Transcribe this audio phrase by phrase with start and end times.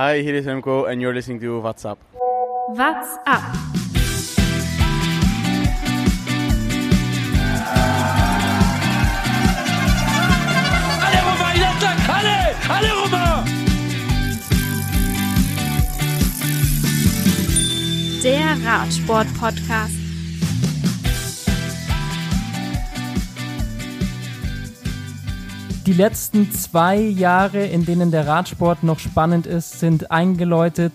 [0.00, 1.98] Hi, hier ist Remco and you're listening to What's Up.
[2.68, 3.42] What's up?
[11.02, 11.98] Alle Roma, in Attack!
[12.08, 12.54] Alle!
[12.68, 13.44] Alle Roma!
[18.22, 19.97] Der Radsport-Podcast.
[25.88, 30.92] Die letzten zwei Jahre, in denen der Radsport noch spannend ist, sind eingeläutet,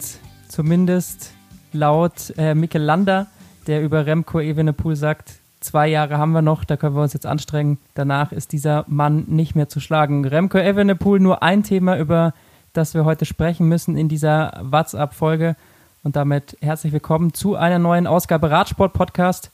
[0.48, 1.32] zumindest
[1.72, 3.26] laut äh, Mikkel Lander,
[3.66, 7.26] der über Remco Evenepoel sagt, zwei Jahre haben wir noch, da können wir uns jetzt
[7.26, 7.80] anstrengen.
[7.96, 10.26] Danach ist dieser Mann nicht mehr zu schlagen.
[10.26, 12.36] Remco Evenepoel nur ein Thema, über
[12.74, 15.56] das wir heute sprechen müssen in dieser WhatsApp-Folge.
[16.04, 19.50] Und damit herzlich willkommen zu einer neuen Ausgabe Radsport-Podcast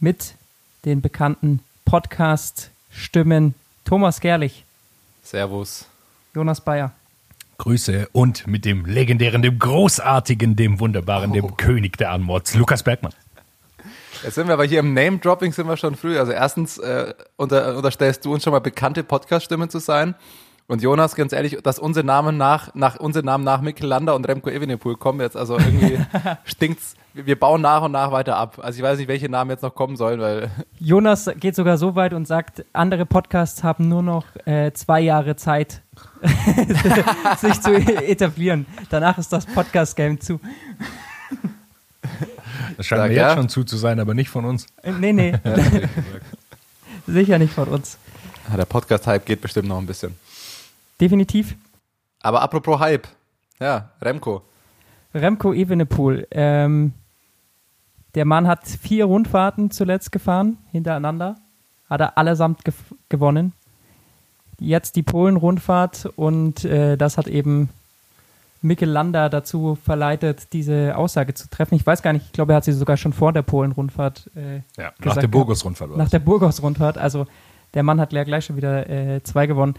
[0.00, 0.34] mit
[0.84, 3.54] den bekannten Podcast-Stimmen
[3.86, 4.64] Thomas Gerlich,
[5.22, 5.86] Servus.
[6.34, 6.90] Jonas Bayer.
[7.58, 13.12] Grüße und mit dem legendären, dem großartigen, dem wunderbaren, dem König der Anmods, Lukas Bergmann.
[14.24, 16.18] Jetzt sind wir aber hier im Name-Dropping sind wir schon früh.
[16.18, 20.16] Also erstens äh, unter, unterstellst du uns schon mal bekannte Podcast-Stimmen zu sein.
[20.68, 24.26] Und Jonas, ganz ehrlich, dass unsere Namen nach, nach unsere Namen nach Mikkel Lander und
[24.26, 25.98] Remco Evenepoel kommen jetzt, also irgendwie
[26.44, 26.96] stinkt's.
[27.14, 28.58] Wir bauen nach und nach weiter ab.
[28.60, 31.94] Also ich weiß nicht, welche Namen jetzt noch kommen sollen, weil Jonas geht sogar so
[31.94, 35.82] weit und sagt, andere Podcasts haben nur noch äh, zwei Jahre Zeit,
[37.38, 38.66] sich zu etablieren.
[38.90, 40.40] Danach ist das Podcast-Game zu.
[42.76, 43.36] Das scheint Sag, mir jetzt ja.
[43.36, 44.66] schon zu zu sein, aber nicht von uns.
[44.82, 45.32] Äh, nee, nee,
[47.06, 47.96] sicher nicht von uns.
[48.52, 50.14] ah, der Podcast-Hype geht bestimmt noch ein bisschen.
[51.00, 51.56] Definitiv.
[52.22, 53.06] Aber apropos Hype.
[53.60, 54.42] Ja, Remco.
[55.14, 56.26] Remco Evenepoel.
[56.30, 56.92] Ähm,
[58.14, 61.36] der Mann hat vier Rundfahrten zuletzt gefahren, hintereinander.
[61.88, 63.52] Hat er allesamt gef- gewonnen.
[64.58, 67.68] Jetzt die Polen-Rundfahrt und äh, das hat eben
[68.62, 71.74] Mikkel Landa dazu verleitet, diese Aussage zu treffen.
[71.74, 74.56] Ich weiß gar nicht, ich glaube, er hat sie sogar schon vor der Polen-Rundfahrt äh,
[74.56, 75.30] Ja, nach gesagt der gehabt.
[75.32, 76.96] Burgos-Rundfahrt Nach der Burgos-Rundfahrt.
[76.98, 77.26] Also
[77.74, 79.74] der Mann hat ja gleich schon wieder äh, zwei gewonnen.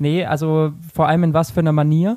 [0.00, 2.16] Nee, also vor allem in was für einer Manier.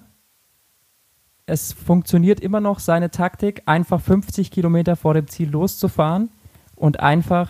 [1.45, 6.29] Es funktioniert immer noch seine Taktik, einfach 50 Kilometer vor dem Ziel loszufahren
[6.77, 7.49] und einfach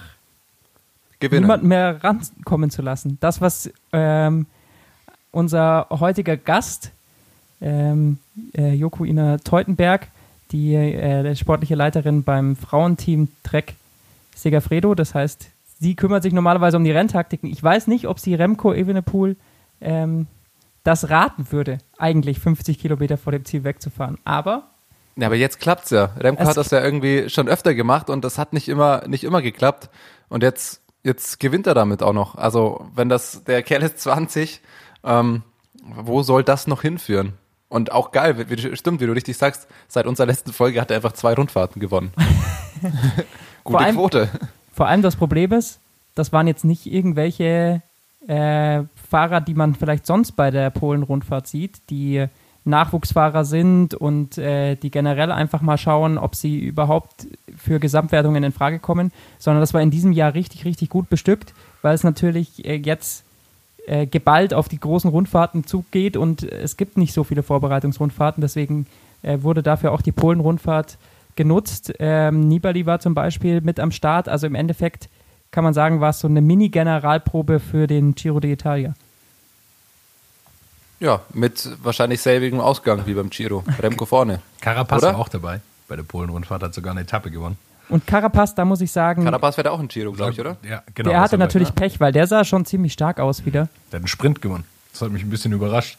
[1.20, 1.44] Gewinnen.
[1.44, 3.20] niemanden mehr rankommen zu lassen.
[3.22, 4.48] Das, was ähm,
[5.30, 6.92] unser heutiger Gast,
[7.62, 8.18] ähm,
[8.58, 10.08] äh, Joko Ina Teutenberg,
[10.52, 13.76] die äh, sportliche Leiterin beim Frauenteam Trek
[14.36, 15.48] Segafredo, das heißt,
[15.80, 17.52] sie kümmert sich normalerweise um die Renntaktiken.
[17.52, 19.36] Ich weiß nicht, ob sie Remco Evenepoel
[19.84, 20.28] ähm,
[20.84, 24.18] das raten würde, eigentlich 50 Kilometer vor dem Ziel wegzufahren.
[24.26, 24.64] Aber
[25.16, 26.06] Ja, aber jetzt klappt's ja.
[26.18, 29.24] Remco Es- hat das ja irgendwie schon öfter gemacht und das hat nicht immer, nicht
[29.24, 29.90] immer geklappt.
[30.30, 32.36] Und jetzt, jetzt gewinnt er damit auch noch.
[32.36, 34.62] Also, wenn das, der Kerl ist 20,
[35.04, 35.44] ähm,
[35.86, 37.34] wo soll das noch hinführen?
[37.70, 40.92] Und auch geil, wie, wie, stimmt, wie du richtig sagst, seit unserer letzten Folge hat
[40.92, 42.12] er einfach zwei Rundfahrten gewonnen.
[43.64, 44.30] Gute allem- Quote.
[44.74, 45.80] Vor allem das Problem ist,
[46.16, 47.82] das waren jetzt nicht irgendwelche
[48.28, 48.84] äh,
[49.14, 52.26] Fahrer, die man vielleicht sonst bei der Polen-Rundfahrt sieht, die
[52.66, 58.52] Nachwuchsfahrer sind und äh, die generell einfach mal schauen, ob sie überhaupt für Gesamtwertungen in
[58.52, 61.54] Frage kommen, sondern das war in diesem Jahr richtig, richtig gut bestückt,
[61.84, 63.24] weil es natürlich äh, jetzt
[63.86, 68.88] äh, geballt auf die großen Rundfahrten zugeht und es gibt nicht so viele Vorbereitungsrundfahrten, deswegen
[69.22, 70.98] äh, wurde dafür auch die Polen-Rundfahrt
[71.36, 71.94] genutzt.
[72.00, 75.08] Ähm, Nibali war zum Beispiel mit am Start, also im Endeffekt
[75.54, 78.94] kann man sagen, war es so eine Mini-Generalprobe für den Giro d'Italia.
[81.04, 83.62] Ja, mit wahrscheinlich selbigem Ausgang wie beim Giro.
[83.78, 84.40] Remco vorne.
[84.62, 85.60] Carapaz war auch dabei.
[85.90, 87.58] Bei der Polen-Rundfahrt hat sogar eine Etappe gewonnen.
[87.90, 90.56] Und Carapaz, da muss ich sagen, Carapaz wäre auch ein Giro, glaube ich, oder?
[90.64, 91.10] Ja, genau.
[91.10, 93.68] der hatte natürlich Pech, weil der sah schon ziemlich stark aus wieder.
[93.92, 94.64] Der hat einen Sprint gewonnen.
[94.94, 95.98] Das hat mich ein bisschen überrascht.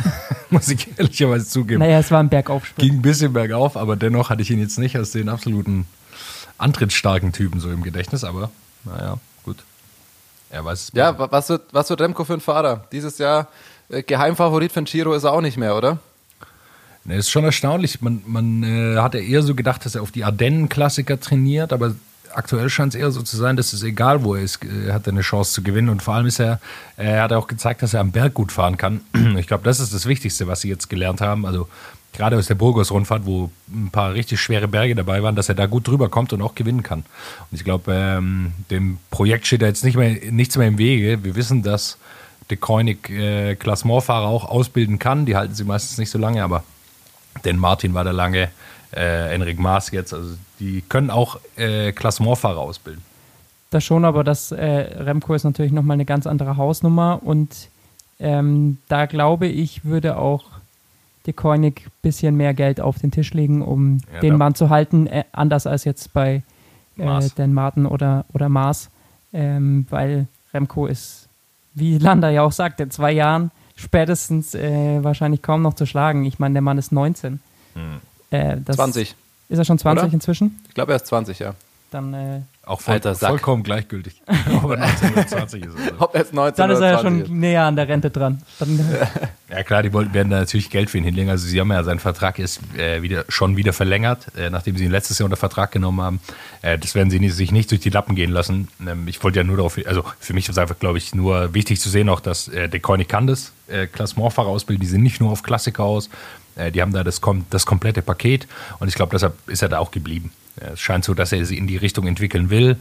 [0.50, 1.80] Muss ich ehrlicherweise zugeben.
[1.80, 2.86] Naja, es war ein Bergaufsprung.
[2.86, 5.86] Ging ein bisschen bergauf, aber dennoch hatte ich ihn jetzt nicht als den absoluten
[6.58, 8.50] antrittsstarken Typen so im Gedächtnis, aber
[8.84, 9.64] naja, gut.
[10.50, 12.84] Er weiß es Ja, was wird, was wird Remco für ein Fahrer?
[12.92, 13.48] Dieses Jahr
[14.06, 15.98] Geheimfavorit für ein Giro ist er auch nicht mehr, oder?
[17.04, 18.00] Ne, ist schon erstaunlich.
[18.00, 21.94] Man, man äh, hatte eher so gedacht, dass er auf die Ardennen-Klassiker trainiert, aber
[22.34, 25.06] aktuell scheint es eher so zu sein, dass es egal, wo er ist, äh, hat
[25.06, 25.88] er eine Chance zu gewinnen.
[25.88, 26.60] Und vor allem ist er,
[26.96, 29.00] er hat auch gezeigt, dass er am Berg gut fahren kann.
[29.36, 31.44] Ich glaube, das ist das Wichtigste, was sie jetzt gelernt haben.
[31.44, 31.68] Also
[32.12, 35.66] gerade aus der Burgos-Rundfahrt, wo ein paar richtig schwere Berge dabei waren, dass er da
[35.66, 37.00] gut drüber kommt und auch gewinnen kann.
[37.00, 41.24] Und ich glaube, ähm, dem Projekt steht da jetzt nicht mehr, nichts mehr im Wege.
[41.24, 41.98] Wir wissen, dass
[42.50, 45.26] De Koenig äh, Klassementfahrer auch ausbilden kann.
[45.26, 46.64] Die halten sie meistens nicht so lange, aber
[47.44, 48.50] denn Martin war da lange,
[48.94, 50.12] äh, Enric Maas jetzt.
[50.12, 53.02] Also die können auch äh, Klassementfahrer ausbilden.
[53.70, 57.68] Das schon, aber das äh, Remco ist natürlich nochmal eine ganz andere Hausnummer und
[58.20, 60.44] ähm, da glaube ich, würde auch
[61.26, 64.70] De Koenig ein bisschen mehr Geld auf den Tisch legen, um Ja, den Mann zu
[64.70, 66.42] halten, äh, anders als jetzt bei
[66.98, 67.28] äh.
[67.36, 68.90] Dan Martin oder, oder Maas,
[69.32, 71.21] ähm, weil Remco ist,
[71.74, 76.24] wie Landa ja auch sagt, in zwei Jahren spätestens äh, wahrscheinlich kaum noch zu schlagen.
[76.24, 77.40] Ich meine, der Mann ist 19.
[78.30, 79.14] Äh, das 20.
[79.48, 80.14] Ist er schon 20 Oder?
[80.14, 80.60] inzwischen?
[80.68, 81.54] Ich glaube, er ist 20, ja.
[81.90, 83.30] Dann, äh, Auch voll, Alter Sack.
[83.30, 84.22] vollkommen gleichgültig.
[84.26, 86.00] Aber 1920 ist es.
[86.00, 88.40] Ob er jetzt 19 dann ist er ja 20 schon näher an der Rente dran.
[88.58, 88.78] Dann,
[89.52, 91.28] Ja klar, die wollten, werden da natürlich Geld für ihn hinlegen.
[91.28, 94.84] Also sie haben ja, sein Vertrag ist äh, wieder, schon wieder verlängert, äh, nachdem sie
[94.84, 96.20] ihn letztes Jahr unter Vertrag genommen haben.
[96.62, 98.68] Äh, das werden sie nicht, sich nicht durch die Lappen gehen lassen.
[98.86, 101.80] Ähm, ich wollte ja nur darauf, also für mich ist einfach, glaube ich, nur wichtig
[101.80, 105.20] zu sehen auch, dass äh, der Koenig kann das, äh, Klassementfahrer ausbilden, die sind nicht
[105.20, 106.08] nur auf Klassiker aus,
[106.56, 108.46] äh, die haben da das, kom das komplette Paket
[108.78, 110.32] und ich glaube, deshalb ist er da auch geblieben.
[110.60, 112.76] Äh, es scheint so, dass er sie in die Richtung entwickeln will.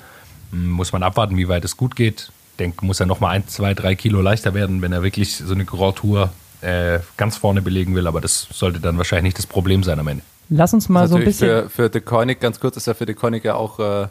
[0.52, 2.32] Hm, Muss man abwarten, wie weit es gut geht.
[2.52, 5.54] Ich denke, muss er nochmal ein, zwei, drei Kilo leichter werden, wenn er wirklich so
[5.54, 6.32] eine Grand Tour
[6.62, 8.08] äh, ganz vorne belegen will.
[8.08, 10.24] Aber das sollte dann wahrscheinlich nicht das Problem sein am Ende.
[10.50, 11.64] lass uns mal so ein bisschen.
[11.64, 14.08] für, für De Koenig, ganz kurz, ist ja für De Koenig ja auch äh,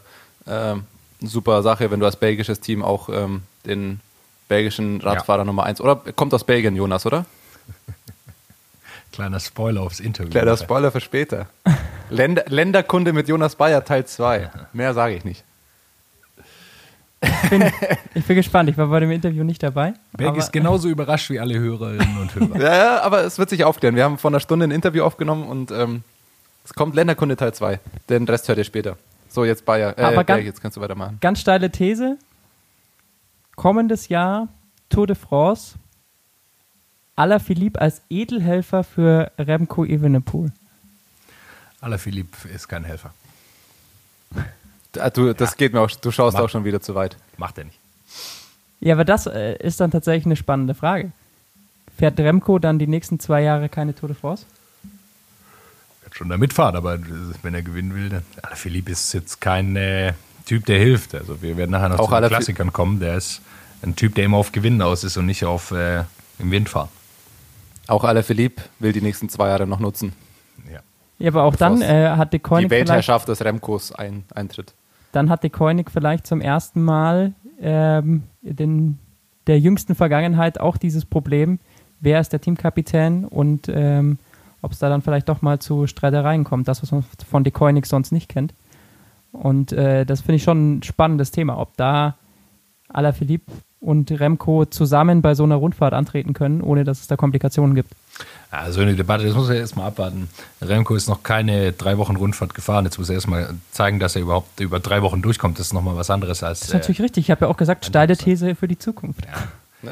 [0.46, 0.82] eine
[1.20, 4.00] super Sache, wenn du als belgisches Team auch ähm, den
[4.48, 7.24] belgischen Radfahrer Nummer 1 oder kommt aus Belgien, Jonas, oder?
[9.12, 10.30] Kleiner Spoiler aufs Interview.
[10.30, 11.46] Kleiner Spoiler für später.
[12.10, 14.50] Länder, Länderkunde mit Jonas Bayer Teil 2.
[14.72, 15.44] Mehr sage ich nicht.
[18.14, 19.92] Ich bin gespannt, ich war bei dem Interview nicht dabei.
[20.16, 22.56] Berg ist genauso überrascht wie alle Hörerinnen und Hörer.
[22.60, 23.94] Ja, ja, aber es wird sich aufklären.
[23.94, 26.02] Wir haben vor einer Stunde ein Interview aufgenommen und ähm,
[26.64, 27.78] es kommt Länderkunde Teil 2.
[28.08, 28.96] Den Rest hört ihr später.
[29.28, 29.98] So, jetzt Bayer.
[29.98, 31.18] Äh, Aber Berg, ganz- jetzt kannst du weitermachen.
[31.20, 32.16] Ganz steile These.
[33.54, 34.48] Kommendes Jahr
[34.88, 35.74] Tour de France.
[37.16, 40.52] Alaphilippe als Edelhelfer für Remco Evenepoel.
[41.80, 43.12] Alaphilippe ist kein Helfer.
[44.98, 46.44] Ah, Du, das geht mir auch, du schaust Mach.
[46.44, 47.16] auch schon wieder zu weit.
[47.36, 47.78] Macht er nicht.
[48.80, 51.12] Ja, aber das äh, ist dann tatsächlich eine spannende Frage.
[51.96, 54.46] Fährt Remco dann die nächsten zwei Jahre keine Tour de France?
[56.02, 56.98] Wird schon da mitfahren, aber
[57.42, 58.24] wenn er gewinnen will, dann.
[58.42, 60.14] Alaphilippe ist jetzt kein äh,
[60.46, 61.14] Typ, der hilft.
[61.14, 63.00] Also wir werden nachher noch Auch zu den Klassikern kommen.
[63.00, 63.42] Der ist
[63.82, 66.04] ein Typ, der immer auf Gewinnen aus ist und nicht auf äh,
[66.38, 66.88] im Wind fahren.
[67.86, 70.12] Auch Alaphilippe will die nächsten zwei Jahre noch nutzen.
[70.72, 70.80] Ja.
[71.20, 74.74] Ja, aber auch dann äh, hat De Koenig die Weltherrschaft des Remcos ein, eintritt.
[75.12, 78.98] dann hat De Koenig vielleicht zum ersten Mal ähm, in
[79.46, 81.58] der jüngsten Vergangenheit auch dieses Problem,
[82.00, 84.18] wer ist der Teamkapitän und ähm,
[84.62, 87.52] ob es da dann vielleicht doch mal zu Streitereien kommt, das, was man von De
[87.52, 88.54] Koenig sonst nicht kennt.
[89.32, 92.16] Und äh, das finde ich schon ein spannendes Thema, ob da
[92.88, 97.74] Alaphilippe und Remco zusammen bei so einer Rundfahrt antreten können, ohne dass es da Komplikationen
[97.74, 97.92] gibt.
[98.50, 100.28] Also eine Debatte, das muss er erstmal abwarten.
[100.60, 102.84] Remco ist noch keine drei Wochen Rundfahrt gefahren.
[102.84, 105.58] Jetzt muss er erstmal zeigen, dass er überhaupt über drei Wochen durchkommt.
[105.58, 106.60] Das ist nochmal was anderes als.
[106.60, 107.24] Das ist natürlich richtig.
[107.24, 109.24] Ich habe ja auch gesagt, steile These für die Zukunft.
[109.82, 109.88] äh,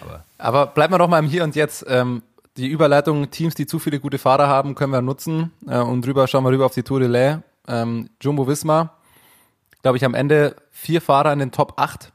[0.00, 1.84] aber Aber bleiben wir doch mal im Hier und Jetzt.
[1.88, 2.22] Ähm,
[2.56, 5.50] die Überleitung, Teams, die zu viele gute Fahrer haben, können wir nutzen.
[5.66, 7.36] Äh, und drüber schauen wir rüber auf die Tour de Lay.
[7.66, 8.90] Ähm, Jumbo Visma,
[9.82, 12.12] glaube ich, am Ende vier Fahrer in den Top 8.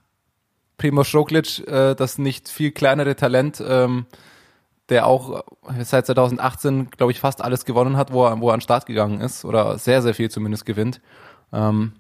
[0.79, 4.07] Primoz Roglic, äh, das nicht viel kleinere Talent, ähm,
[4.89, 5.43] der auch
[5.81, 8.87] seit 2018, glaube ich, fast alles gewonnen hat, wo er, wo er an den Start
[8.87, 9.45] gegangen ist.
[9.45, 10.99] Oder sehr, sehr viel zumindest gewinnt.
[11.53, 11.91] Ähm,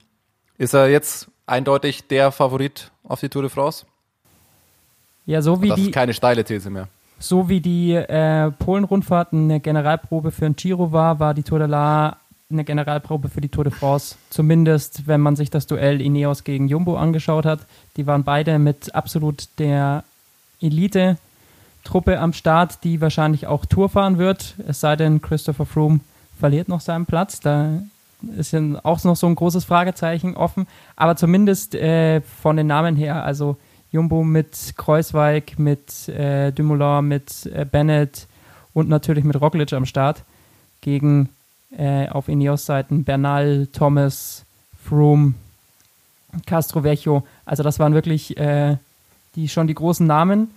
[0.57, 3.85] ist er jetzt eindeutig der Favorit auf die Tour de France?
[5.27, 6.87] Ja, so wie Das die, ist keine steile These mehr.
[7.19, 11.67] so wie die äh, Polen-Rundfahrt eine Generalprobe für ein Giro war, war die Tour de
[11.67, 12.17] La
[12.51, 14.15] eine Generalprobe für die Tour de France.
[14.31, 17.59] Zumindest, wenn man sich das Duell Ineos gegen Jumbo angeschaut hat.
[17.95, 20.03] Die waren beide mit absolut der
[20.59, 24.55] Elite-Truppe am Start, die wahrscheinlich auch Tour fahren wird.
[24.67, 25.99] Es sei denn, Christopher Froome
[26.39, 27.39] verliert noch seinen Platz.
[27.39, 27.83] Da
[28.35, 30.65] ist ja auch noch so ein großes Fragezeichen offen.
[30.95, 33.57] Aber zumindest äh, von den Namen her, also
[33.91, 38.25] Jumbo mit Kreuzweig, mit äh, Dumoulin, mit äh, Bennett
[38.73, 40.23] und natürlich mit Roglic am Start
[40.81, 41.29] gegen
[41.71, 44.45] äh, auf Ineos-Seiten Bernal, Thomas,
[44.83, 45.33] Froome,
[46.45, 47.23] Castro Vecchio.
[47.45, 48.77] Also das waren wirklich äh,
[49.35, 50.49] die schon die großen Namen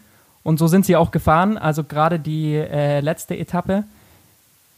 [0.42, 1.58] und so sind sie auch gefahren.
[1.58, 3.84] Also gerade die äh, letzte Etappe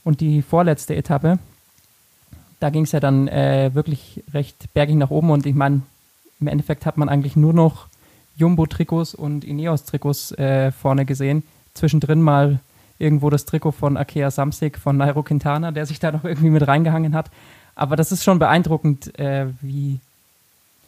[0.05, 1.39] und die vorletzte Etappe,
[2.61, 5.83] da ging es ja dann äh, wirklich recht bergig nach oben und ich meine,
[6.41, 7.87] im Endeffekt hat man eigentlich nur noch
[8.37, 11.45] Jumbo-Trikots und Ineos-Trikots äh, vorne gesehen.
[11.75, 12.61] Zwischendrin mal
[12.99, 16.67] irgendwo das Trikot von Akea Samsic von Nairo Quintana, der sich da noch irgendwie mit
[16.67, 17.31] reingehangen hat.
[17.75, 19.99] Aber das ist schon beeindruckend, äh, wie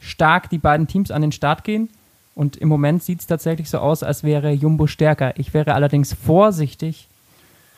[0.01, 1.89] stark die beiden Teams an den Start gehen.
[2.35, 5.39] Und im Moment sieht es tatsächlich so aus, als wäre Jumbo stärker.
[5.39, 7.09] Ich wäre allerdings vorsichtig,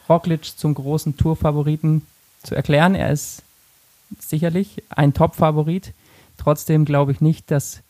[0.08, 2.02] Roglic zum großen Tourfavoriten
[2.42, 2.94] zu erklären.
[2.94, 3.42] Er ist
[4.18, 5.92] sicherlich ein Top-Favorit.
[6.38, 7.82] Trotzdem glaube ich nicht, dass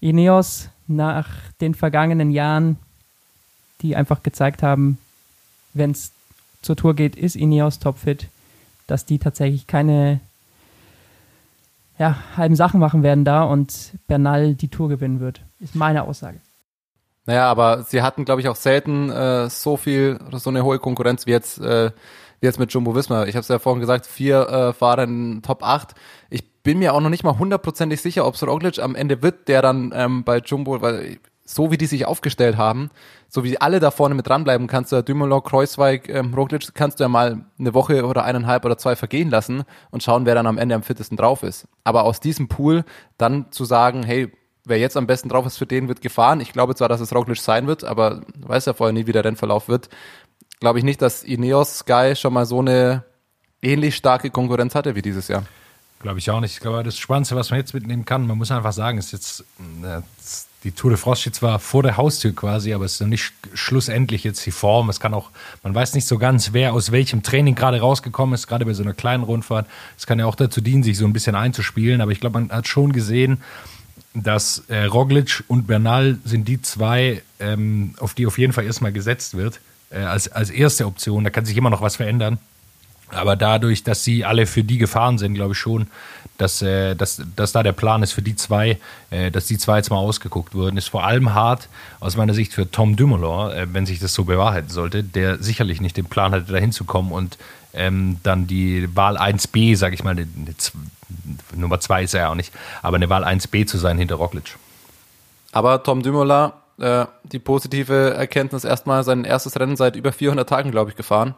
[0.00, 1.28] Ineos nach
[1.60, 2.76] den vergangenen Jahren,
[3.82, 4.98] die einfach gezeigt haben,
[5.74, 6.12] wenn es
[6.62, 8.28] zur Tour geht, ist Ineos topfit,
[8.86, 10.20] dass die tatsächlich keine
[11.98, 15.42] ja, halben Sachen machen werden da und Bernal die Tour gewinnen wird.
[15.60, 16.40] Ist meine Aussage.
[17.26, 21.26] Naja, aber sie hatten, glaube ich, auch selten äh, so viel, so eine hohe Konkurrenz
[21.26, 21.90] wie jetzt, äh,
[22.40, 23.26] wie jetzt mit Jumbo Visma.
[23.26, 25.94] Ich habe es ja vorhin gesagt, vier äh, Fahrer in Top 8.
[26.30, 29.60] Ich bin mir auch noch nicht mal hundertprozentig sicher, ob Roglic am Ende wird, der
[29.60, 31.18] dann ähm, bei Jumbo, weil
[31.54, 32.90] so wie die sich aufgestellt haben,
[33.28, 37.00] so wie alle da vorne mit dranbleiben, kannst du ja Dumoulin, Kreuzweig, ähm, Roglic, kannst
[37.00, 40.46] du ja mal eine Woche oder eineinhalb oder zwei vergehen lassen und schauen, wer dann
[40.46, 41.66] am Ende am fittesten drauf ist.
[41.84, 42.84] Aber aus diesem Pool
[43.18, 44.32] dann zu sagen, hey,
[44.64, 46.40] wer jetzt am besten drauf ist, für den wird gefahren.
[46.40, 49.24] Ich glaube zwar, dass es Roglic sein wird, aber weiß ja vorher nie, wie der
[49.24, 49.88] Rennverlauf wird.
[50.60, 53.04] Glaube ich nicht, dass Ineos Sky schon mal so eine
[53.62, 55.44] ähnlich starke Konkurrenz hatte wie dieses Jahr.
[56.00, 56.54] Glaube ich auch nicht.
[56.54, 59.44] Ich glaube, das Spannendste, was man jetzt mitnehmen kann, man muss einfach sagen, ist jetzt,
[59.82, 60.00] äh,
[60.64, 63.34] die Tour de France steht zwar vor der Haustür quasi, aber es ist noch nicht
[63.52, 64.88] schlussendlich jetzt die Form.
[64.88, 65.30] Es kann auch,
[65.62, 68.82] man weiß nicht so ganz, wer aus welchem Training gerade rausgekommen ist, gerade bei so
[68.82, 69.66] einer kleinen Rundfahrt.
[69.98, 72.50] Es kann ja auch dazu dienen, sich so ein bisschen einzuspielen, aber ich glaube, man
[72.50, 73.42] hat schon gesehen,
[74.14, 78.92] dass äh, Roglic und Bernal sind die zwei, ähm, auf die auf jeden Fall erstmal
[78.92, 81.24] gesetzt wird, äh, als, als erste Option.
[81.24, 82.38] Da kann sich immer noch was verändern.
[83.12, 85.88] Aber dadurch, dass sie alle für die gefahren sind, glaube ich schon,
[86.38, 88.78] dass, äh, dass, dass da der Plan ist für die zwei,
[89.10, 91.68] äh, dass die zwei jetzt mal ausgeguckt wurden, ist vor allem hart
[92.00, 95.80] aus meiner Sicht für Tom Dumoulin, äh, wenn sich das so bewahrheiten sollte, der sicherlich
[95.80, 97.36] nicht den Plan hatte, da hinzukommen und
[97.72, 100.54] ähm, dann die Wahl 1b, sage ich mal, eine, eine,
[101.54, 102.52] Nummer 2 ist er ja auch nicht,
[102.82, 104.56] aber eine Wahl 1b zu sein hinter Roglic.
[105.52, 110.70] Aber Tom Dumoulin, äh, die positive Erkenntnis erstmal sein erstes Rennen seit über 400 Tagen,
[110.70, 111.34] glaube ich, gefahren,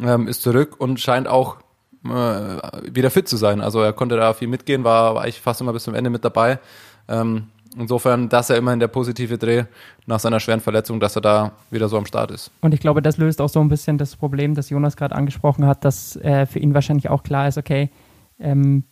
[0.00, 1.56] ähm, ist zurück und scheint auch
[2.04, 2.58] äh,
[2.92, 3.60] wieder fit zu sein.
[3.60, 6.24] Also er konnte da viel mitgehen, war, war eigentlich fast immer bis zum Ende mit
[6.24, 6.58] dabei.
[7.08, 7.48] Ähm,
[7.78, 9.64] Insofern, dass er immerhin der positive Dreh
[10.06, 12.50] nach seiner schweren Verletzung, dass er da wieder so am Start ist.
[12.62, 15.66] Und ich glaube, das löst auch so ein bisschen das Problem, das Jonas gerade angesprochen
[15.66, 17.90] hat, dass äh, für ihn wahrscheinlich auch klar ist, okay,
[18.38, 18.84] ähm,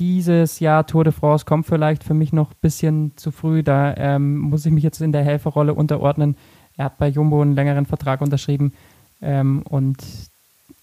[0.00, 3.62] dieses Jahr Tour de France kommt vielleicht für mich noch ein bisschen zu früh.
[3.62, 6.36] Da ähm, muss ich mich jetzt in der Helferrolle unterordnen.
[6.76, 8.72] Er hat bei Jumbo einen längeren Vertrag unterschrieben
[9.20, 10.02] ähm, und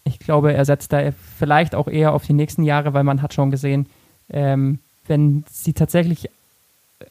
[0.04, 3.34] ich glaube, er setzt da vielleicht auch eher auf die nächsten Jahre, weil man hat
[3.34, 3.88] schon gesehen,
[4.30, 6.30] ähm, wenn sie tatsächlich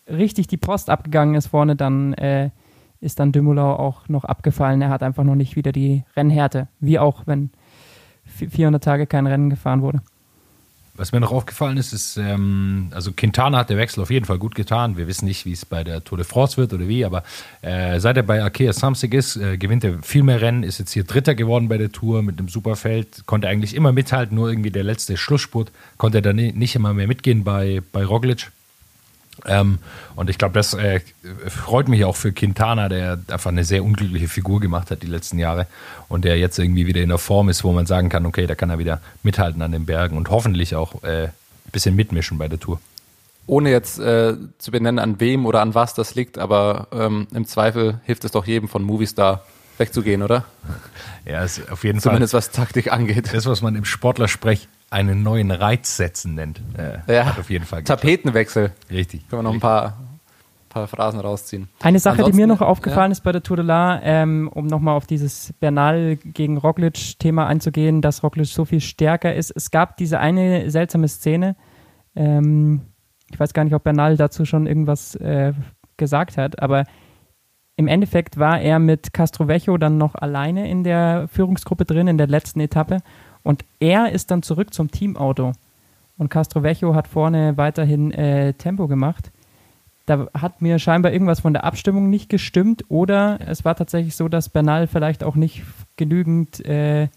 [0.08, 2.50] richtig die Post abgegangen ist vorne, dann äh,
[3.00, 4.80] ist dann Dümmelau auch noch abgefallen.
[4.80, 7.50] Er hat einfach noch nicht wieder die Rennhärte, wie auch wenn
[8.24, 10.00] 400 Tage kein Rennen gefahren wurde.
[10.96, 14.38] Was mir noch aufgefallen ist, ist, ähm, also Quintana hat der Wechsel auf jeden Fall
[14.38, 14.96] gut getan.
[14.96, 17.24] Wir wissen nicht, wie es bei der Tour de France wird oder wie, aber
[17.62, 20.92] äh, seit er bei Arkea Samsic ist, äh, gewinnt er viel mehr Rennen, ist jetzt
[20.92, 24.70] hier Dritter geworden bei der Tour mit einem Superfeld, konnte eigentlich immer mithalten, nur irgendwie
[24.70, 28.52] der letzte Schlussspurt konnte er dann nicht immer mehr mitgehen bei, bei Roglic.
[29.46, 29.78] Ähm,
[30.16, 31.00] und ich glaube, das äh,
[31.48, 35.38] freut mich auch für Quintana, der einfach eine sehr unglückliche Figur gemacht hat die letzten
[35.38, 35.66] Jahre
[36.08, 38.54] und der jetzt irgendwie wieder in der Form ist, wo man sagen kann, okay, da
[38.54, 41.32] kann er wieder mithalten an den Bergen und hoffentlich auch äh, ein
[41.72, 42.80] bisschen mitmischen bei der Tour.
[43.46, 47.46] Ohne jetzt äh, zu benennen, an wem oder an was das liegt, aber ähm, im
[47.46, 49.44] Zweifel hilft es doch jedem von Movistar
[49.78, 50.44] wegzugehen, oder?
[51.26, 52.12] Ja, ist auf jeden Zumindest Fall.
[52.12, 53.32] Zumindest was Taktik angeht.
[53.32, 56.60] Das, was man im Sportlersprech einen neuen Reiz setzen nennt.
[56.78, 57.80] Äh, ja, hat auf jeden Fall.
[57.80, 58.02] Geklappt.
[58.02, 58.70] Tapetenwechsel.
[58.90, 59.28] Richtig.
[59.28, 59.98] Können wir noch ein paar,
[60.68, 61.68] paar Phrasen rausziehen.
[61.80, 63.12] Eine Sache, Ansonsten, die mir noch aufgefallen ja.
[63.12, 68.02] ist bei der Tour de La, ähm, um nochmal auf dieses Bernal gegen Roglic-Thema einzugehen,
[68.02, 69.50] dass Roglic so viel stärker ist.
[69.50, 71.56] Es gab diese eine seltsame Szene.
[72.14, 72.82] Ähm,
[73.32, 75.54] ich weiß gar nicht, ob Bernal dazu schon irgendwas äh,
[75.96, 76.84] gesagt hat, aber
[77.76, 82.28] im Endeffekt war er mit Castrovecchio dann noch alleine in der Führungsgruppe drin, in der
[82.28, 82.98] letzten Etappe.
[83.44, 85.52] Und er ist dann zurück zum Teamauto.
[86.18, 89.30] Und Castrovecchio hat vorne weiterhin äh, Tempo gemacht.
[90.06, 92.84] Da hat mir scheinbar irgendwas von der Abstimmung nicht gestimmt.
[92.88, 95.62] Oder es war tatsächlich so, dass Bernal vielleicht auch nicht
[95.96, 97.08] genügend äh,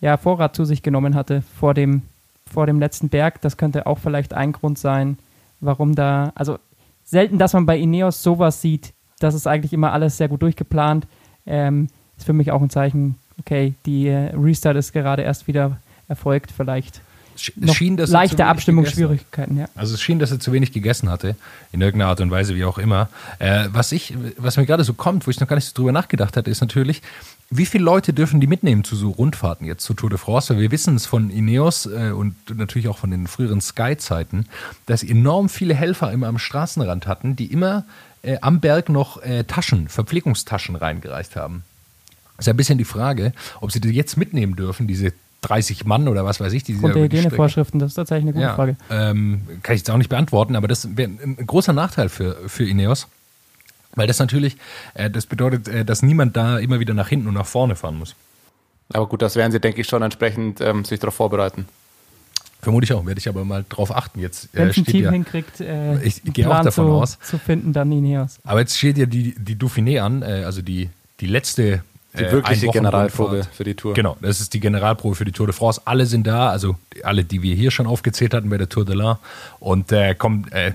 [0.00, 2.02] ja, Vorrat zu sich genommen hatte vor dem,
[2.50, 3.40] vor dem letzten Berg.
[3.42, 5.18] Das könnte auch vielleicht ein Grund sein,
[5.60, 6.32] warum da.
[6.34, 6.58] Also
[7.04, 8.94] selten, dass man bei Ineos sowas sieht.
[9.18, 11.06] Das ist eigentlich immer alles sehr gut durchgeplant.
[11.44, 15.78] Ähm, ist für mich auch ein Zeichen, okay, die äh, Restart ist gerade erst wieder
[16.08, 17.00] erfolgt, vielleicht.
[17.56, 19.66] Noch schien, leichte Abstimmungsschwierigkeiten, ja.
[19.74, 21.34] Also es schien, dass er zu wenig gegessen hatte,
[21.72, 23.08] in irgendeiner Art und Weise, wie auch immer.
[23.38, 25.92] Äh, was ich, was mir gerade so kommt, wo ich noch gar nicht so drüber
[25.92, 27.00] nachgedacht hatte, ist natürlich,
[27.48, 30.54] wie viele Leute dürfen die mitnehmen zu so Rundfahrten jetzt zu Tour de France?
[30.54, 34.46] Weil wir wissen es von Ineos äh, und natürlich auch von den früheren Sky-Zeiten,
[34.84, 37.84] dass enorm viele Helfer immer am Straßenrand hatten, die immer
[38.22, 41.64] äh, am Berg noch äh, Taschen, Verpflegungstaschen reingereicht haben
[42.38, 45.12] ist ja ein bisschen die Frage, ob sie das jetzt mitnehmen dürfen, diese
[45.42, 46.64] 30 Mann oder was weiß ich.
[46.64, 48.76] Die Und der Hygienevorschriften, das ist tatsächlich eine gute ja, Frage.
[48.90, 52.64] Ähm, kann ich jetzt auch nicht beantworten, aber das wäre ein großer Nachteil für, für
[52.64, 53.08] Ineos.
[53.94, 54.56] Weil das natürlich,
[54.94, 57.98] äh, das bedeutet, äh, dass niemand da immer wieder nach hinten und nach vorne fahren
[57.98, 58.14] muss.
[58.92, 61.66] Aber gut, das werden sie, denke ich, schon entsprechend ähm, sich darauf vorbereiten.
[62.60, 64.20] Vermute ich auch, werde ich aber mal drauf achten.
[64.20, 67.18] Jetzt Wenn äh, ein Team ja, hinkriegt, äh, Ich gehe auch davon zu, aus.
[67.18, 68.38] zu finden, dann Ineos.
[68.44, 70.88] aber jetzt steht ja die, die Dauphiné an, äh, also die,
[71.20, 71.82] die letzte
[72.18, 72.72] Die äh, wirkliche Einwochenrundfahrt.
[72.74, 73.94] Generalprobe für die Tour.
[73.94, 75.80] Genau, das ist die Generalprobe für die Tour de France.
[75.86, 78.94] Alle sind da, also alle, die wir hier schon aufgezählt hatten bei der Tour de
[78.96, 79.16] l'Ain.
[79.60, 80.72] Und äh, kommt, äh,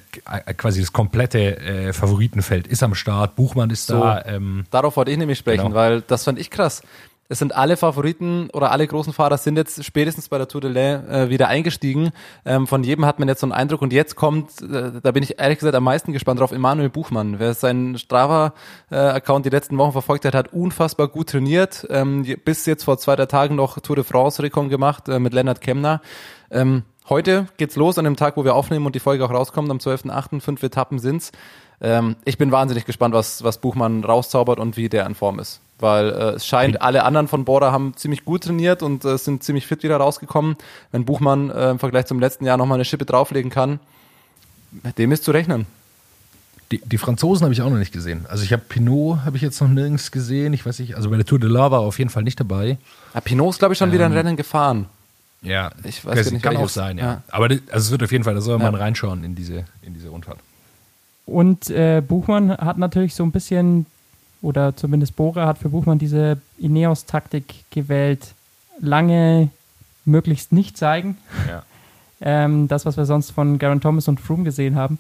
[0.57, 3.35] quasi das komplette äh, Favoritenfeld ist am Start.
[3.35, 3.99] Buchmann ist So.
[3.99, 4.25] da.
[4.25, 5.75] Ähm, Darauf wollte ich nämlich sprechen, Genau.
[5.75, 6.81] weil das fand ich krass.
[7.29, 10.71] Es sind alle Favoriten oder alle großen Fahrer sind jetzt spätestens bei der Tour de
[10.71, 12.11] l'Ain äh, wieder eingestiegen.
[12.45, 15.23] Ähm, von jedem hat man jetzt so einen Eindruck und jetzt kommt, äh, da bin
[15.23, 17.39] ich ehrlich gesagt am meisten gespannt drauf, Emanuel Buchmann.
[17.39, 21.85] Wer seinen Strava-Account die letzten Wochen verfolgt hat, hat unfassbar gut trainiert.
[21.89, 25.59] Ähm, bis jetzt vor zwei, drei Tagen noch Tour de France-Rekon gemacht äh, mit Lennart
[25.59, 26.01] Kemner.
[26.49, 29.69] Ähm, heute geht's los an dem Tag, wo wir aufnehmen und die Folge auch rauskommt,
[29.69, 30.39] am 12.8.
[30.39, 31.33] Fünf Etappen sind's.
[31.81, 35.59] Ähm, ich bin wahnsinnig gespannt, was, was Buchmann rauszaubert und wie der in Form ist.
[35.79, 39.43] Weil äh, es scheint, alle anderen von Border haben ziemlich gut trainiert und äh, sind
[39.43, 40.55] ziemlich fit wieder rausgekommen.
[40.91, 43.79] Wenn Buchmann äh, im Vergleich zum letzten Jahr nochmal eine Schippe drauflegen kann,
[44.83, 45.65] mit dem ist zu rechnen.
[46.71, 48.25] die, die Franzosen habe ich auch noch nicht gesehen.
[48.27, 50.51] Also ich habe Pinot, habe ich jetzt noch nirgends gesehen.
[50.53, 52.39] Ich weiß nicht, also bei der Tour de l'Ain war er auf jeden Fall nicht
[52.39, 52.77] dabei.
[53.13, 54.87] Ja, Pinot ist, glaube ich, schon wieder ein Rennen gefahren.
[55.43, 57.05] Ja, Ich weiß das nicht, kann auch sein, ja.
[57.05, 57.21] Ja.
[57.29, 58.79] Aber das, also es wird auf jeden Fall, da soll man Ja.
[58.79, 60.39] reinschauen in diese, in diese Rundfahrt.
[61.27, 63.85] Und äh, Buchmann hat natürlich so ein bisschen,
[64.41, 68.33] oder zumindest Bora hat für Buchmann diese Ineos-Taktik gewählt.
[68.79, 69.49] Lange
[70.05, 71.17] möglichst nicht zeigen.
[71.47, 71.63] Ja.
[72.19, 74.97] Ähm, das, was wir sonst von Garen Thomas und Froome gesehen haben.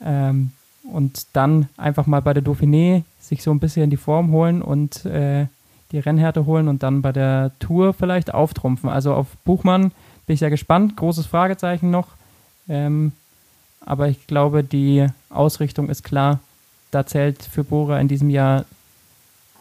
[0.00, 0.52] Ähm,
[0.84, 4.62] und dann einfach mal bei der Dauphiné sich so ein bisschen in die Form holen
[4.62, 5.46] und äh,
[5.92, 8.88] die Rennhärte holen und dann bei der Tour vielleicht auftrumpfen.
[8.88, 9.92] Also auf Buchmann
[10.26, 10.96] bin ich sehr gespannt.
[10.96, 12.08] Großes Fragezeichen noch.
[12.68, 13.12] Ähm,
[13.80, 16.40] aber ich glaube, die Ausrichtung ist klar.
[16.96, 18.64] Da zählt für Bora in diesem Jahr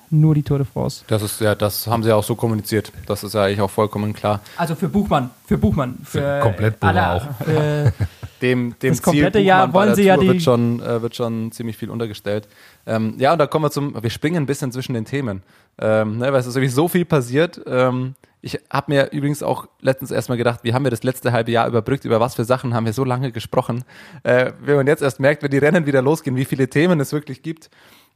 [0.09, 1.03] nur die Tour de France.
[1.07, 2.93] Das ist ja, das haben sie ja auch so kommuniziert.
[3.07, 4.39] Das ist ja eigentlich auch vollkommen klar.
[4.55, 7.43] Also für Buchmann, für Buchmann, für, komplett Bora alle, auch.
[7.43, 7.91] Für,
[8.41, 11.01] Dem, dem Das komplette Ziel Jahr wollen der sie ja Tour die- wird schon, äh,
[11.01, 12.47] wird schon ziemlich viel untergestellt.
[12.85, 15.43] Ähm, ja, und da kommen wir zum, wir springen ein bisschen zwischen den Themen,
[15.77, 17.59] ähm, ne, weil es ist wirklich so viel passiert.
[17.65, 21.51] Ähm, ich habe mir übrigens auch letztens erstmal gedacht, wie haben wir das letzte halbe
[21.51, 23.83] Jahr überbrückt, über was für Sachen haben wir so lange gesprochen.
[24.21, 27.11] Äh, wenn man jetzt erst merkt, wenn die Rennen wieder losgehen, wie viele Themen es
[27.11, 27.71] wirklich gibt.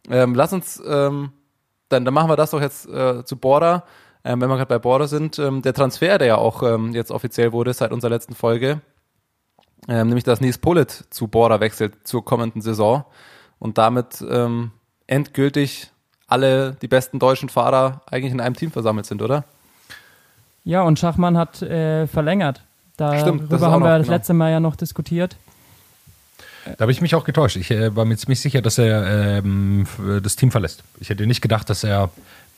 [0.07, 1.31] Ähm, lass uns, ähm,
[1.89, 3.85] dann, dann machen wir das doch jetzt äh, zu Border.
[4.23, 7.09] Ähm, wenn wir gerade bei Border sind, ähm, der Transfer, der ja auch ähm, jetzt
[7.09, 8.81] offiziell wurde seit unserer letzten Folge,
[9.87, 13.03] ähm, nämlich dass Nies Pullet zu Border wechselt zur kommenden Saison
[13.57, 14.73] und damit ähm,
[15.07, 15.89] endgültig
[16.27, 19.45] alle die besten deutschen Fahrer eigentlich in einem Team versammelt sind, oder?
[20.63, 22.62] Ja, und Schachmann hat äh, verlängert.
[22.93, 24.17] Stimmt, das Darüber haben noch, wir das genau.
[24.17, 25.38] letzte Mal ja noch diskutiert.
[26.65, 27.56] Da habe ich mich auch getäuscht.
[27.56, 29.88] Ich äh, war mir ziemlich sicher, dass er ähm,
[30.22, 30.84] das Team verlässt.
[31.00, 32.10] Ich hätte nicht gedacht, dass er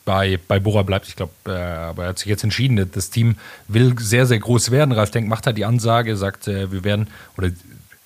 [0.04, 1.08] bei, bei Bora bleibt.
[1.08, 2.90] Ich glaube, äh, aber er hat sich jetzt entschieden.
[2.92, 3.36] Das Team
[3.68, 4.92] will sehr, sehr groß werden.
[4.92, 7.50] Ralf Denk macht halt die Ansage, sagt, äh, wir werden, oder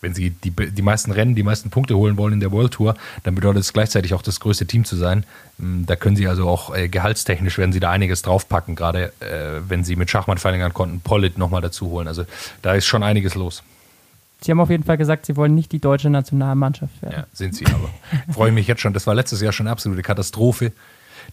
[0.05, 2.95] wenn sie die, die meisten Rennen, die meisten Punkte holen wollen in der World Tour,
[3.23, 5.25] dann bedeutet es gleichzeitig auch das größte Team zu sein.
[5.59, 9.61] Ähm, Da können sie also auch äh, gehaltstechnisch werden sie da einiges draufpacken, gerade äh,
[9.67, 12.07] wenn sie mit Schachmann verlängern konnten, Pollitt nochmal dazu holen.
[12.07, 12.25] Also
[12.61, 13.63] da ist schon einiges los.
[14.41, 17.15] Sie haben auf jeden Fall gesagt, sie wollen nicht die deutsche Nationalmannschaft werden.
[17.17, 17.89] Ja, sind sie aber.
[18.31, 18.93] Freue mich jetzt schon.
[18.93, 20.71] Das war letztes Jahr schon eine absolute Katastrophe.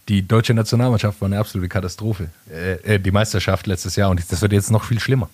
[0.09, 2.29] Die deutsche Nationalmannschaft war eine absolute Katastrophe.
[2.49, 5.29] Äh, äh, die Meisterschaft letztes Jahr und das wird jetzt noch viel schlimmer.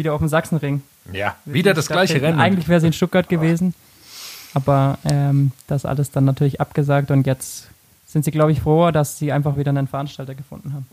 [0.00, 0.82] Wieder auf dem Sachsenring.
[1.12, 2.20] Ja, wieder das gleiche.
[2.20, 2.40] Rennen.
[2.40, 3.74] Eigentlich wäre sie in Stuttgart gewesen,
[4.54, 7.68] aber ähm, das alles dann natürlich abgesagt und jetzt
[8.06, 10.86] sind sie, glaube ich, froher, dass sie einfach wieder einen Veranstalter gefunden haben.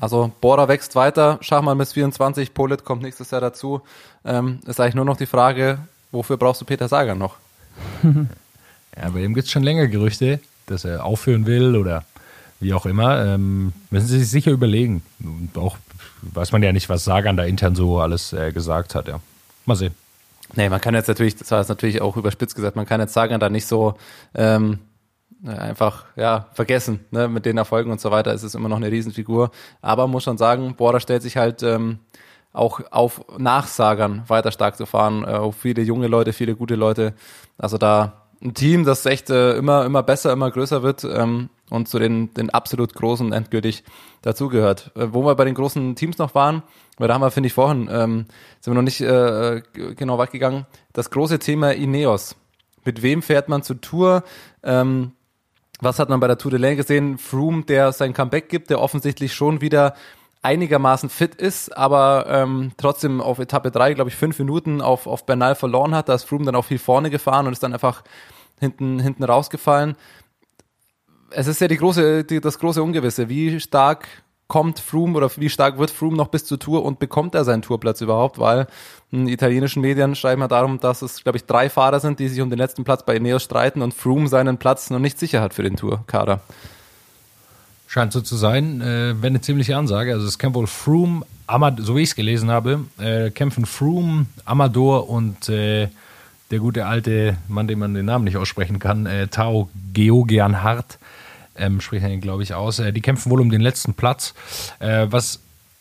[0.00, 3.82] Also Bora wächst weiter, Schachmann bis 24, Polit kommt nächstes Jahr dazu.
[4.24, 5.78] Ähm, ist eigentlich nur noch die Frage,
[6.10, 7.36] wofür brauchst du Peter Sagan noch?
[8.94, 12.04] Ja, bei ihm gibt es schon länger Gerüchte, dass er aufhören will oder
[12.60, 13.24] wie auch immer.
[13.24, 15.00] Ähm, müssen Sie sich sicher überlegen.
[15.18, 15.78] Und auch
[16.22, 19.08] weiß man ja nicht, was Sagan da intern so alles äh, gesagt hat.
[19.08, 19.20] Ja.
[19.66, 19.94] Mal sehen.
[20.54, 23.14] Nee, man kann jetzt natürlich, das war jetzt natürlich auch überspitzt gesagt, man kann jetzt
[23.14, 23.94] Sagan da nicht so
[24.34, 24.78] ähm,
[25.46, 28.32] einfach ja vergessen, ne, mit den Erfolgen und so weiter.
[28.32, 29.50] Es ist immer noch eine Riesenfigur.
[29.80, 31.98] Aber muss schon sagen, Bora stellt sich halt ähm,
[32.52, 35.24] auch auf Nachsagern weiter stark zu fahren.
[35.24, 37.14] Äh, auf viele junge Leute, viele gute Leute.
[37.58, 41.88] Also da ein Team, das echt äh, immer, immer besser, immer größer wird ähm, und
[41.88, 43.82] zu den, den absolut großen endgültig
[44.20, 44.92] dazugehört.
[44.94, 46.62] Äh, wo wir bei den großen Teams noch waren,
[46.98, 48.26] weil da haben wir, finde ich, vorhin, ähm,
[48.60, 52.36] sind wir noch nicht äh, genau weit gegangen, das große Thema Ineos.
[52.84, 54.22] Mit wem fährt man zur Tour?
[54.62, 55.12] Ähm,
[55.80, 57.18] was hat man bei der Tour de l'Ain gesehen?
[57.18, 59.94] Froome, der sein Comeback gibt, der offensichtlich schon wieder
[60.42, 65.24] einigermaßen fit ist, aber ähm, trotzdem auf Etappe 3, glaube ich, fünf Minuten auf, auf
[65.24, 66.08] Bernal verloren hat.
[66.08, 68.02] Da ist Froome dann auch viel vorne gefahren und ist dann einfach
[68.58, 69.96] hinten, hinten rausgefallen.
[71.34, 73.28] Es ist ja die große, die, das große Ungewisse.
[73.28, 74.06] Wie stark
[74.48, 77.62] kommt Froome oder wie stark wird Froome noch bis zur Tour und bekommt er seinen
[77.62, 78.66] Tourplatz überhaupt, weil
[79.10, 82.40] in italienischen Medien schreiben ja darum, dass es, glaube ich, drei Fahrer sind, die sich
[82.40, 85.54] um den letzten Platz bei Ineos streiten und Froome seinen Platz noch nicht sicher hat
[85.54, 86.40] für den Tourkader.
[87.86, 88.80] Scheint so zu sein.
[88.82, 90.12] Äh, Wäre eine ziemliche Ansage.
[90.12, 94.26] Also es kämpft wohl Froome, Amad so wie ich es gelesen habe, äh, kämpfen Froome,
[94.44, 95.88] Amador und äh,
[96.50, 100.98] der gute alte Mann, den man den Namen nicht aussprechen kann, äh, Tao Georgian Hart,
[101.56, 102.78] ähm, spricht er ihn, glaube ich, aus.
[102.78, 104.34] Äh, die kämpfen wohl um den letzten Platz.
[104.78, 105.40] Äh, was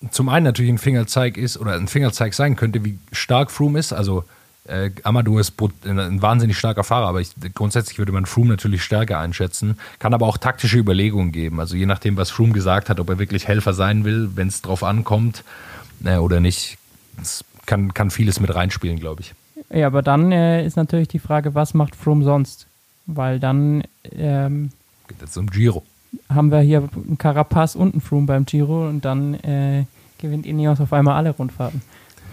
[0.09, 3.93] zum einen natürlich ein Fingerzeig ist oder ein Fingerzeig sein könnte, wie stark Froome ist.
[3.93, 4.23] Also
[4.65, 5.53] äh, Amadou ist
[5.85, 9.77] ein wahnsinnig starker Fahrer, aber ich, grundsätzlich würde man Froome natürlich stärker einschätzen.
[9.99, 11.59] Kann aber auch taktische Überlegungen geben.
[11.59, 14.61] Also je nachdem, was Froome gesagt hat, ob er wirklich Helfer sein will, wenn es
[14.61, 15.43] drauf ankommt
[16.03, 16.77] äh, oder nicht.
[17.17, 19.33] Das kann, kann vieles mit reinspielen, glaube ich.
[19.71, 22.67] Ja, aber dann äh, ist natürlich die Frage, was macht Froome sonst?
[23.05, 24.71] Weil dann ähm,
[25.19, 25.83] geht es um Giro.
[26.29, 29.85] Haben wir hier einen Carapaz und einen Froome beim Giro und dann äh,
[30.17, 31.81] gewinnt Ineos auf einmal alle Rundfahrten.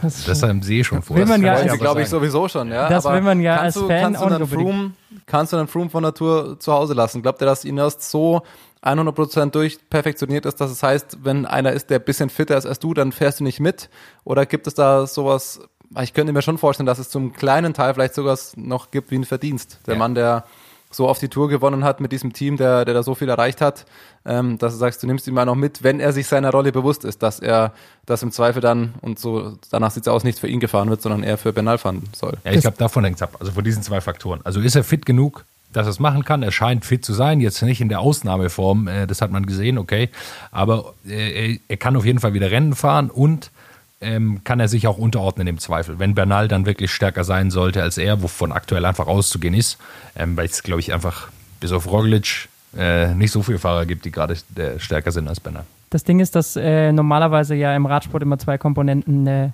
[0.01, 1.17] Das, das haben sie schon vor.
[1.17, 2.71] Will man ja, das glaube ich sowieso schon.
[2.71, 2.89] Ja?
[2.89, 4.93] Das aber will man ja als du, Fan kannst du, einen Froome,
[5.27, 7.23] kannst du einen Froome von Natur zu Hause lassen?
[7.23, 8.43] Glaubt ihr, dass Ineos so
[8.83, 12.79] 100% durchperfektioniert ist, dass es heißt, wenn einer ist, der ein bisschen fitter ist als
[12.79, 13.91] du, dann fährst du nicht mit?
[14.23, 15.61] Oder gibt es da sowas,
[16.01, 19.17] ich könnte mir schon vorstellen, dass es zum kleinen Teil vielleicht sogar noch gibt wie
[19.17, 19.81] ein Verdienst.
[19.87, 19.99] Der ja.
[19.99, 20.45] Mann, der
[20.91, 23.61] so auf die Tour gewonnen hat mit diesem Team, der, der da so viel erreicht
[23.61, 23.85] hat,
[24.25, 26.73] ähm, dass du sagst, du nimmst ihn mal noch mit, wenn er sich seiner Rolle
[26.73, 27.73] bewusst ist, dass er
[28.07, 31.03] das im Zweifel dann, und so danach sieht es aus, nicht für ihn gefahren wird,
[31.03, 32.39] sondern eher für Bernal fahren soll.
[32.45, 33.37] Ja, ich glaube, davon hängt es ab.
[33.39, 34.41] Also von diesen zwei Faktoren.
[34.45, 36.43] Also ist er fit genug, dass er es machen kann.
[36.43, 39.79] Er scheint fit zu sein, jetzt nicht in der Ausnahmeform, äh, das hat man gesehen,
[39.79, 40.09] okay.
[40.51, 43.51] Aber äh, er kann auf jeden Fall wieder Rennen fahren und
[44.01, 45.99] ähm, kann er sich auch unterordnen im Zweifel.
[45.99, 49.79] Wenn Bernal dann wirklich stärker sein sollte als er, wovon aktuell einfach auszugehen ist,
[50.17, 51.29] ähm, weil es, glaube ich, einfach
[51.61, 55.41] bis auf Roglic äh, nicht so viele Fahrer gibt, die gerade äh, stärker sind als
[55.41, 55.65] Bernal.
[55.91, 59.53] Das Ding ist, dass äh, normalerweise ja im Radsport immer zwei Komponenten eine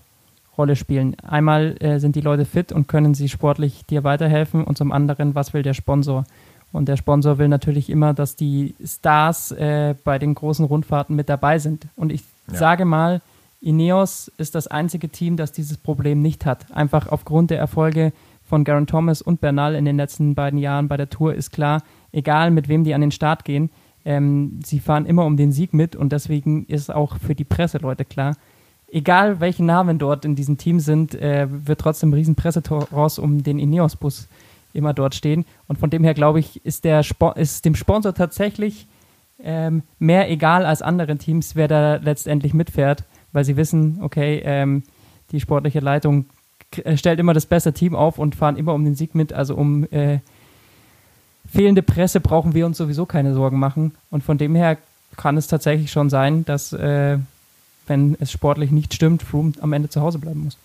[0.58, 1.16] Rolle spielen.
[1.20, 5.34] Einmal äh, sind die Leute fit und können sie sportlich dir weiterhelfen und zum anderen,
[5.34, 6.24] was will der Sponsor?
[6.72, 11.28] Und der Sponsor will natürlich immer, dass die Stars äh, bei den großen Rundfahrten mit
[11.28, 11.86] dabei sind.
[11.94, 12.58] Und ich ja.
[12.58, 13.20] sage mal,
[13.64, 16.70] Ineos ist das einzige Team, das dieses Problem nicht hat.
[16.72, 20.96] Einfach aufgrund der Erfolge von Garen Thomas und Bernal in den letzten beiden Jahren bei
[20.96, 23.70] der Tour ist klar, egal mit wem die an den Start gehen,
[24.04, 28.04] ähm, sie fahren immer um den Sieg mit und deswegen ist auch für die Presseleute
[28.04, 28.36] klar,
[28.88, 33.42] egal welche Namen dort in diesem Team sind, äh, wird trotzdem ein riesen Pressetoros um
[33.42, 34.28] den Ineos-Bus
[34.74, 35.46] immer dort stehen.
[35.68, 38.86] Und von dem her glaube ich, ist, der Spo ist dem Sponsor tatsächlich
[39.42, 44.84] ähm, mehr egal als anderen Teams, wer da letztendlich mitfährt weil sie wissen, okay, ähm,
[45.32, 46.26] die sportliche Leitung
[46.84, 49.32] äh, stellt immer das beste Team auf und fahren immer um den Sieg mit.
[49.32, 50.20] Also um äh,
[51.50, 53.92] fehlende Presse brauchen wir uns sowieso keine Sorgen machen.
[54.10, 54.78] Und von dem her
[55.16, 57.18] kann es tatsächlich schon sein, dass äh,
[57.86, 60.56] wenn es sportlich nicht stimmt, Froome am Ende zu Hause bleiben muss.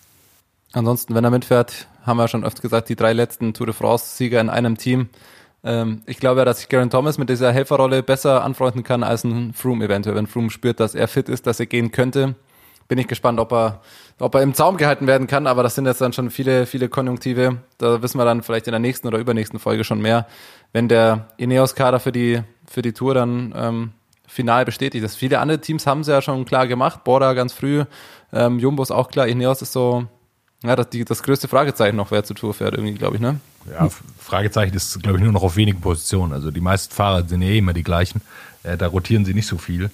[0.72, 4.40] Ansonsten, wenn er mitfährt, haben wir schon oft gesagt, die drei letzten Tour de France-Sieger
[4.40, 5.08] in einem Team.
[5.64, 9.24] Ähm, ich glaube ja, dass sich Garen Thomas mit dieser Helferrolle besser anfreunden kann als
[9.24, 10.16] ein Froome eventuell.
[10.16, 12.36] Wenn Froome spürt, dass er fit ist, dass er gehen könnte,
[12.90, 13.80] bin ich gespannt, ob er,
[14.18, 15.46] ob er im Zaum gehalten werden kann.
[15.46, 17.58] Aber das sind jetzt dann schon viele, viele Konjunktive.
[17.78, 20.26] Da wissen wir dann vielleicht in der nächsten oder übernächsten Folge schon mehr,
[20.72, 23.92] wenn der Ineos-Kader für die, für die Tour dann ähm,
[24.26, 25.14] final bestätigt ist.
[25.14, 27.04] Viele andere Teams haben es ja schon klar gemacht.
[27.04, 27.84] Bora ganz früh,
[28.32, 29.28] ähm, Jumbo ist auch klar.
[29.28, 30.08] Ineos ist so
[30.64, 33.38] ja, das, die, das größte Fragezeichen noch, wer zur Tour fährt, irgendwie, glaube ich, ne?
[33.70, 36.32] Ja, Fragezeichen ist, glaube ich, nur noch auf wenigen Positionen.
[36.32, 38.20] Also die meisten Fahrer sind eh immer die gleichen.
[38.64, 39.90] Äh, da rotieren sie nicht so viel.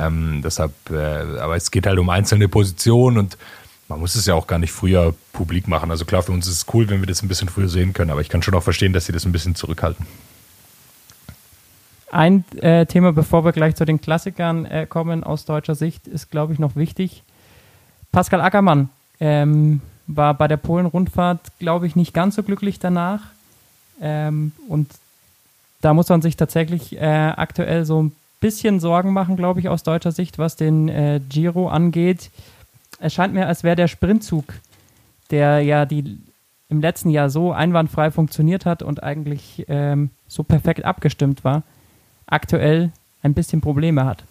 [0.00, 3.36] Ähm, deshalb, äh, aber es geht halt um einzelne Positionen und
[3.88, 5.90] man muss es ja auch gar nicht früher publik machen.
[5.90, 8.10] Also klar, für uns ist es cool, wenn wir das ein bisschen früher sehen können,
[8.10, 10.06] aber ich kann schon auch verstehen, dass sie das ein bisschen zurückhalten.
[12.12, 16.30] Ein äh, Thema, bevor wir gleich zu den Klassikern äh, kommen, aus deutscher Sicht, ist,
[16.30, 17.22] glaube ich, noch wichtig.
[18.10, 18.88] Pascal Ackermann
[19.20, 23.20] ähm, war bei der Polen-Rundfahrt, glaube ich, nicht ganz so glücklich danach.
[24.00, 24.90] Ähm, und
[25.80, 29.82] da muss man sich tatsächlich äh, aktuell so ein bisschen Sorgen machen, glaube ich, aus
[29.82, 32.30] deutscher Sicht, was den äh, Giro angeht.
[32.98, 34.54] Es scheint mir, als wäre der Sprintzug,
[35.30, 36.18] der ja die
[36.68, 41.62] im letzten Jahr so einwandfrei funktioniert hat und eigentlich ähm, so perfekt abgestimmt war,
[42.26, 44.24] aktuell ein bisschen Probleme hat.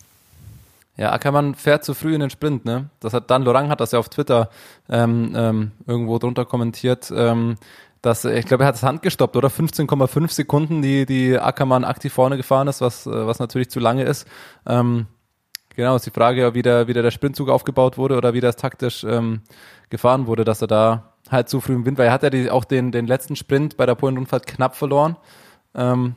[0.95, 2.89] Ja, Ackermann fährt zu früh in den Sprint, ne?
[2.99, 4.49] Das hat Dan Lorang hat das ja auf Twitter
[4.89, 7.11] ähm, ähm, irgendwo drunter kommentiert.
[7.15, 7.55] Ähm,
[8.01, 9.49] dass ich glaube, er hat das Hand gestoppt, oder?
[9.49, 14.27] 15,5 Sekunden, die, die Ackermann aktiv vorne gefahren ist, was, was natürlich zu lange ist.
[14.65, 15.07] Ähm,
[15.75, 18.55] genau, ist die Frage, wie der, wie der, der Sprintzug aufgebaut wurde oder wie das
[18.55, 19.41] taktisch ähm,
[19.89, 22.49] gefahren wurde, dass er da halt zu früh im Wind, weil er hat ja die,
[22.49, 25.17] auch den, den letzten Sprint bei der Polen-Rundfahrt knapp verloren.
[25.75, 26.15] Ähm,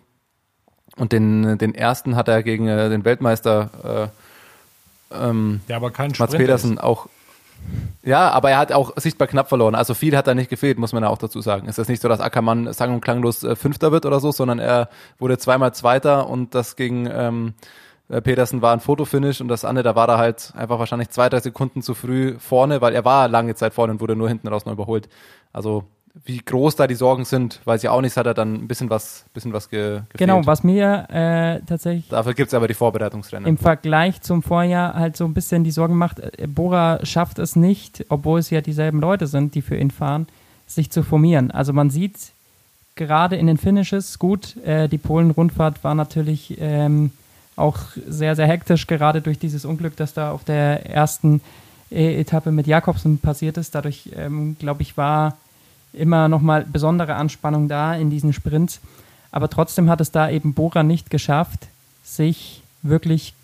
[0.96, 4.10] und den, den ersten hat er gegen äh, den Weltmeister
[5.14, 7.08] ähm, Ja, aber kein Mats Pedersen auch.
[8.04, 9.74] Ja, aber er hat auch sichtbar knapp verloren.
[9.74, 11.68] Also viel hat da nicht gefehlt, muss man ja auch dazu sagen.
[11.68, 14.58] Es ist nicht so, dass Ackermann sang- und klanglos äh, Fünfter wird oder so, sondern
[14.58, 17.54] er wurde zweimal Zweiter und das gegen ähm,
[18.08, 21.28] äh, Pedersen war ein Fotofinish und das andere, da war er halt einfach wahrscheinlich zwei,
[21.28, 24.48] drei Sekunden zu früh vorne, weil er war lange Zeit vorne und wurde nur hinten
[24.48, 25.08] raus noch überholt.
[25.52, 25.84] Also
[26.24, 28.90] wie groß da die Sorgen sind, weiß ich auch nicht, hat er dann ein bisschen
[28.90, 30.18] was, bisschen was ge gefehlt.
[30.18, 33.48] Genau, was mir äh, tatsächlich Dafür gibt's aber die Vorbereitungsrennen.
[33.48, 37.56] im Vergleich zum Vorjahr halt so ein bisschen die Sorgen macht, äh, Bora schafft es
[37.56, 40.26] nicht, obwohl es ja dieselben Leute sind, die für ihn fahren,
[40.66, 41.50] sich zu formieren.
[41.50, 42.16] Also man sieht
[42.94, 47.10] gerade in den Finishes, gut, äh, die Polen-Rundfahrt war natürlich ähm,
[47.56, 51.40] auch sehr, sehr hektisch, gerade durch dieses Unglück, das da auf der ersten
[51.90, 53.74] äh, Etappe mit Jakobsen passiert ist.
[53.74, 55.36] Dadurch, ähm, glaube ich, war
[55.92, 58.80] immer nochmal besondere Anspannung da in diesen Sprints.
[59.30, 61.68] Aber trotzdem hat es da eben Bora nicht geschafft,
[62.04, 63.34] sich wirklich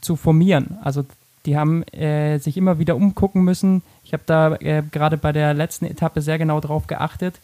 [0.00, 0.78] zu formieren.
[0.82, 1.04] Also
[1.46, 3.82] die haben äh, sich immer wieder umgucken müssen.
[4.04, 7.40] Ich habe da äh, gerade bei der letzten Etappe sehr genau drauf geachtet.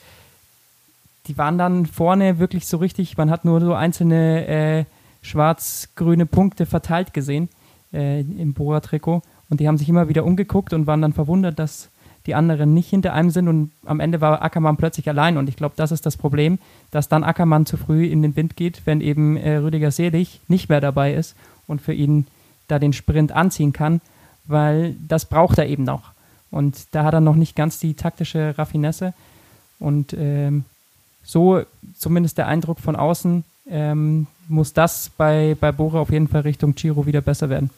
[1.26, 4.84] Die waren dann vorne wirklich so richtig, man hat nur so einzelne äh,
[5.22, 7.48] schwarz-grüne Punkte verteilt gesehen
[7.92, 9.22] äh, im Bora-Trikot.
[9.50, 11.88] Und die haben sich immer wieder umgeguckt und waren dann verwundert, dass
[12.28, 13.48] die anderen nicht hinter einem sind.
[13.48, 15.38] Und am Ende war Ackermann plötzlich allein.
[15.38, 16.58] Und ich glaube, das ist das Problem,
[16.90, 20.68] dass dann Ackermann zu früh in den Wind geht, wenn eben äh, Rüdiger Selig nicht
[20.68, 21.34] mehr dabei ist
[21.66, 22.26] und für ihn
[22.68, 24.00] da den Sprint anziehen kann,
[24.44, 26.12] weil das braucht er eben noch.
[26.50, 29.14] Und da hat er noch nicht ganz die taktische Raffinesse.
[29.80, 30.64] Und ähm,
[31.24, 31.62] so
[31.96, 36.74] zumindest der Eindruck von außen, ähm, muss das bei, bei Bora auf jeden Fall Richtung
[36.74, 37.70] Giro wieder besser werden.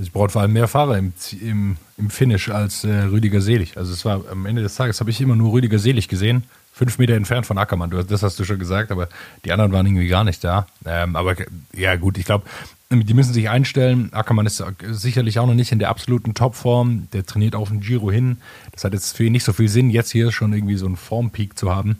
[0.00, 3.76] Es braucht vor allem mehr Fahrer im, im, im Finish als äh, Rüdiger Selig.
[3.76, 6.98] Also es war am Ende des Tages habe ich immer nur Rüdiger Selig gesehen, fünf
[6.98, 7.90] Meter entfernt von Ackermann.
[7.90, 9.08] Du, das hast du schon gesagt, aber
[9.44, 10.66] die anderen waren irgendwie gar nicht da.
[10.84, 11.34] Ähm, aber
[11.74, 12.44] ja gut, ich glaube,
[12.90, 14.12] die müssen sich einstellen.
[14.12, 17.08] Ackermann ist sicherlich auch noch nicht in der absoluten Topform.
[17.12, 18.38] Der trainiert auf den Giro hin.
[18.72, 20.96] Das hat jetzt für ihn nicht so viel Sinn, jetzt hier schon irgendwie so einen
[20.96, 21.98] Formpeak zu haben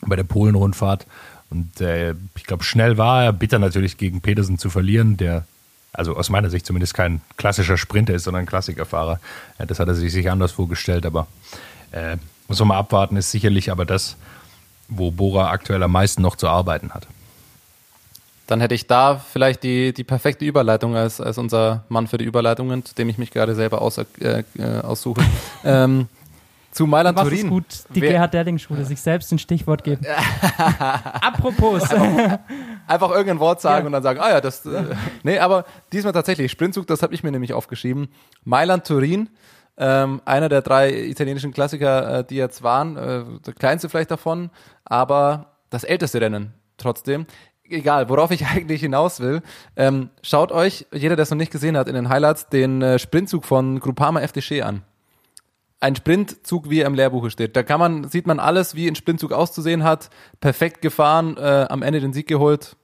[0.00, 1.06] bei der Polen-Rundfahrt.
[1.50, 3.32] Und äh, ich glaube, schnell war er.
[3.32, 5.44] Bitter natürlich gegen Pedersen zu verlieren, der
[5.94, 9.20] also aus meiner Sicht zumindest kein klassischer Sprinter ist, sondern ein Klassikerfahrer.
[9.58, 11.26] Ja, das hat er sich sicher anders vorgestellt, aber
[11.92, 12.16] äh,
[12.48, 14.16] muss man mal abwarten, ist sicherlich aber das,
[14.88, 17.06] wo Bora aktuell am meisten noch zu arbeiten hat.
[18.46, 22.26] Dann hätte ich da vielleicht die, die perfekte Überleitung als, als unser Mann für die
[22.26, 25.22] Überleitungen, zu dem ich mich gerade selber aus, äh, äh, aussuche.
[25.64, 26.08] ähm,
[26.74, 27.38] zu Mailand Was Turin.
[27.38, 30.04] ist gut, die Gerhard Derling-Schule, sich selbst ein Stichwort geben.
[31.20, 31.84] Apropos,
[32.86, 33.86] Einfach irgendein Wort sagen Ja.
[33.86, 34.64] und dann sagen, ah ja, das.
[34.66, 34.84] Äh,
[35.22, 38.08] nee, aber diesmal tatsächlich, Sprintzug, das habe ich mir nämlich aufgeschrieben.
[38.44, 39.30] Mailand Turin,
[39.76, 44.50] ähm, einer der drei italienischen Klassiker, äh, die jetzt waren, äh, der kleinste vielleicht davon,
[44.84, 47.26] aber das älteste Rennen trotzdem.
[47.68, 49.40] Egal, worauf ich eigentlich hinaus will,
[49.76, 52.98] ähm, schaut euch, jeder, der es noch nicht gesehen hat, in den Highlights den äh,
[52.98, 54.82] Sprintzug von Groupama FDC an.
[55.84, 57.56] Ein Sprintzug, wie er im Lehrbuche steht.
[57.56, 60.08] Da kann man, sieht man alles, wie ein Sprintzug auszusehen hat.
[60.40, 62.74] Perfekt gefahren, äh, am Ende den Sieg geholt.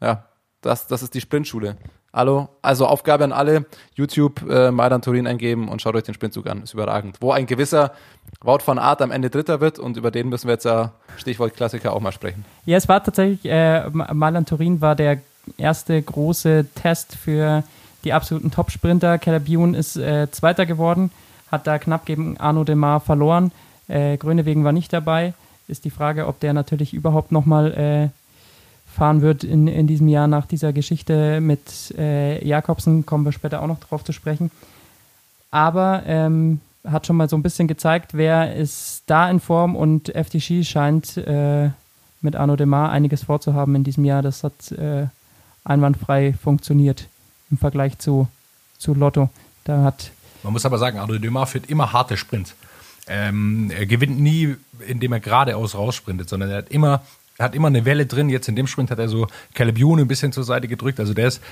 [0.00, 0.24] Ja,
[0.60, 1.76] das, das ist die Sprintschule.
[2.12, 6.48] Hallo, also Aufgabe an alle, YouTube äh, Mailand Turin eingeben und schaut euch den Sprintzug
[6.48, 6.64] an.
[6.64, 7.18] Ist überragend.
[7.20, 7.92] Wo ein gewisser
[8.40, 11.54] Wout von Art am Ende Dritter wird und über den müssen wir jetzt ja, Stichwort
[11.54, 12.44] Klassiker, auch mal sprechen.
[12.66, 15.20] ja, es war tatsächlich, äh, Mailand Turin war der
[15.58, 17.62] erste große Test für
[18.02, 19.18] die absoluten Top-Sprinter.
[19.18, 21.12] Calabune ist äh, Zweiter geworden,
[21.54, 23.52] hat da knapp gegen Arno Demar verloren.
[23.88, 25.34] Äh, Grönewegen war nicht dabei.
[25.66, 28.08] Ist die Frage, ob der natürlich überhaupt nochmal äh,
[28.94, 33.06] fahren wird in, in diesem Jahr nach dieser Geschichte mit äh, Jakobsen.
[33.06, 34.50] Kommen wir später auch noch drauf zu sprechen.
[35.50, 40.14] Aber ähm, hat schon mal so ein bisschen gezeigt, wer ist da in Form und
[40.14, 41.70] FDC scheint äh,
[42.20, 44.22] mit Arno Demar einiges vorzuhaben in diesem Jahr.
[44.22, 45.06] Das hat äh,
[45.64, 47.08] einwandfrei funktioniert
[47.50, 48.28] im Vergleich zu,
[48.78, 49.28] zu Lotto.
[49.64, 50.10] Da hat
[50.44, 52.54] Man muss aber sagen, Arnaud Dumas führt immer harte Sprints.
[53.06, 57.02] Ähm, er gewinnt nie, indem er geradeaus raussprintet, sondern er hat immer,
[57.36, 58.28] er hat immer eine Welle drin.
[58.28, 61.00] Jetzt in dem Sprint hat er so Caleb ein bisschen zur Seite gedrückt.
[61.00, 61.42] Also der ist,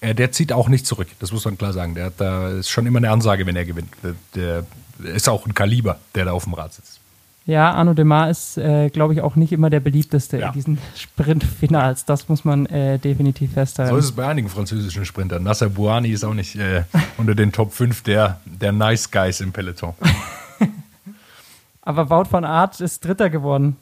[0.00, 1.08] äh, der zieht auch nicht zurück.
[1.20, 1.94] Das muss man klar sagen.
[1.94, 3.90] Der hat da ist schon immer eine Ansage, wenn er gewinnt.
[4.02, 7.00] Der, der ist auch ein Kaliber, der da auf dem Rad sitzt.
[7.48, 10.48] Ja, Arno Demar ist, äh, glaube ich, auch nicht immer der beliebteste Ja.
[10.48, 12.04] in diesen Sprintfinals.
[12.04, 13.90] Das muss man äh, definitiv festhalten.
[13.90, 15.44] So ist es bei einigen französischen Sprintern.
[15.44, 16.82] Nasser Bouani ist auch nicht äh,
[17.16, 19.94] unter den Top 5 der, der Nice Guys im Peloton.
[21.80, 23.76] Aber Wout van Aert ist Dritter geworden.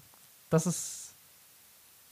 [0.49, 1.15] Das ist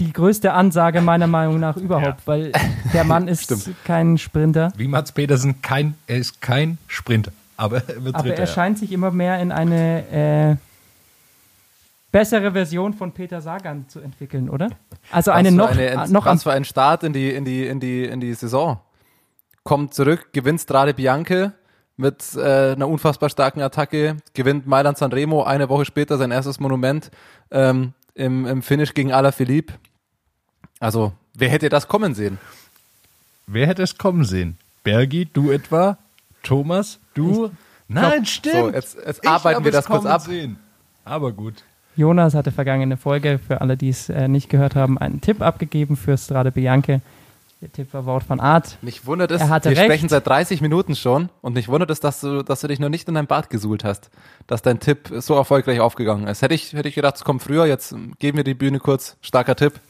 [0.01, 2.51] die größte Ansage meiner Meinung nach überhaupt, weil
[2.93, 4.73] der Mann ist kein Sprinter.
[4.77, 7.31] Wie Mats Pedersen, kein, er ist kein Sprinter.
[7.57, 8.43] Aber er wird Aber Dritter.
[8.43, 8.53] er ja.
[8.53, 10.74] scheint sich immer mehr in eine äh,
[12.15, 14.71] bessere Version von Peter Sagan zu entwickeln, oder?
[15.11, 17.81] Also eine Was noch, eine, noch was für ein Start in die, in die, in
[17.81, 18.79] die, in die Saison.
[19.65, 21.55] kommt zurück, gewinnt Strade Bianche
[21.97, 27.11] mit äh, einer unfassbar starken Attacke, gewinnt Mailand Sanremo eine Woche später sein erstes Monument
[27.51, 29.75] ähm, im, im Finish gegen Alaphilippe.
[30.79, 32.39] Also, wer hätte das kommen sehen?
[33.49, 34.57] Wer hätte es kommen sehen?
[34.85, 35.99] Bergi, du etwa?
[36.45, 37.51] Thomas, du?
[37.89, 38.55] Nein, stimmt.
[38.55, 40.21] So, jetzt, jetzt Ich arbeiten wir das kurz ab.
[40.21, 40.59] Sehen.
[41.05, 41.65] Aber gut.
[41.97, 45.97] Jonas hatte vergangene Folge, für alle, die es äh, nicht gehört haben, einen Tipp abgegeben
[45.97, 47.01] für Strade Bianche.
[47.61, 48.77] Der Tipp war Wout van Art.
[48.83, 49.87] Mich wundert es, Er hatte wir recht.
[49.87, 52.91] sprechen seit 30 Minuten schon und mich wundert es, dass du, dass du dich noch
[52.91, 54.11] nicht in dein Bad gesuhlt hast,
[54.47, 56.43] dass dein Tipp so erfolgreich aufgegangen ist.
[56.43, 59.17] Hätte ich, hätte ich gedacht, es kommt früher, jetzt ähm, geben wir die Bühne kurz.
[59.23, 59.81] Starker Tipp.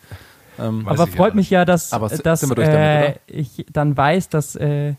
[0.59, 4.95] Ähm, Aber freut gar mich ja, dass, dass äh, damit, ich dann weiß, dass äh,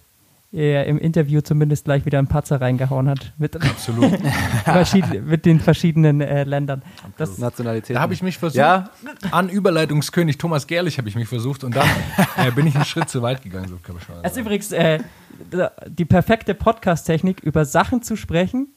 [0.55, 4.13] er im Interview zumindest gleich wieder einen Patzer reingehauen hat mit, Absolut.
[5.25, 6.81] mit den verschiedenen äh, Ländern.
[7.17, 7.95] Das, Nationalität.
[7.95, 8.57] Da habe ich mich versucht.
[8.57, 8.89] Ja,
[9.31, 11.87] An Überleitungskönig Thomas Gerlich habe ich mich versucht und dann
[12.37, 13.67] äh, bin ich einen Schritt zu weit gegangen.
[13.67, 14.99] So kann man es ist übrigens äh,
[15.87, 18.73] die perfekte Podcast-Technik, über Sachen zu sprechen,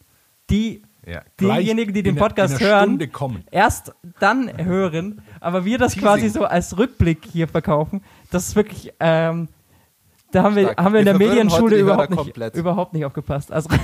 [0.51, 5.93] die Ja, diejenigen, die den Podcast in einer hören, erst dann hören, aber wir das
[5.93, 6.09] Teasing.
[6.09, 8.03] quasi so als Rückblick hier verkaufen.
[8.33, 9.49] Das ist wirklich, ähm,
[10.31, 12.55] da haben wir, haben wir in der Medienschule überhaupt nicht, komplett.
[12.55, 13.53] überhaupt nicht aufgepasst.
[13.53, 13.69] Also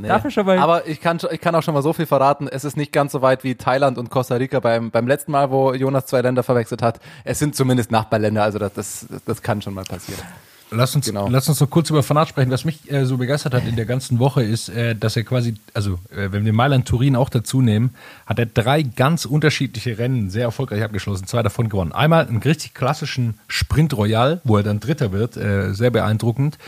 [0.00, 0.06] Nee.
[0.06, 0.58] dafür schon mal.
[0.58, 2.46] Aber ich kann, ich kann auch schon mal so viel verraten.
[2.46, 5.50] Es ist nicht ganz so weit wie Thailand und Costa Rica beim, beim letzten Mal,
[5.50, 7.00] wo Jonas zwei Länder verwechselt hat.
[7.24, 10.22] Es sind zumindest Nachbarländer, also das, das, das kann schon mal passieren.
[10.70, 11.28] Lass uns, Genau.
[11.28, 12.50] lass uns noch kurz über Fanat sprechen.
[12.50, 15.54] Was mich äh, so begeistert hat in der ganzen Woche ist, äh, dass er quasi,
[15.72, 17.94] also äh, wenn wir Mailand Turin auch dazu nehmen,
[18.26, 21.92] hat er drei ganz unterschiedliche Rennen sehr erfolgreich abgeschlossen, zwei davon gewonnen.
[21.92, 26.58] Einmal einen richtig klassischen Sprint Royal, wo er dann Dritter wird, äh, sehr beeindruckend.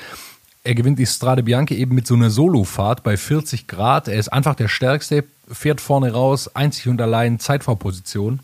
[0.62, 4.08] Er gewinnt die Strade Bianche eben mit so einer Solofahrt bei 40 Grad.
[4.08, 8.40] Er ist einfach der Stärkste, fährt vorne raus, einzig und allein Zeitfahrposition.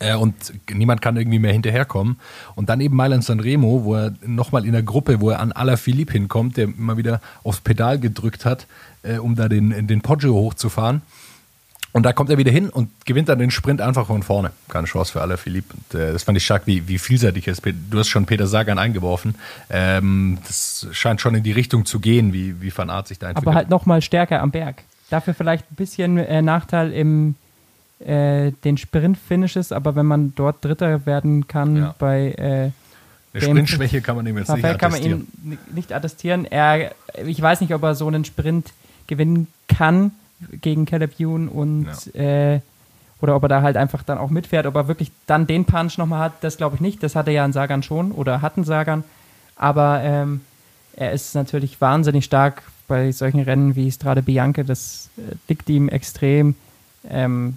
[0.00, 0.34] Äh, und
[0.72, 2.18] niemand kann irgendwie mehr hinterherkommen.
[2.54, 6.12] Und dann eben Mailand Sanremo, wo er nochmal in der Gruppe, wo er an Alaphilippe
[6.12, 8.66] hinkommt, der immer wieder aufs Pedal gedrückt hat,
[9.02, 11.02] äh, um da den, den Poggio hochzufahren.
[11.92, 14.50] Und da kommt er wieder hin und gewinnt dann den Sprint einfach von vorne.
[14.68, 15.74] Keine Chance für Alaphilippe.
[15.74, 17.62] Und äh, das fand ich stark, wie, wie vielseitig er ist.
[17.64, 19.36] Du hast schon Peter Sagan eingeworfen.
[19.70, 23.28] Ähm, das scheint schon in die Richtung zu gehen, wie, wie Van Aert sich da
[23.28, 23.46] entwickelt.
[23.46, 24.82] aber halt noch mal stärker am Berg.
[25.08, 27.36] Dafür vielleicht ein bisschen äh, Nachteil im
[28.00, 31.94] äh, den Sprint-Finishes, aber wenn man dort Dritter werden kann Ja.
[31.98, 32.70] bei äh,
[33.32, 35.28] Eine Sprintschwäche kann man ihm jetzt nicht Rafael kann man attestieren.
[35.44, 36.44] ihn nicht attestieren.
[36.44, 36.92] Er,
[37.26, 38.72] ich weiß nicht, ob er so einen Sprint
[39.06, 40.12] gewinnen kann
[40.60, 42.60] gegen Caleb Ewan und äh,
[43.20, 44.66] oder ob er da halt einfach dann auch mitfährt.
[44.66, 47.02] Ob er wirklich dann den Punch nochmal hat, das glaube ich nicht.
[47.02, 49.02] Das hatte ja ein Sagan schon oder hatten Sagan.
[49.56, 50.42] Aber ähm,
[50.96, 54.64] er ist natürlich wahnsinnig stark bei solchen Rennen wie Strade Bianche.
[54.64, 56.54] Das äh, liegt ihm extrem.
[57.08, 57.56] Ähm,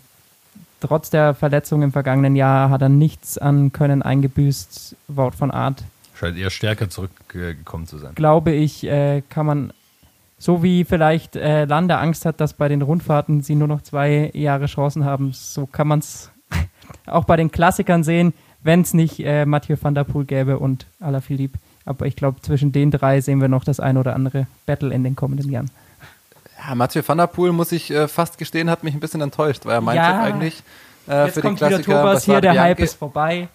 [0.79, 4.95] trotz der Verletzung im vergangenen Jahr hat er nichts an Können eingebüßt.
[5.07, 5.83] Wout von Art
[6.15, 8.15] Scheint eher stärker zurückgekommen zu sein.
[8.15, 9.73] glaube ich, äh, kann man,
[10.39, 14.31] so wie vielleicht äh, Lande Angst hat, dass bei den Rundfahrten sie nur noch zwei
[14.33, 16.31] Jahre Chancen haben, so kann man es
[17.05, 20.87] auch bei den Klassikern sehen, wenn es nicht äh, Mathieu van der Poel gäbe und
[20.99, 21.59] Alaphilippe.
[21.85, 25.03] Aber ich glaube, zwischen den drei sehen wir noch das ein oder andere Battle in
[25.03, 25.69] den kommenden Jahren.
[26.57, 29.65] Ja, Mathieu van der Poel, muss ich äh, fast gestehen, hat mich ein bisschen enttäuscht,
[29.65, 30.21] weil er mein Ja.
[30.21, 30.63] Eigentlich
[31.07, 33.47] äh, Jetzt für den kommt wieder Klassiker Thomas hier, der Bassard Hype Bianchi- ist vorbei.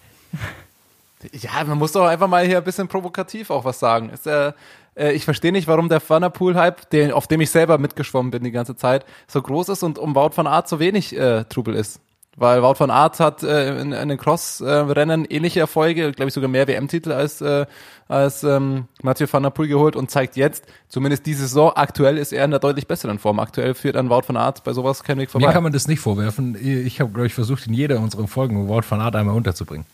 [1.31, 4.09] Ja, man muss doch einfach mal hier ein bisschen provokativ auch was sagen.
[4.09, 4.51] Ist, äh,
[4.97, 8.29] äh, ich verstehe nicht, warum der Van der Poel-Hype, den, auf dem ich selber mitgeschwommen
[8.31, 11.45] bin die ganze Zeit, so groß ist und um Wout van Aert so wenig äh,
[11.45, 11.99] Trubel ist.
[12.35, 16.49] Weil Wout van Aert hat äh, in, in den Cross-Rennen ähnliche Erfolge, glaube ich sogar
[16.49, 17.67] mehr WM-Titel als, äh,
[18.07, 22.33] als ähm, Mathieu van der Poel geholt und zeigt jetzt, zumindest diese Saison, aktuell ist
[22.33, 23.39] er in der deutlich besseren Form.
[23.39, 25.47] Aktuell führt an Wout van Aert bei sowas kein Weg vorbei.
[25.47, 26.57] Mir kann man das nicht vorwerfen.
[26.59, 29.85] Ich habe, glaube ich, versucht, in jeder unserer Folgen Wout van Aert einmal unterzubringen.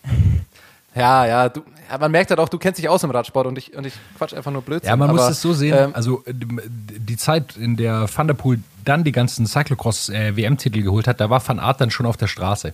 [0.95, 1.63] Ja, ja, du,
[1.99, 4.33] man merkt halt auch, du kennst dich aus im Radsport und ich, und ich quatsch
[4.33, 4.89] einfach nur Blödsinn.
[4.89, 5.75] Ja, man muss aber, es so sehen.
[5.77, 11.07] ähm, also äh, die Zeit, in der Van der Poel dann die ganzen Cyclocross-WM-Titel geholt
[11.07, 12.73] hat, da war Van Aert dann schon auf der Straße.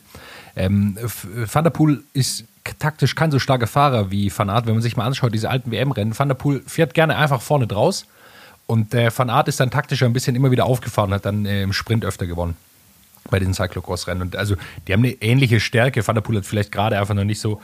[0.55, 0.97] Ähm,
[1.51, 2.45] Van der Poel ist
[2.79, 4.65] taktisch kein so starker Fahrer wie Van Aert.
[4.65, 7.67] Wenn man sich mal anschaut, diese alten WM-Rennen, Van der Poel fährt gerne einfach vorne
[7.67, 8.05] draus
[8.67, 11.45] und der Van Aert ist dann taktisch ein bisschen immer wieder aufgefahren und hat dann
[11.45, 12.55] äh, im Sprint öfter gewonnen
[13.29, 14.21] bei den Cyclocross-Rennen.
[14.21, 14.55] Und also
[14.87, 16.07] die haben eine ähnliche Stärke.
[16.07, 17.61] Van der Poel hat vielleicht gerade einfach noch nicht so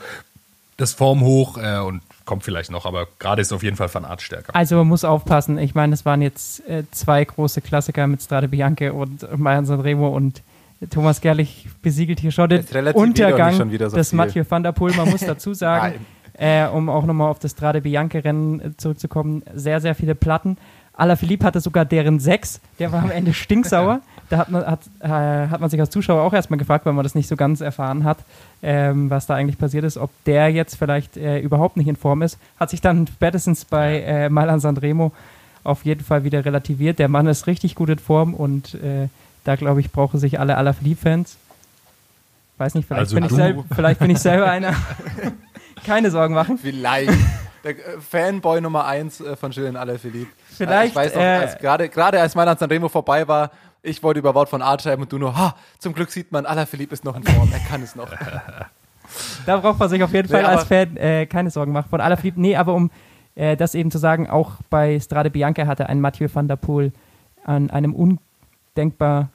[0.76, 4.04] das Form hoch äh, und kommt vielleicht noch, aber gerade ist auf jeden Fall Van
[4.04, 4.54] Aert stärker.
[4.54, 5.58] Also man muss aufpassen.
[5.58, 10.08] Ich meine, es waren jetzt äh, zwei große Klassiker mit Strade Bianche und Mayan Sanremo
[10.08, 10.42] und
[10.90, 12.64] Thomas Gerlich besiegelt hier schon den
[12.94, 14.16] Untergang schon wieder so des viel.
[14.16, 14.94] Mathieu van der Poel.
[14.94, 15.94] Man muss dazu sagen,
[16.34, 20.56] äh, um auch nochmal auf das Strade Bianche Rennen zurückzukommen, sehr, sehr viele Platten.
[20.94, 22.60] Alaphilippe hatte sogar deren sechs.
[22.78, 24.00] Der war am Ende stinksauer.
[24.28, 27.02] Da hat man, hat, äh, hat man sich als Zuschauer auch erstmal gefragt, weil man
[27.02, 28.18] das nicht so ganz erfahren hat,
[28.62, 32.22] ähm, was da eigentlich passiert ist, ob der jetzt vielleicht äh, überhaupt nicht in Form
[32.22, 32.38] ist.
[32.58, 35.12] Hat sich dann spätestens bei äh, Milan Sanremo
[35.64, 36.98] auf jeden Fall wieder relativiert.
[36.98, 39.08] Der Mann ist richtig gut in Form und äh,
[39.44, 41.36] da glaube ich, brauchen sich alle Alaphilippe-Fans.
[42.58, 44.74] Weiß nicht, vielleicht, Also bin ich selb, vielleicht bin ich selber einer.
[45.84, 46.58] Keine Sorgen machen.
[46.58, 47.12] Vielleicht.
[47.64, 50.30] Der äh, Fanboy Nummer 1 äh, von Julian Alaphilippe.
[50.50, 53.50] Vielleicht, Ich weiß noch, äh, als, gerade, gerade als Mailand Sanremo vorbei war,
[53.82, 56.46] ich wollte über Wort von Art schreiben und du nur, ha, zum Glück sieht man,
[56.46, 58.08] Alaphilippe ist noch in Form, er kann es noch.
[59.44, 61.90] Da braucht man sich auf jeden Nee, Fall als aber- Fan äh, keine Sorgen machen.
[61.90, 62.90] Von Alaphilippe, nee, aber um
[63.34, 66.92] äh, das eben zu sagen, auch bei Strade Bianca hatte ein Mathieu van der Poel
[67.44, 69.28] an einem undenkbar,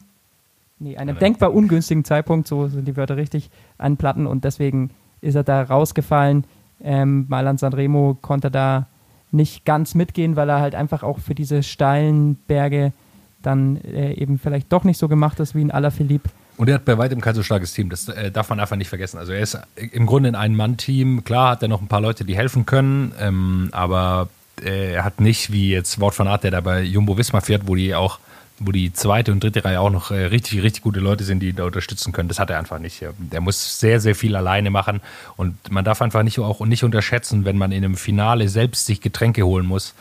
[0.80, 4.90] nee, einem denkbar ungünstigen Zeitpunkt, so sind die Wörter richtig, an Platten und deswegen
[5.22, 6.46] ist er da rausgefallen.
[6.84, 8.88] Ähm, Mailand Sanremo konnte da
[9.32, 12.94] nicht ganz mitgehen, weil er halt einfach auch für diese steilen Berge
[13.42, 16.30] dann äh, eben vielleicht doch nicht so gemacht ist wie ein Alaphilippe.
[16.58, 17.90] Und er hat bei weitem kein so starkes Team.
[17.90, 19.20] Das äh, darf man einfach nicht vergessen.
[19.20, 21.24] Also er ist im Grunde ein Ein-Mann-Team.
[21.24, 24.30] Klar hat er noch ein paar Leute, die helfen können, ähm, aber
[24.64, 27.68] äh, er hat nicht wie jetzt Wort von Art, der da bei Jumbo Wismar fährt,
[27.68, 28.20] wo die auch,
[28.60, 31.50] wo die zweite und dritte Reihe auch noch äh, richtig, richtig gute Leute sind, die
[31.50, 32.28] ihn da unterstützen können.
[32.30, 33.04] Das hat er einfach nicht.
[33.18, 35.02] Der muss sehr, sehr viel alleine machen
[35.36, 39.02] und man darf einfach nicht auch nicht unterschätzen, wenn man in einem Finale selbst sich
[39.02, 39.94] Getränke holen muss,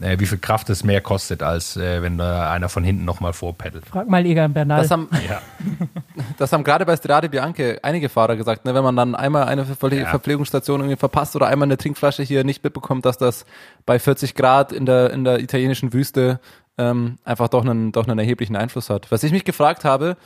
[0.00, 3.32] äh, wie viel Kraft es mehr kostet, als äh, wenn da einer von hinten nochmal
[3.32, 3.86] vorpeddelt.
[3.86, 4.82] Frag mal Egan Bernal.
[4.82, 5.40] Das haben, Ja.
[6.38, 9.64] das haben gerade bei Strade Bianche einige Fahrer gesagt, ne, wenn man dann einmal eine
[9.64, 10.06] Ver Ja.
[10.06, 13.44] Verpflegungsstation irgendwie verpasst oder einmal eine Trinkflasche hier nicht mitbekommt, dass das
[13.86, 16.40] bei 40 Grad in der, in der italienischen Wüste
[16.78, 19.10] ähm, einfach doch einen, doch einen erheblichen Einfluss hat.
[19.10, 20.16] Was ich mich gefragt habe,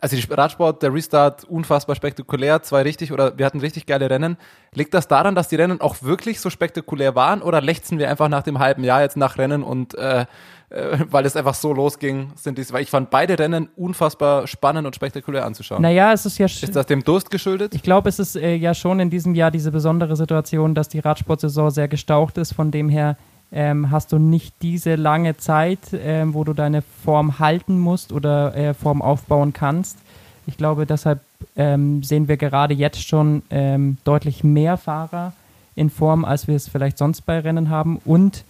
[0.00, 4.36] also die Radsport, der Restart, unfassbar spektakulär, zwei richtig oder wir hatten richtig geile Rennen.
[4.74, 8.28] Liegt das daran, dass die Rennen auch wirklich so spektakulär waren oder lechzen wir einfach
[8.28, 10.26] nach dem halben Jahr jetzt nach Rennen und äh,
[10.70, 14.86] äh, weil es einfach so losging, sind dies, weil ich fand beide Rennen unfassbar spannend
[14.86, 15.80] und spektakulär anzuschauen.
[15.80, 16.46] Naja, es ist ja.
[16.46, 17.74] Ist das dem Durst geschuldet?
[17.74, 20.98] Ich glaube, es ist äh, ja schon in diesem Jahr diese besondere Situation, dass die
[20.98, 22.52] Radsportsaison sehr gestaucht ist.
[22.52, 23.16] Von dem her
[23.50, 28.54] ähm, hast du nicht diese lange Zeit, ähm, wo du deine Form halten musst oder
[28.56, 29.98] äh, Form aufbauen kannst.
[30.46, 31.20] Ich glaube, deshalb
[31.56, 35.32] ähm, sehen wir gerade jetzt schon ähm, deutlich mehr Fahrer
[35.74, 38.00] in Form, als wir es vielleicht sonst bei Rennen haben.
[38.04, 38.44] Und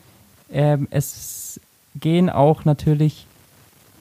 [0.51, 1.61] ähm, es
[1.96, 3.26] gehen auch natürlich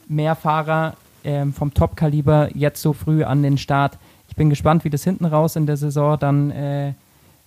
[0.08, 0.94] mehr Fahrer
[1.24, 3.98] ähm, vom Top-Kaliber jetzt so früh an den Start.
[4.28, 6.92] Ich bin gespannt, wie das hinten raus in der Saison dann äh,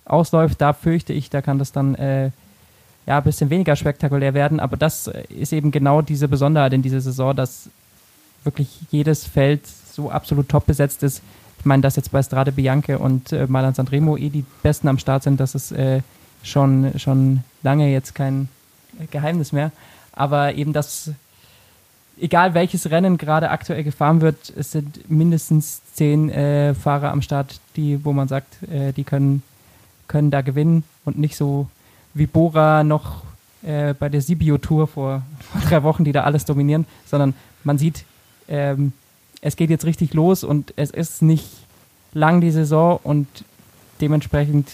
[0.04, 0.60] ausläuft.
[0.60, 2.30] Da fürchte ich, da kann das dann äh,
[3.06, 4.60] ja ein bisschen weniger spektakulär werden.
[4.60, 7.68] Aber das äh, ist eben genau diese Besonderheit in dieser Saison, dass
[8.44, 11.22] wirklich jedes Feld so absolut top besetzt ist.
[11.58, 14.98] Ich meine, dass jetzt bei Strade Bianche und äh, Mailand Sanremo eh die Besten am
[14.98, 16.00] Start sind, das ist äh,
[16.42, 18.48] schon, schon lange jetzt kein
[19.00, 19.70] äh, Geheimnis mehr.
[20.12, 21.12] Aber eben das,
[22.20, 27.60] egal welches Rennen gerade aktuell gefahren wird, es sind mindestens zehn äh, Fahrer am Start,
[27.76, 29.42] die, wo man sagt, äh, die können,
[30.08, 31.68] können da gewinnen und nicht so
[32.14, 33.22] wie Bora noch
[33.62, 37.34] äh, bei der Sibio Tour vor, vor drei Wochen, die da alles dominieren, sondern
[37.64, 38.04] man sieht,
[38.48, 38.92] ähm,
[39.40, 41.48] es geht jetzt richtig los und es ist nicht
[42.12, 43.26] lang die Saison und
[44.00, 44.68] dementsprechend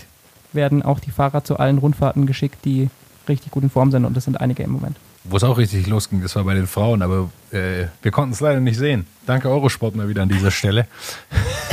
[0.53, 2.89] werden auch die Fahrer zu allen Rundfahrten geschickt, die
[3.29, 4.97] richtig gut in Form sind und das sind einige im Moment.
[5.25, 8.41] Wo es auch richtig losging, das war bei den Frauen, aber äh, wir konnten es
[8.41, 9.07] leider nicht sehen.
[9.27, 10.87] Danke Eurosport mal wieder an dieser Stelle.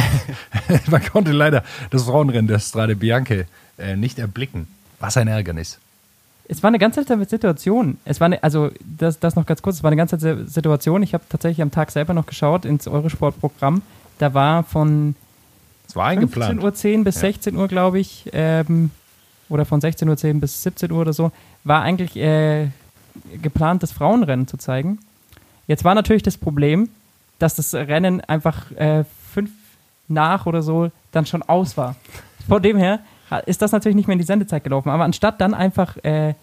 [0.87, 3.45] Man konnte leider das Frauenrennen der Strade Bianche
[3.77, 4.67] äh, nicht erblicken.
[5.05, 5.79] Was ein Ärgernis.
[6.47, 7.97] Es war eine ganz seltsame Situation.
[8.05, 11.03] Es war eine, also das, das noch ganz kurz, es war eine ganz seltsame Situation.
[11.03, 13.81] Ich habe tatsächlich am Tag selber noch geschaut ins Eurosport-Programm.
[14.19, 15.15] Da war von
[15.87, 16.61] Es war eingeplant.
[16.61, 17.21] 15.10 Uhr bis Ja.
[17.21, 18.91] 16 Uhr, glaube ich, ähm,
[19.49, 21.31] oder von 16.10 Uhr bis 17 Uhr oder so,
[21.63, 22.69] war eigentlich äh,
[23.41, 24.99] geplant, das Frauenrennen zu zeigen.
[25.67, 26.89] Jetzt war natürlich das Problem,
[27.39, 29.03] dass das Rennen einfach äh,
[29.33, 29.51] fünf
[30.07, 31.95] nach oder so dann schon aus war.
[32.47, 32.99] Von dem her
[33.45, 34.89] ist das natürlich nicht mehr in die Sendezeit gelaufen.
[34.89, 36.35] Aber anstatt dann einfach äh,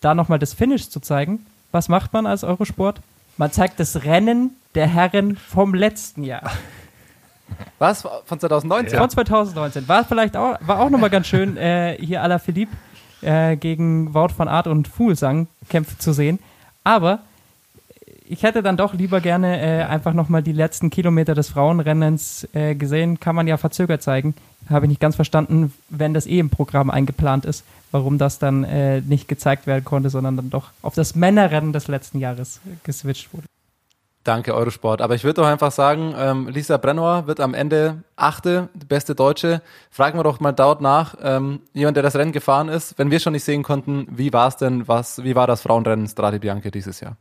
[0.00, 3.00] da nochmal das Finish zu zeigen, was macht man als Eurosport?
[3.36, 6.50] Man zeigt das Rennen der Herren vom letzten Jahr.
[7.78, 8.02] Was?
[8.02, 8.98] Von 2019?
[8.98, 9.88] Von 2019.
[9.88, 12.72] War vielleicht auch, war auch nochmal ganz schön, äh, hier à la Philippe
[13.20, 16.38] äh, gegen Wout van Art und Fuglsang Kämpfe zu sehen.
[16.84, 17.20] Aber
[18.26, 22.74] ich hätte dann doch lieber gerne äh, einfach nochmal die letzten Kilometer des Frauenrennens äh,
[22.74, 23.20] gesehen.
[23.20, 24.34] Kann man ja verzögert zeigen.
[24.70, 28.64] Habe ich nicht ganz verstanden, wenn das eh im Programm eingeplant ist, warum das dann
[28.64, 33.32] äh, nicht gezeigt werden konnte, sondern dann doch auf das Männerrennen des letzten Jahres geswitcht
[33.32, 33.46] wurde.
[34.24, 35.02] Danke, Eurosport.
[35.02, 39.60] Aber ich würde doch einfach sagen, ähm, Lisa Brennauer wird am Ende Achte, beste Deutsche.
[39.90, 43.20] Fragen wir doch mal dort nach, ähm, jemand, der das Rennen gefahren ist, wenn wir
[43.20, 46.70] schon nicht sehen konnten, wie war es denn, was, wie war das Frauenrennen Strade Bianche
[46.70, 47.18] dieses Jahr?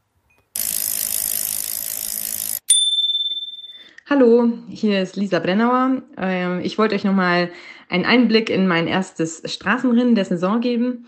[4.16, 6.04] Hallo, hier ist Lisa Brennauer.
[6.18, 7.50] Ähm, ich wollte euch nochmal
[7.90, 11.08] einen Einblick in mein erstes Straßenrennen der Saison geben.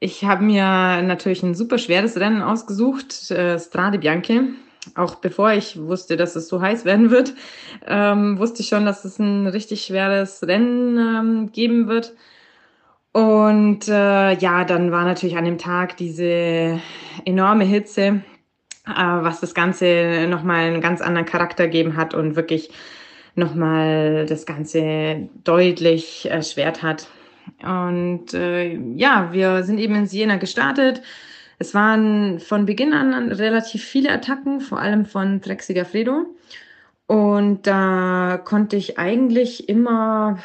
[0.00, 4.44] Ich habe mir natürlich ein super schweres Rennen ausgesucht, äh, Strade Bianche.
[4.94, 7.34] Auch bevor ich wusste, dass es so heiß werden wird,
[7.86, 12.14] ähm, wusste ich schon, dass es ein richtig schweres Rennen ähm, geben wird.
[13.12, 16.80] Und äh, ja, dann war natürlich an dem Tag diese
[17.26, 18.22] enorme Hitze
[18.88, 22.70] was das Ganze nochmal einen ganz anderen Charakter geben hat und wirklich
[23.34, 27.08] nochmal das Ganze deutlich erschwert hat.
[27.62, 31.02] Und äh, ja, wir sind eben in Siena gestartet.
[31.58, 36.26] Es waren von Beginn an relativ viele Attacken, vor allem von Trexiger Fredo.
[37.06, 40.38] Und da konnte ich eigentlich immer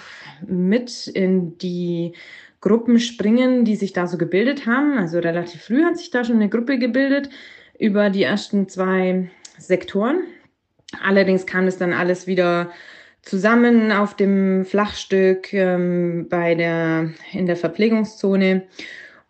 [0.48, 2.14] mit in die
[2.62, 4.98] Gruppen springen, die sich da so gebildet haben.
[4.98, 7.30] Also relativ früh hat sich da schon eine Gruppe gebildet
[7.84, 10.24] über die ersten zwei Sektoren.
[11.04, 12.72] Allerdings kam es dann alles wieder
[13.24, 18.64] zusammen auf dem Flachstück ähm, bei der, in der Verpflegungszone.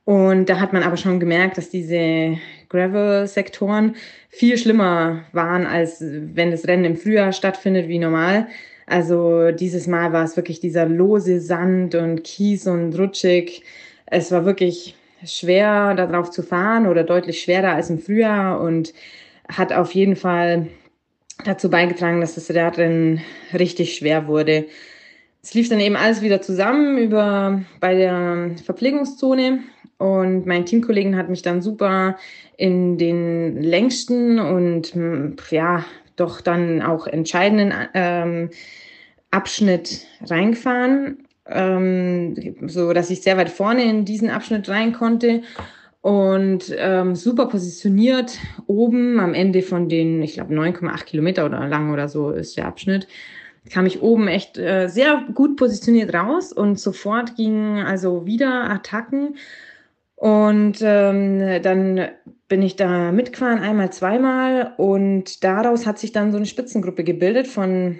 [0.05, 2.37] Und da hat man aber schon gemerkt, dass diese
[2.69, 3.95] Gravel-Sektoren
[4.29, 8.47] viel schlimmer waren, als wenn das Rennen im Frühjahr stattfindet wie normal.
[8.85, 13.63] Also dieses Mal war es wirklich dieser lose Sand und Kies und rutschig.
[14.05, 14.95] Es war wirklich
[15.25, 18.93] schwer darauf zu fahren oder deutlich schwerer als im Frühjahr und
[19.47, 20.67] hat auf jeden Fall
[21.45, 23.21] dazu beigetragen, dass das Radrennen
[23.53, 24.65] richtig schwer wurde.
[25.41, 29.59] Es lief dann eben alles wieder zusammen über bei der Verpflegungszone
[29.97, 32.17] und mein Teamkollegen hat mich dann super
[32.57, 34.93] in den längsten und
[35.49, 38.49] ja doch dann auch entscheidenden ähm,
[39.31, 42.35] Abschnitt reingefahren ähm,
[42.67, 45.41] so dass ich sehr weit vorne in diesen Abschnitt rein konnte
[46.01, 48.37] und ähm, super positioniert.
[48.67, 52.67] Oben am Ende von den, ich glaube 9,8 Kilometer oder lang oder so ist der
[52.67, 53.07] Abschnitt,
[53.71, 59.37] kam ich oben echt äh, sehr gut positioniert raus und sofort gingen also wieder Attacken.
[60.15, 62.09] Und ähm, dann
[62.47, 67.47] bin ich da mitgefahren, einmal, zweimal und daraus hat sich dann so eine Spitzengruppe gebildet
[67.47, 67.99] von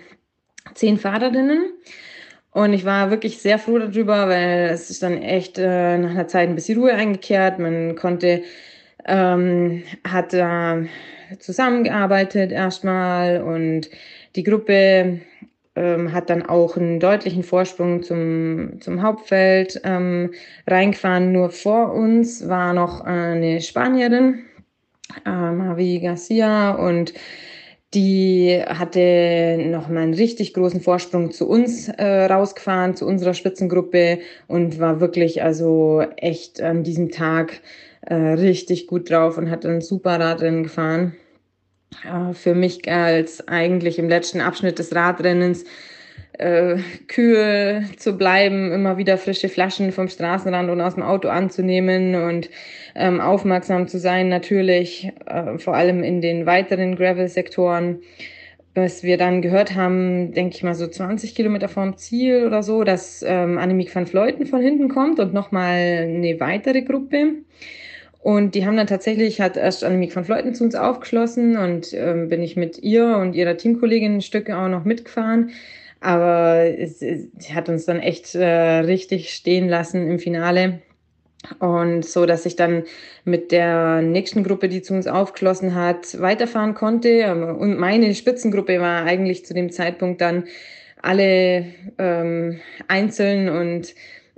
[0.74, 1.72] zehn Fahrerinnen.
[2.54, 6.28] Und ich war wirklich sehr froh darüber, weil es ist dann echt äh, nach einer
[6.28, 7.58] Zeit ein bisschen Ruhe eingekehrt.
[7.58, 8.44] Man konnte,
[9.06, 10.84] ähm, hat da
[11.40, 13.90] zusammengearbeitet erstmal und
[14.36, 15.20] die Gruppe
[15.76, 20.32] ähm, hat dann auch einen deutlichen Vorsprung zum, zum Hauptfeld ähm,
[20.68, 21.32] reingefahren.
[21.32, 24.44] Nur vor uns war noch eine Spanierin,
[25.26, 27.14] äh, Mavi Garcia und
[27.94, 34.80] die hatte nochmal einen richtig großen Vorsprung zu uns äh, rausgefahren, zu unserer Spitzengruppe und
[34.80, 37.62] war wirklich also echt an diesem Tag
[38.02, 41.16] äh, richtig gut drauf und hat ein super Radrennen gefahren.
[42.04, 45.66] Äh, für mich als eigentlich im letzten Abschnitt des Radrennens
[46.34, 46.78] äh,
[47.08, 52.50] kühl zu bleiben, immer wieder frische Flaschen vom Straßenrand und aus dem Auto anzunehmen und
[52.96, 58.00] ähm, aufmerksam zu sein, natürlich, äh, vor allem in den weiteren Gravel-Sektoren.
[58.76, 62.84] Was wir dann gehört haben, denke ich mal so 20 Kilometer vorm Ziel oder so,
[62.84, 67.34] dass ähm, Annemiek van Fleuten von hinten kommt und nochmal eine weitere Gruppe.
[68.20, 72.30] Und die haben dann tatsächlich, hat erst Annemiek van Fleuten zu uns aufgeschlossen und ähm,
[72.30, 75.52] bin ich mit ihr und ihrer Teamkollegin ein Stück auch noch mitgefahren.
[76.00, 77.04] Aber es
[77.54, 80.80] hat uns dann echt äh, richtig stehen lassen im Finale.
[81.60, 82.84] Und so, dass ich dann
[83.26, 87.34] mit der nächsten Gruppe, die zu uns aufgeschlossen hat, weiterfahren konnte.
[87.56, 90.46] Und meine Spitzengruppe war eigentlich zu dem Zeitpunkt dann
[91.02, 91.66] alle
[91.98, 93.94] ähm, einzeln und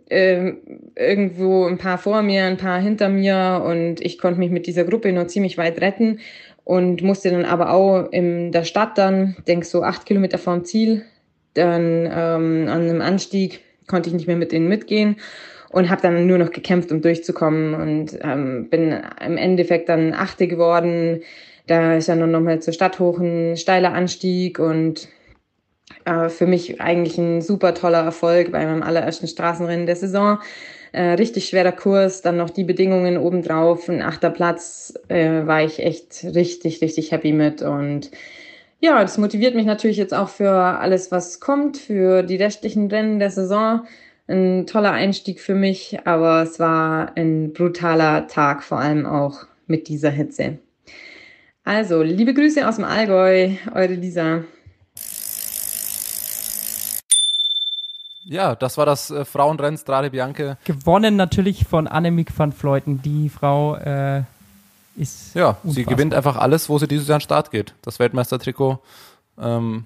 [0.09, 0.53] äh,
[0.95, 3.63] irgendwo ein paar vor mir, ein paar hinter mir.
[3.65, 6.19] Und ich konnte mich mit dieser Gruppe nur ziemlich weit retten
[6.63, 11.03] und musste dann aber auch in der Stadt dann, denk so acht Kilometer vorm Ziel,
[11.53, 15.17] dann ähm, an einem Anstieg konnte ich nicht mehr mit denen mitgehen
[15.75, 20.47] und habe dann nur noch gekämpft, um durchzukommen und ähm, bin im Endeffekt dann Achte
[20.47, 21.21] geworden.
[21.67, 25.09] Da ist ja noch mal zur Stadt hoch ein steiler Anstieg und
[26.05, 30.39] äh, für mich eigentlich ein super toller Erfolg bei meinem allerersten Straßenrennen der Saison.
[30.93, 35.79] Äh, richtig schwerer Kurs, dann noch die Bedingungen obendrauf, ein achter Platz, äh, war ich
[35.79, 38.11] echt richtig, richtig happy mit und
[38.79, 43.19] ja, das motiviert mich natürlich jetzt auch für alles, was kommt, für die restlichen Rennen
[43.19, 43.85] der Saison.
[44.27, 49.87] Ein toller Einstieg für mich, aber es war ein brutaler Tag, vor allem auch mit
[49.87, 50.57] dieser Hitze.
[51.63, 54.43] Also, liebe Grüße aus dem Allgäu, eure Lisa.
[58.23, 60.57] Ja, das war das äh, Frauenrennen Strade Bianche.
[60.63, 63.03] Gewonnen natürlich von Annemiek van Vleuten.
[63.03, 64.23] Die Frau äh,
[64.95, 65.35] ist.
[65.35, 65.93] Ja, sie unfassbar.
[65.93, 67.75] gewinnt einfach alles, wo sie dieses Jahr an den Start geht.
[67.83, 68.79] Das Weltmeistertrikot
[69.39, 69.85] ähm,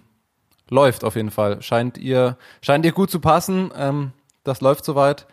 [0.69, 1.61] läuft auf jeden Fall.
[1.61, 3.71] Scheint ihr, scheint ihr gut zu passen.
[3.77, 4.13] Ähm,
[4.49, 5.27] das läuft soweit.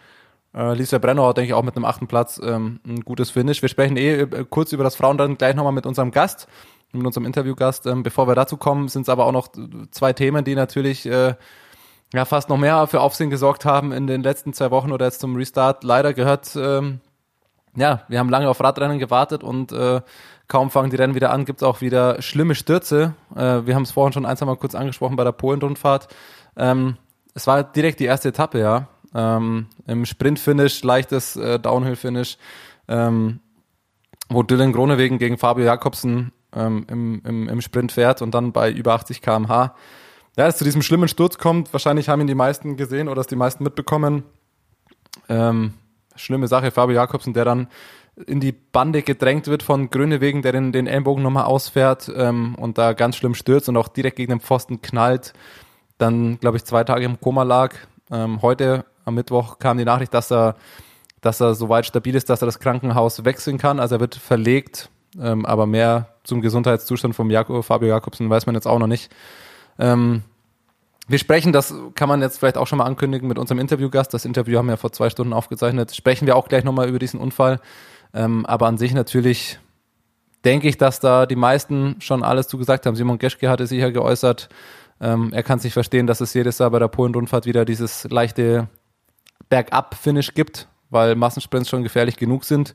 [0.55, 3.61] Äh, Lisa Brennauer, denke ich, auch mit einem achten Platz ähm, ein gutes Finish.
[3.63, 6.49] Wir sprechen eh äh, kurz über das Frauenrennen gleich nochmal mit unserem Gast,
[6.93, 7.87] mit unserem Interviewgast.
[7.87, 9.49] Ähm, bevor wir dazu kommen, sind es aber auch noch
[9.91, 11.35] zwei Themen, die natürlich äh,
[12.15, 15.21] ja fast noch mehr für Aufsehen gesorgt haben in den letzten zwei Wochen oder jetzt
[15.21, 15.85] zum Restart.
[15.85, 17.01] Leider gehört, ähm,
[17.77, 20.01] ja, wir haben lange auf Radrennen gewartet und äh,
[20.49, 23.15] kaum fangen die Rennen wieder an, gibt's auch wieder schlimme Stürze.
[23.35, 26.09] Äh, wir haben es vorhin schon ein, zwei kurz angesprochen bei der Polen-Rundfahrt.
[26.57, 26.97] Ähm,
[27.35, 28.89] es war direkt die erste Etappe, ja.
[29.17, 32.37] Ähm, Im Sprint-Finish, leichtes äh, Downhill-Finish,
[32.87, 33.41] ähm,
[34.29, 38.71] wo Dylan Gronewegen gegen Fabio Jakobsen ähm, im, im, im Sprint fährt und dann bei
[38.71, 39.75] über 80 km/h
[40.37, 41.73] ja, es zu diesem schlimmen Sturz kommt.
[41.73, 44.23] Wahrscheinlich haben ihn die meisten gesehen oder es die meisten mitbekommen.
[45.29, 45.73] Ähm,
[46.15, 47.69] schlimme Sache, Fabio Jakobsen, der dann
[48.27, 52.79] in die Bande gedrängt wird von Grönewegen, der den, den Ellenbogen nochmal ausfährt ähm, und
[52.79, 55.33] da ganz schlimm stürzt und auch direkt gegen den Pfosten knallt.
[55.99, 57.75] Dann, glaube ich, zwei Tage im Koma lag.
[58.11, 60.57] Ähm, heute am Mittwoch kam die Nachricht, dass er,
[61.23, 63.81] dass er soweit stabil ist, dass er das Krankenhaus wechseln kann.
[63.81, 68.55] Also er wird verlegt, ähm, aber mehr zum Gesundheitszustand vom Jakob, Fabio Jakobsen weiß man
[68.55, 69.11] jetzt auch noch nicht.
[69.79, 70.23] Ähm,
[71.09, 74.13] wir sprechen, das kann man jetzt vielleicht auch schon mal ankündigen mit unserem Interviewgast.
[74.13, 75.95] Das Interview haben wir vor zwei Stunden aufgezeichnet.
[75.95, 77.61] Sprechen wir auch gleich nochmal über diesen Unfall.
[78.13, 79.61] Ähm, aber an sich natürlich
[80.45, 82.97] denke ich, dass da die meisten schon alles zugesagt haben.
[82.97, 84.49] Simon Geschke hatte sich ja geäußert.
[85.01, 88.69] Ähm, er kann sich verstehen, dass es jedes Jahr bei der Polen-Rundfahrt wieder dieses leichte
[89.49, 92.75] Bergab-Finish gibt, weil Massensprints schon gefährlich genug sind.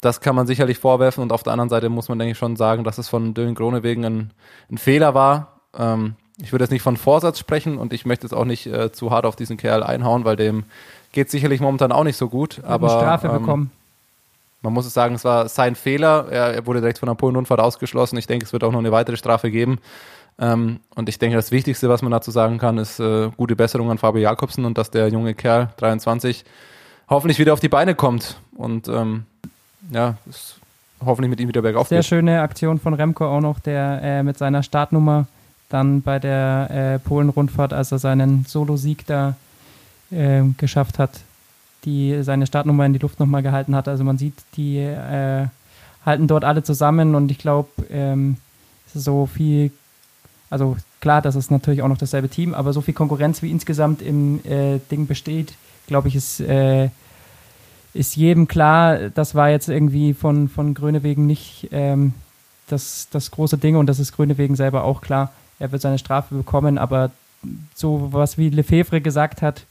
[0.00, 2.56] Das kann man sicherlich vorwerfen und auf der anderen Seite muss man, denke ich, schon
[2.56, 4.30] sagen, dass es von Dylan Gronewegen ein,
[4.70, 5.58] ein Fehler war.
[5.76, 8.92] Ähm, ich würde jetzt nicht von Vorsatz sprechen und ich möchte jetzt auch nicht äh,
[8.92, 10.64] zu hart auf diesen Kerl einhauen, weil dem
[11.12, 12.58] geht sicherlich momentan auch nicht so gut.
[12.58, 13.70] Hat aber eine Strafe ähm, bekommen.
[14.62, 16.26] man muss es sagen, es war sein Fehler.
[16.30, 18.18] Er, er wurde direkt von der Polen-Rundfahrt ausgeschlossen.
[18.18, 19.78] Ich denke, es wird auch noch eine weitere Strafe geben.
[20.40, 23.90] Ähm, und ich denke, das Wichtigste, was man dazu sagen kann, ist äh, gute Besserung
[23.90, 26.44] an Fabio Jakobsen und dass der junge Kerl, 23,
[27.08, 29.24] hoffentlich wieder auf die Beine kommt und ähm,
[29.90, 30.16] ja,
[31.04, 32.06] hoffentlich mit ihm wieder bergauf Sehr geht.
[32.06, 35.26] schöne Aktion von Remco auch noch, der äh, mit seiner Startnummer
[35.68, 39.34] dann bei der äh, Polen-Rundfahrt, als er seinen Solo-Sieg da
[40.10, 41.20] äh, geschafft hat,
[41.84, 43.88] die seine Startnummer in die Luft nochmal gehalten hat.
[43.88, 45.46] Also man sieht, die äh,
[46.06, 48.38] halten dort alle zusammen und ich glaube, ähm,
[48.94, 49.70] so viel,
[50.50, 54.02] also klar, das ist natürlich auch noch dasselbe Team, aber so viel Konkurrenz wie insgesamt
[54.02, 55.54] im äh, Ding besteht,
[55.86, 56.90] glaube ich, ist, äh,
[57.94, 62.14] ist jedem klar, das war jetzt irgendwie von, von Grönewegen nicht ähm,
[62.68, 65.32] das, das große Ding und das ist Grönewegen selber auch klar.
[65.58, 67.10] Er wird seine Strafe bekommen, aber
[67.74, 69.64] so was wie Lefebvre gesagt hat,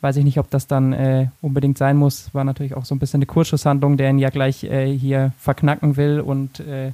[0.00, 2.32] weiß ich nicht, ob das dann äh, unbedingt sein muss.
[2.34, 5.96] War natürlich auch so ein bisschen eine Kurzschusshandlung, der ihn ja gleich äh, hier verknacken
[5.96, 6.92] will und äh,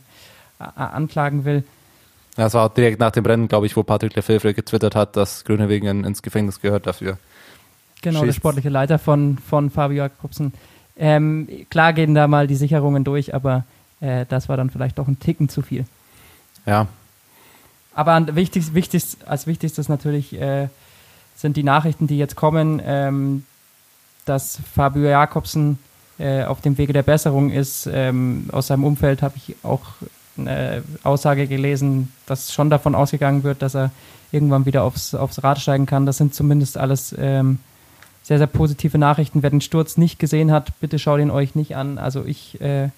[0.59, 1.65] anklagen will.
[2.37, 5.45] Das war auch direkt nach dem Rennen, glaube ich, wo Patrick Lefevre getwittert hat, dass
[5.45, 7.19] Grönewegen in, ins Gefängnis gehört dafür.
[8.03, 8.37] Genau, der Schießt.
[8.37, 10.53] sportliche Leiter von, von Fabio Jakobsen.
[10.97, 13.65] Ähm, klar gehen da mal die Sicherungen durch, aber
[14.01, 15.85] äh, das war dann vielleicht doch ein Ticken zu viel.
[16.67, 16.87] Ja,
[17.95, 20.69] Aber wichtig, wichtig, als wichtigstes natürlich äh,
[21.35, 23.45] sind die Nachrichten, die jetzt kommen, ähm,
[24.25, 25.79] dass Fabio Jakobsen
[26.19, 27.89] äh, auf dem Wege der Besserung ist.
[27.91, 29.81] Ähm, aus seinem Umfeld habe ich auch
[30.37, 33.91] eine Aussage gelesen, dass schon davon ausgegangen wird, dass er
[34.33, 36.07] irgendwann wieder aufs, aufs Rad steigen kann.
[36.07, 37.59] Das sind zumindest alles ähm,
[38.23, 39.43] sehr, sehr positive Nachrichten.
[39.43, 41.99] Wer den Sturz nicht gesehen hat, bitte schaut ihn euch nicht an.
[41.99, 42.91] Also ich äh,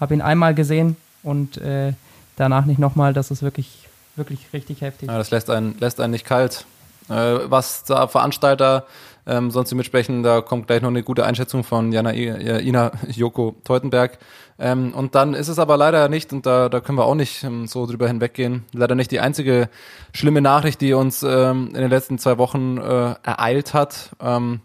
[0.00, 1.92] habe ihn einmal gesehen und äh,
[2.36, 3.12] danach nicht nochmal.
[3.12, 5.08] Das ist wirklich, wirklich richtig heftig.
[5.08, 6.66] Ja, das lässt einen, lässt einen nicht kalt.
[7.08, 8.84] Äh, was da Veranstalter
[9.26, 13.56] ähm, sonst mitsprechen, da kommt gleich noch eine gute Einschätzung von Jana äh, Ina Joko
[13.64, 14.18] Teutenberg.
[14.58, 17.44] Ähm, und dann ist es aber leider nicht, und da, da können wir auch nicht
[17.44, 19.68] ähm, so drüber hinweggehen, leider nicht die einzige
[20.12, 24.10] schlimme Nachricht, die uns ähm, in den letzten zwei Wochen äh, ereilt hat.
[24.20, 24.60] Ähm,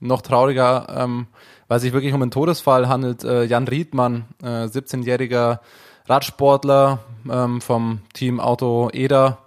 [0.00, 1.26] noch trauriger, ähm,
[1.68, 3.24] weil sich wirklich um einen Todesfall handelt.
[3.24, 5.60] Äh, Jan Riedmann, äh, 17-jähriger
[6.06, 7.00] Radsportler
[7.30, 9.38] ähm, vom Team Auto Eder,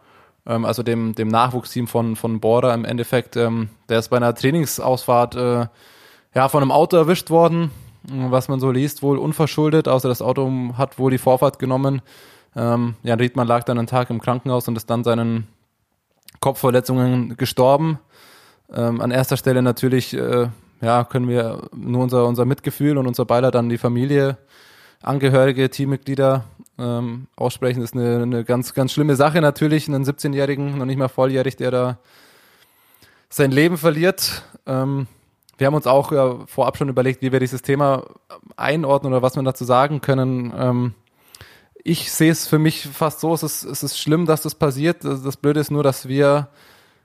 [0.45, 3.35] ähm, also dem, dem Nachwuchsteam von, von Border im Endeffekt.
[3.35, 5.67] Ähm, der ist bei einer Trainingsausfahrt äh,
[6.35, 7.71] ja, von einem Auto erwischt worden,
[8.07, 12.01] äh, was man so liest, wohl unverschuldet, außer das Auto hat wohl die Vorfahrt genommen.
[12.55, 15.47] Ähm, Jan Riedmann lag dann einen Tag im Krankenhaus und ist dann seinen
[16.39, 17.99] Kopfverletzungen gestorben.
[18.73, 20.47] Ähm, an erster Stelle natürlich, äh,
[20.81, 24.37] ja, können wir nur unser, unser Mitgefühl und unser Beileid an die Familie,
[25.01, 26.43] Angehörige, Teammitglieder
[26.79, 27.81] ähm, aussprechen.
[27.81, 31.55] Das ist eine, eine ganz, ganz schlimme Sache natürlich, einen 17-Jährigen, noch nicht mal volljährig,
[31.55, 31.97] der da
[33.29, 34.43] sein Leben verliert.
[34.65, 35.07] Ähm,
[35.57, 38.05] wir haben uns auch ja, vorab schon überlegt, wie wir dieses Thema
[38.55, 40.53] einordnen oder was wir dazu sagen können.
[40.57, 40.93] Ähm,
[41.83, 45.03] ich sehe es für mich fast so, es ist, es ist schlimm, dass das passiert.
[45.03, 46.49] Das, Blöde ist nur, dass wir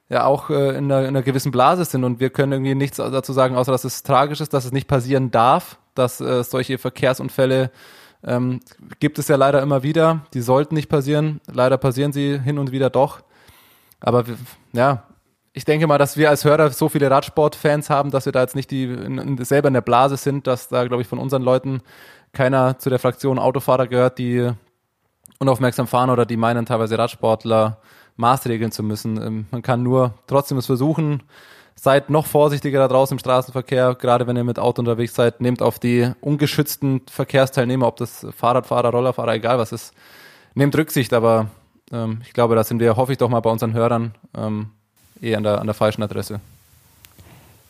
[0.08, 2.98] ja auch äh, in, einer, in einer gewissen Blase sind und wir können irgendwie nichts
[2.98, 6.78] dazu sagen, außer dass es tragisch ist, dass es nicht passieren darf, dass äh, solche
[6.78, 7.70] Verkehrsunfälle
[8.24, 8.60] ähm,
[9.00, 10.26] gibt es ja leider immer wieder.
[10.34, 11.40] Die sollten nicht passieren.
[11.52, 13.20] Leider passieren sie hin und wieder doch.
[14.00, 14.24] Aber
[14.72, 15.04] ja,
[15.52, 18.56] ich denke mal, dass wir als Hörer so viele Radsportfans haben, dass wir da jetzt
[18.56, 21.42] nicht die in, in, selber in der Blase sind, dass da, glaube ich, von unseren
[21.42, 21.80] Leuten
[22.32, 24.50] keiner zu der Fraktion Autofahrer gehört, die
[25.38, 27.78] unaufmerksam fahren oder die meinen, teilweise Radsportler
[28.16, 29.20] maßregeln zu müssen.
[29.22, 31.22] Ähm, man kann nur trotzdem es versuchen.
[31.76, 35.40] Seid noch vorsichtiger da draußen im Straßenverkehr, gerade wenn ihr mit Auto unterwegs seid.
[35.40, 39.92] Nehmt auf die ungeschützten Verkehrsteilnehmer, ob das Fahrradfahrer, Rollerfahrer, egal was ist,
[40.54, 41.12] nehmt Rücksicht.
[41.12, 41.48] Aber
[41.92, 44.70] ähm, ich glaube, da sind wir, hoffe ich doch mal bei unseren Hörern, ähm,
[45.20, 46.40] eh an der, an der falschen Adresse.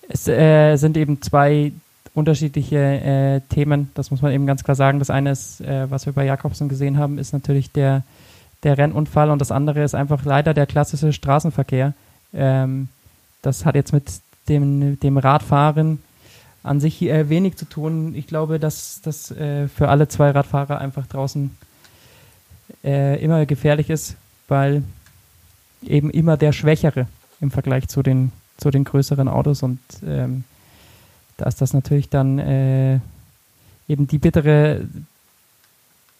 [0.08, 1.72] Es äh, sind eben zwei
[2.14, 4.98] unterschiedliche äh, Themen, das muss man eben ganz klar sagen.
[4.98, 8.02] Das eine ist, äh, was wir bei Jakobsen gesehen haben, ist natürlich der,
[8.62, 11.94] der Rennunfall und das andere ist einfach leider der klassische Straßenverkehr.
[12.32, 12.88] Ähm,
[13.44, 14.04] das hat jetzt mit
[14.48, 16.02] dem, dem Radfahren
[16.62, 18.14] an sich äh, wenig zu tun.
[18.14, 21.50] Ich glaube, dass das äh, für alle zwei Radfahrer einfach draußen
[22.82, 24.16] äh, immer gefährlich ist,
[24.48, 24.82] weil
[25.82, 27.06] eben immer der Schwächere
[27.40, 30.44] im Vergleich zu den, zu den größeren Autos und ähm,
[31.36, 33.00] da ist das natürlich dann äh,
[33.88, 34.86] eben die bittere,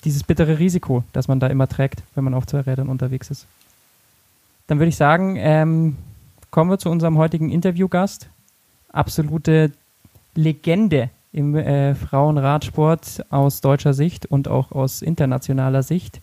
[0.04, 3.46] dieses bittere Risiko, das man da immer trägt, wenn man auf zwei Rädern unterwegs ist.
[4.66, 5.96] Dann würde ich sagen, ähm,
[6.54, 8.28] kommen wir zu unserem heutigen Interviewgast.
[8.92, 9.72] Absolute
[10.36, 16.20] Legende im äh, Frauenradsport aus deutscher Sicht und auch aus internationaler Sicht.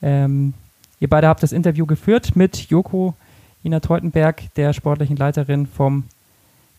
[0.00, 0.54] Ähm,
[1.00, 3.14] ihr beide habt das Interview geführt mit Joko
[3.64, 6.04] Ina Teutenberg, der sportlichen Leiterin vom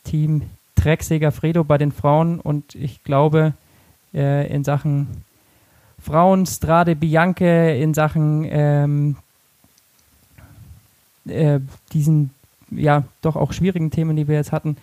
[0.05, 0.43] Team
[0.77, 3.55] Trecksäger Fredo bei den Frauen und ich glaube
[4.13, 5.25] äh, in Sachen
[6.01, 9.17] Frauen Strade Bianche, in Sachen ähm,
[11.25, 11.59] äh,
[11.91, 12.29] diesen
[12.77, 14.77] ja doch auch schwierigen Themen, die wir jetzt hatten,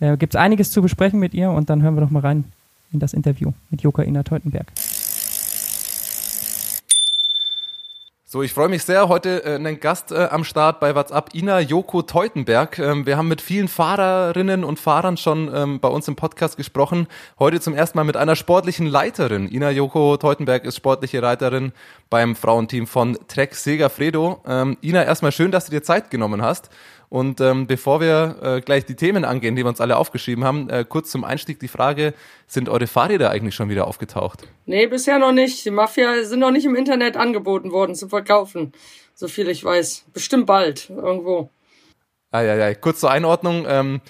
[0.00, 2.44] äh, gibt es einiges zu besprechen mit ihr und dann hören wir doch mal rein
[2.92, 4.72] in das Interview mit Joka Ina Teutenberg.
[8.30, 9.08] So, ich freue mich sehr.
[9.08, 12.78] Heute äh, einen Gast äh, am Start bei WhatsApp, Ina Joko Teutenberg.
[12.78, 17.06] Ähm, wir haben mit vielen Fahrerinnen und Fahrern schon ähm, bei uns im Podcast gesprochen.
[17.38, 19.50] Heute zum ersten Mal mit einer sportlichen Leiterin.
[19.50, 21.72] Ina Joko Teutenberg ist sportliche Leiterin
[22.10, 24.42] beim Frauenteam von Trek Segafredo.
[24.46, 26.68] Ähm, Ina, erstmal schön, dass du dir Zeit genommen hast.
[27.10, 30.68] Und ähm, bevor wir äh, gleich die Themen angehen, die wir uns alle aufgeschrieben haben,
[30.68, 32.12] äh, kurz zum Einstieg die Frage,
[32.46, 34.46] sind eure Fahrräder eigentlich schon wieder aufgetaucht?
[34.66, 35.64] Nee, bisher noch nicht.
[35.64, 38.72] Die Mafia sind noch nicht im Internet angeboten worden zu verkaufen,
[39.14, 40.04] so viel ich weiß.
[40.12, 41.48] Bestimmt bald, irgendwo.
[42.30, 42.74] Ah, ja, ja.
[42.74, 43.64] Kurz zur Einordnung.
[43.66, 44.02] Ähm,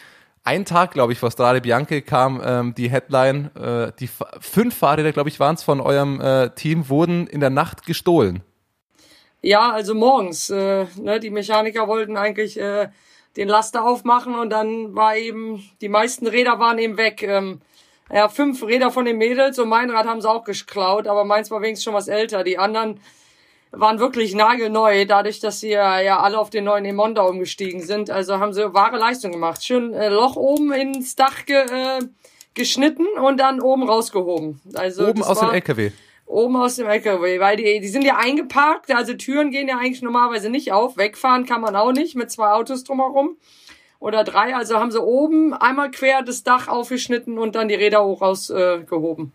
[0.42, 4.08] ein Tag, glaube ich, vor Strade Bianche kam ähm, die Headline, äh, die
[4.40, 8.42] fünf Fahrräder, glaube ich, waren es von eurem äh, Team, wurden in der Nacht gestohlen.
[9.42, 10.50] Ja, also morgens.
[10.50, 12.88] Äh, ne, die Mechaniker wollten eigentlich äh,
[13.36, 17.22] den Laster aufmachen und dann war eben, die meisten Räder waren eben weg.
[17.22, 17.60] Ähm,
[18.12, 21.50] ja, fünf Räder von den Mädels und mein Rad haben sie auch geklaut, aber meins
[21.50, 22.42] war wenigstens schon was älter.
[22.42, 23.00] Die anderen
[23.70, 28.10] waren wirklich nagelneu, dadurch, dass sie ja, ja alle auf den neuen Emonda umgestiegen sind.
[28.10, 29.62] Also haben sie wahre Leistung gemacht.
[29.62, 32.00] Schön äh, Loch oben ins Dach ge, äh,
[32.54, 34.60] geschnitten und dann oben rausgehoben.
[34.74, 35.92] Also oben aus dem LKW
[36.28, 40.02] oben aus dem LKW, weil die, die sind ja eingeparkt, also Türen gehen ja eigentlich
[40.02, 43.36] normalerweise nicht auf, wegfahren kann man auch nicht mit zwei Autos drumherum
[43.98, 48.04] oder drei, also haben sie oben einmal quer das Dach aufgeschnitten und dann die Räder
[48.04, 49.26] hoch rausgehoben.
[49.26, 49.30] Äh,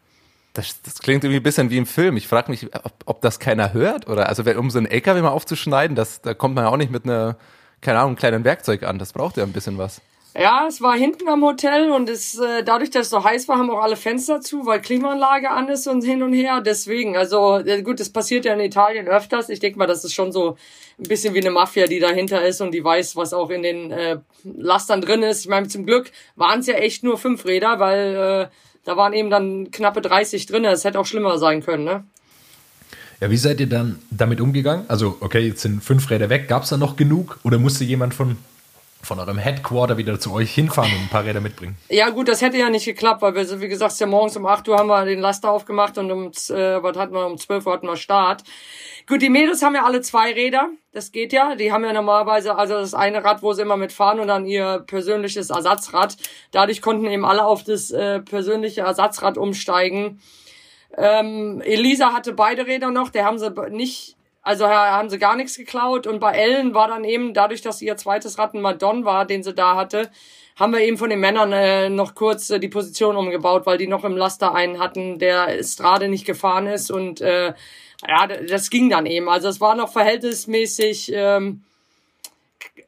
[0.54, 2.16] das, das klingt irgendwie ein bisschen wie im Film.
[2.16, 5.30] Ich frage mich, ob, ob das keiner hört oder also um so einen LKW mal
[5.30, 7.38] aufzuschneiden, das, da kommt man ja auch nicht mit einer,
[7.82, 9.00] keine Ahnung, kleinen Werkzeug an.
[9.00, 10.00] Das braucht ja ein bisschen was.
[10.36, 13.60] Ja, es war hinten am Hotel und es, äh, dadurch, dass es so heiß war,
[13.60, 16.60] haben auch alle Fenster zu, weil Klimaanlage an ist und hin und her.
[16.62, 19.50] Deswegen, also äh, gut, das passiert ja in Italien öfters.
[19.50, 20.58] Ich denke mal, das ist schon so
[20.98, 23.92] ein bisschen wie eine Mafia, die dahinter ist und die weiß, was auch in den
[23.92, 25.42] äh, Lastern drin ist.
[25.42, 28.56] Ich meine, zum Glück waren es ja echt nur fünf Räder, weil äh,
[28.86, 30.66] da waren eben dann knappe 30 drin.
[30.66, 32.06] Es hätte auch schlimmer sein können, ne?
[33.22, 34.86] Ja, wie seid ihr dann damit umgegangen?
[34.88, 36.48] Also, okay, jetzt sind fünf Räder weg.
[36.48, 38.38] Gab es da noch genug oder musste jemand von
[39.04, 41.76] von eurem Headquarter wieder zu euch hinfahren und ein paar Räder mitbringen.
[41.89, 44.68] Ja gut, das hätte ja nicht geklappt, weil wir, wie gesagt, ja morgens um 8
[44.70, 47.74] Uhr haben wir den Laster aufgemacht und um, äh, was hatten wir, um 12 Uhr
[47.74, 48.43] hatten wir Start.
[49.08, 51.56] Gut, die Mädels haben ja alle zwei Räder, das geht ja.
[51.56, 54.84] Die haben ja normalerweise, also das eine Rad, wo sie immer mitfahren und dann ihr
[54.88, 56.16] persönliches Ersatzrad.
[56.51, 60.22] Dadurch konnten eben alle auf das äh, persönliche Ersatzrad umsteigen.
[60.95, 65.58] Ähm, Elisa hatte beide Räder noch, der haben sie nicht, also haben sie gar nichts
[65.58, 66.06] geklaut.
[66.06, 69.41] Und bei Ellen war dann eben, dadurch, dass ihr zweites Rad ein Madon war, den
[69.41, 70.12] sie da hatte,
[70.58, 73.88] haben wir eben von den Männern äh, noch kurz äh, die Position umgebaut, weil die
[73.88, 77.54] noch im Laster einen hatten, der Strade nicht gefahren ist und äh,
[78.08, 79.30] ja, das ging dann eben.
[79.30, 81.64] Also es war noch verhältnismäßig ähm,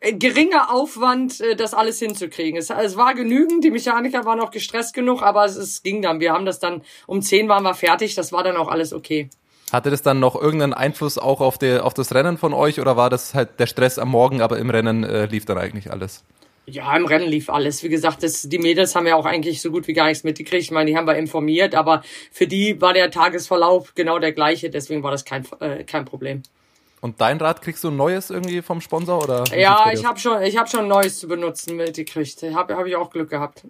[0.02, 2.60] geringer Aufwand, äh, das alles hinzukriegen.
[2.60, 6.20] Es, es war genügend, die Mechaniker waren noch gestresst genug, aber es, es ging dann.
[6.20, 9.30] Wir haben das dann, um 10 waren wir fertig, das war dann auch alles okay.
[9.72, 12.98] Hatte das dann noch irgendeinen Einfluss auch auf, die, auf das Rennen von euch oder
[12.98, 16.24] war das halt der Stress am Morgen, aber im Rennen äh, lief dann eigentlich alles?
[16.68, 17.84] Ja, im Rennen lief alles.
[17.84, 20.64] Wie gesagt, das, die Mädels haben ja auch eigentlich so gut wie gar nichts mitgekriegt.
[20.64, 24.72] Ich meine, die haben wir informiert, aber für die war der Tagesverlauf genau der gleiche.
[24.72, 26.42] Deswegen war das kein, äh, kein Problem.
[27.02, 29.44] Und dein Rad kriegst du ein neues irgendwie vom Sponsor oder?
[29.56, 32.42] Ja, ich habe schon, ich habe schon ein neues zu benutzen mitgekriegt.
[32.54, 33.64] Habe hab ich auch Glück gehabt.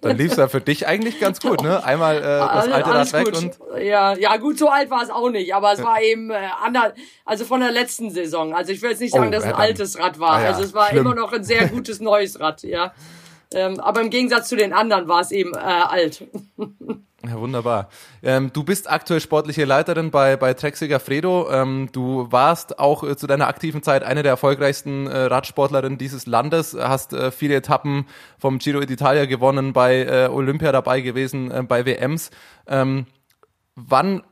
[0.00, 1.82] Dann lief's ja für dich eigentlich ganz gut, ne?
[1.82, 3.36] Einmal äh, das alte Rad weg gut.
[3.36, 6.48] und ja, ja gut, so alt war es auch nicht, aber es war eben äh,
[6.62, 6.92] ander,
[7.24, 8.54] also von der letzten Saison.
[8.54, 10.32] Also ich will jetzt nicht sagen, oh, dass es ein altes Rad war.
[10.32, 11.06] Ah, ja, also es war schlimm.
[11.06, 12.92] immer noch ein sehr gutes neues Rad, ja.
[13.54, 16.24] Ähm, aber im Gegensatz zu den anderen war es eben äh, alt.
[17.26, 17.88] Ja, wunderbar.
[18.22, 21.50] Ähm, du bist aktuell sportliche Leiterin bei, bei Trexiger Fredo.
[21.50, 26.26] Ähm, du warst auch äh, zu deiner aktiven Zeit eine der erfolgreichsten äh, Radsportlerinnen dieses
[26.26, 28.06] Landes, hast äh, viele Etappen
[28.38, 32.30] vom Giro d'Italia gewonnen, bei äh, Olympia dabei gewesen, äh, bei WMs.
[32.68, 33.06] Ähm,
[33.74, 34.22] wann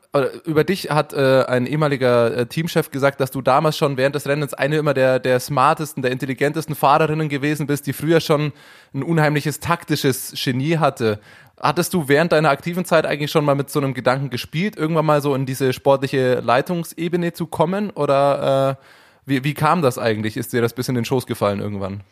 [0.44, 4.26] über dich hat äh, ein ehemaliger äh, Teamchef gesagt, dass du damals schon während des
[4.26, 8.52] Rennens eine immer der, der smartesten, der intelligentesten Fahrerinnen gewesen bist, die früher schon
[8.94, 11.18] ein unheimliches taktisches Genie hatte.
[11.58, 15.06] Hattest du während deiner aktiven Zeit eigentlich schon mal mit so einem Gedanken gespielt, irgendwann
[15.06, 17.90] mal so in diese sportliche Leitungsebene zu kommen?
[17.90, 18.84] Oder äh,
[19.24, 20.36] wie, wie kam das eigentlich?
[20.36, 22.02] Ist dir das bis in den Schoß gefallen irgendwann?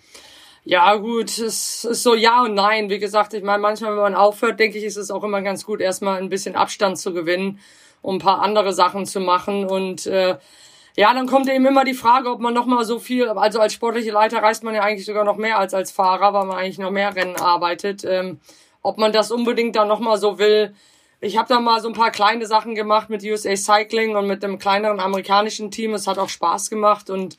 [0.67, 2.89] Ja, gut, es ist so ja und nein.
[2.89, 5.67] Wie gesagt, ich meine, manchmal, wenn man aufhört, denke ich, ist es auch immer ganz
[5.67, 7.61] gut, erstmal ein bisschen Abstand zu gewinnen,
[8.05, 9.65] um ein paar andere Sachen zu machen.
[9.65, 10.37] Und äh,
[10.95, 14.11] ja, dann kommt eben immer die Frage, ob man nochmal so viel, also als sportliche
[14.11, 16.91] Leiter reist man ja eigentlich sogar noch mehr als als Fahrer, weil man eigentlich noch
[16.91, 18.05] mehr Rennen arbeitet.
[18.05, 18.41] Ähm,
[18.83, 20.75] ob man das unbedingt dann nochmal so will.
[21.23, 24.45] Ich habe da mal so ein paar kleine Sachen gemacht mit USA Cycling und mit
[24.45, 25.95] einem kleineren amerikanischen Team.
[25.95, 27.39] Es hat auch Spaß gemacht und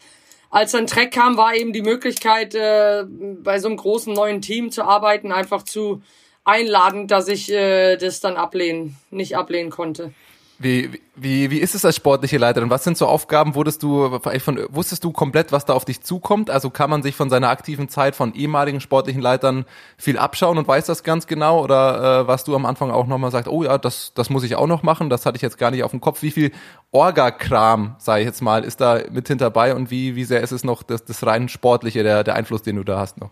[0.49, 4.71] als dann Trek kam, war eben die Möglichkeit, äh, bei so einem großen neuen Team
[4.71, 6.01] zu arbeiten, einfach zu
[6.43, 10.13] einladend, dass ich äh, das dann ablehnen, nicht ablehnen konnte.
[10.57, 12.69] Wie, wie, wie ist es als sportliche Leiterin?
[12.69, 13.55] Was sind so Aufgaben?
[13.55, 16.49] Wurdest du, von, wusstest du komplett, was da auf dich zukommt?
[16.49, 19.65] Also kann man sich von seiner aktiven Zeit von ehemaligen sportlichen Leitern
[19.97, 21.61] viel abschauen und weiß das ganz genau?
[21.61, 24.55] Oder äh, was du am Anfang auch nochmal sagst, oh ja, das, das muss ich
[24.55, 26.21] auch noch machen, das hatte ich jetzt gar nicht auf dem Kopf.
[26.21, 26.53] Wie viel
[26.91, 30.63] Orga-Kram, sage ich jetzt mal, ist da mit hinterbei und wie, wie sehr ist es
[30.63, 33.31] noch das, das rein sportliche, der, der Einfluss, den du da hast noch?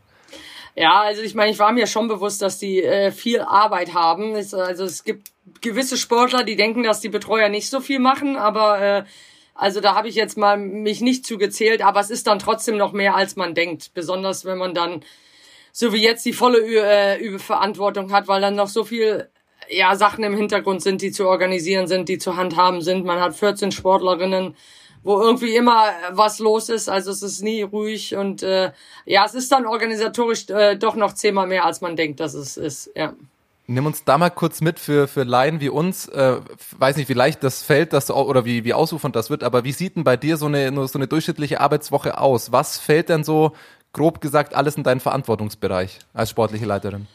[0.76, 4.36] Ja, also ich meine, ich war mir schon bewusst, dass die äh, viel Arbeit haben.
[4.36, 8.38] Es, also es gibt gewisse Sportler, die denken, dass die Betreuer nicht so viel machen,
[8.38, 9.03] aber äh,
[9.55, 12.91] also da habe ich jetzt mal mich nicht zugezählt, aber es ist dann trotzdem noch
[12.91, 13.91] mehr, als man denkt.
[13.93, 15.03] Besonders wenn man dann
[15.71, 19.30] so wie jetzt die volle äh, Verantwortung hat, weil dann noch so viel
[19.69, 23.05] ja Sachen im Hintergrund sind, die zu organisieren sind, die zu handhaben sind.
[23.05, 24.55] Man hat 14 Sportlerinnen
[25.04, 26.89] wo irgendwie immer was los ist.
[26.89, 28.72] Also es ist nie ruhig und äh,
[29.06, 32.58] ja, es ist dann organisatorisch äh, doch noch zehnmal mehr, als man denkt, dass es
[32.58, 32.89] ist.
[32.95, 33.14] Ja.
[33.66, 36.08] Nimm uns da mal kurz mit für, für Laien wie uns.
[36.10, 36.38] Äh,
[36.78, 39.72] weiß nicht, wie leicht das fällt das, oder wie, wie ausufernd das wird, aber wie
[39.72, 42.51] sieht denn bei dir so eine, so eine durchschnittliche Arbeitswoche aus?
[42.51, 43.54] Was fällt denn so,
[43.93, 47.08] grob gesagt, alles in deinen Verantwortungsbereich als sportliche Leiterin?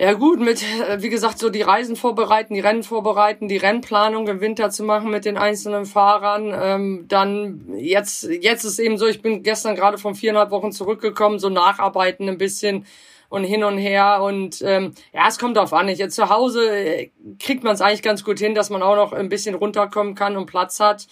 [0.00, 4.28] Ja gut, mit, äh, wie gesagt, so die Reisen vorbereiten, die Rennen vorbereiten, die Rennplanung
[4.28, 6.54] im Winter zu machen mit den einzelnen Fahrern.
[6.58, 11.38] Ähm, dann jetzt, jetzt ist eben so, ich bin gestern gerade von viereinhalb Wochen zurückgekommen,
[11.38, 12.86] so nacharbeiten ein bisschen
[13.28, 14.22] und hin und her.
[14.22, 15.86] Und ähm, ja, es kommt drauf an.
[15.88, 19.12] Ich, zu Hause äh, kriegt man es eigentlich ganz gut hin, dass man auch noch
[19.12, 21.08] ein bisschen runterkommen kann und Platz hat.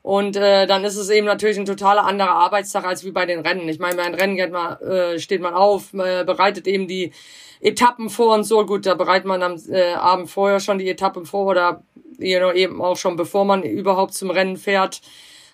[0.00, 3.40] Und äh, dann ist es eben natürlich ein totaler anderer Arbeitstag als wie bei den
[3.40, 3.68] Rennen.
[3.68, 7.12] Ich meine, bei den Rennen geht man, äh, steht man auf, äh, bereitet eben die
[7.62, 8.66] Etappen vor und so.
[8.66, 11.82] Gut, da bereitet man am äh, Abend vorher schon die Etappen vor oder
[12.18, 15.00] you know, eben auch schon bevor man überhaupt zum Rennen fährt,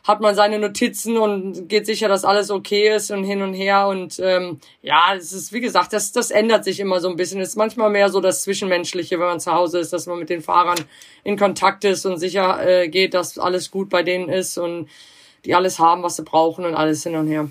[0.04, 3.88] hat man seine Notizen und geht sicher, dass alles okay ist und hin und her.
[3.88, 7.40] Und ähm, ja, es ist, wie gesagt, das, das ändert sich immer so ein bisschen.
[7.40, 10.30] Es ist manchmal mehr so das Zwischenmenschliche, wenn man zu Hause ist, dass man mit
[10.30, 10.78] den Fahrern
[11.24, 14.88] in Kontakt ist und sicher äh, geht, dass alles gut bei denen ist und
[15.44, 17.48] die alles haben, was sie brauchen und alles hin und her.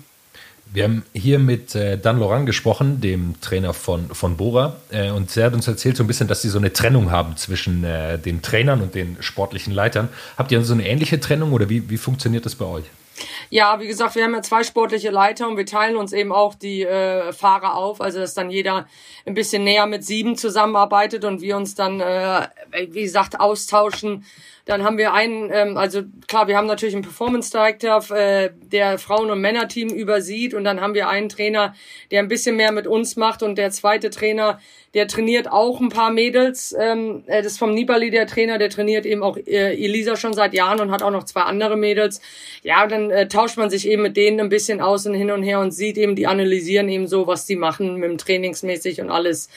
[0.70, 5.34] Wir haben hier mit äh, Dan Laurent gesprochen, dem Trainer von, von Bora, äh, und
[5.36, 8.18] er hat uns erzählt so ein bisschen, dass sie so eine Trennung haben zwischen äh,
[8.18, 10.08] den Trainern und den sportlichen Leitern.
[10.36, 12.84] Habt ihr so eine ähnliche Trennung oder wie, wie funktioniert das bei euch?
[13.50, 16.54] Ja, wie gesagt, wir haben ja zwei sportliche Leiter und wir teilen uns eben auch
[16.54, 18.86] die äh, Fahrer auf, also dass dann jeder
[19.26, 22.46] ein bisschen näher mit sieben zusammenarbeitet und wir uns dann, äh,
[22.90, 24.24] wie gesagt, austauschen.
[24.68, 28.98] Dann haben wir einen, ähm, also klar, wir haben natürlich einen Performance Director, äh, der
[28.98, 31.74] Frauen- und Männerteam übersieht und dann haben wir einen Trainer,
[32.10, 34.60] der ein bisschen mehr mit uns macht und der zweite Trainer,
[34.92, 36.76] der trainiert auch ein paar Mädels.
[36.78, 40.34] Ähm, äh, das ist vom Nibali der Trainer, der trainiert eben auch äh, Elisa schon
[40.34, 42.20] seit Jahren und hat auch noch zwei andere Mädels.
[42.62, 45.44] Ja, dann äh, tauscht man sich eben mit denen ein bisschen aus und hin und
[45.44, 49.08] her und sieht eben, die analysieren eben so, was die machen mit dem Trainingsmäßig und
[49.08, 49.48] alles.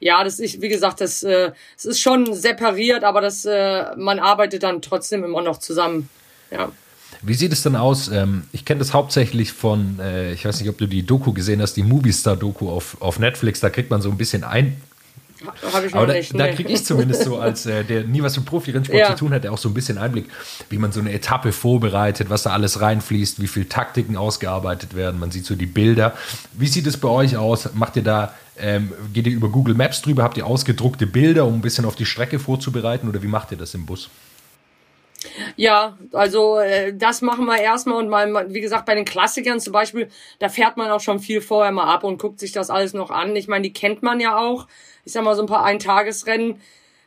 [0.00, 4.18] Ja, das ist, wie gesagt, das, äh, das ist schon separiert, aber das, äh, man
[4.18, 6.08] arbeitet dann trotzdem immer noch zusammen.
[6.50, 6.72] Ja.
[7.22, 8.08] Wie sieht es denn aus?
[8.08, 11.60] Ähm, ich kenne das hauptsächlich von, äh, ich weiß nicht, ob du die Doku gesehen
[11.60, 13.60] hast, die Movistar-Doku auf, auf Netflix.
[13.60, 14.80] Da kriegt man so ein bisschen ein.
[15.72, 16.32] Habe ich noch Aber da, nicht.
[16.38, 16.54] da nee.
[16.54, 19.08] kriege ich zumindest so, als äh, der nie was mit Profi-Rennsport Ja.
[19.10, 20.26] zu tun hat, der auch so ein bisschen Einblick,
[20.68, 25.18] wie man so eine Etappe vorbereitet, was da alles reinfließt, wie viel Taktiken ausgearbeitet werden.
[25.20, 26.14] Man sieht so die Bilder.
[26.52, 27.70] Wie sieht es bei euch aus?
[27.74, 30.22] Macht ihr da, ähm, geht ihr über Google Maps drüber?
[30.22, 33.08] Habt ihr ausgedruckte Bilder, um ein bisschen auf die Strecke vorzubereiten?
[33.08, 34.10] Oder wie macht ihr das im Bus?
[35.56, 39.72] Ja, also äh, das machen wir erstmal und mal, wie gesagt, bei den Klassikern zum
[39.72, 40.08] Beispiel,
[40.38, 43.10] da fährt man auch schon viel vorher mal ab und guckt sich das alles noch
[43.10, 43.36] an.
[43.36, 44.66] Ich meine, die kennt man ja auch.
[45.04, 46.60] Ich sag mal, so ein paar Eintagesrennen.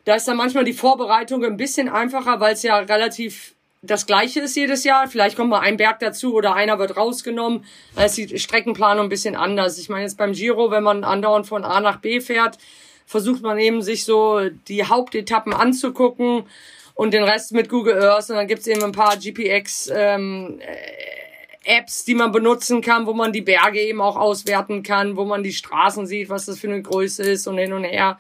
[0.06, 3.54] Da ist dann manchmal die Vorbereitung ein bisschen einfacher, weil es ja relativ
[3.84, 5.08] das Gleiche ist jedes Jahr.
[5.08, 7.66] Vielleicht kommt mal ein Berg dazu oder einer wird rausgenommen.
[7.96, 9.78] Da ist die Streckenplanung ein bisschen anders.
[9.78, 12.58] Ich meine, jetzt beim Giro, wenn man andauernd von A nach B fährt,
[13.06, 16.46] versucht man eben sich so die Hauptetappen anzugucken
[16.94, 18.30] und den Rest mit Google Earth.
[18.30, 23.14] Und dann gibt's eben ein paar GPX ähm, äh, Apps, die man benutzen kann, wo
[23.14, 26.68] man die Berge eben auch auswerten kann, wo man die Straßen sieht, was das für
[26.68, 28.18] eine Größe ist und hin und her.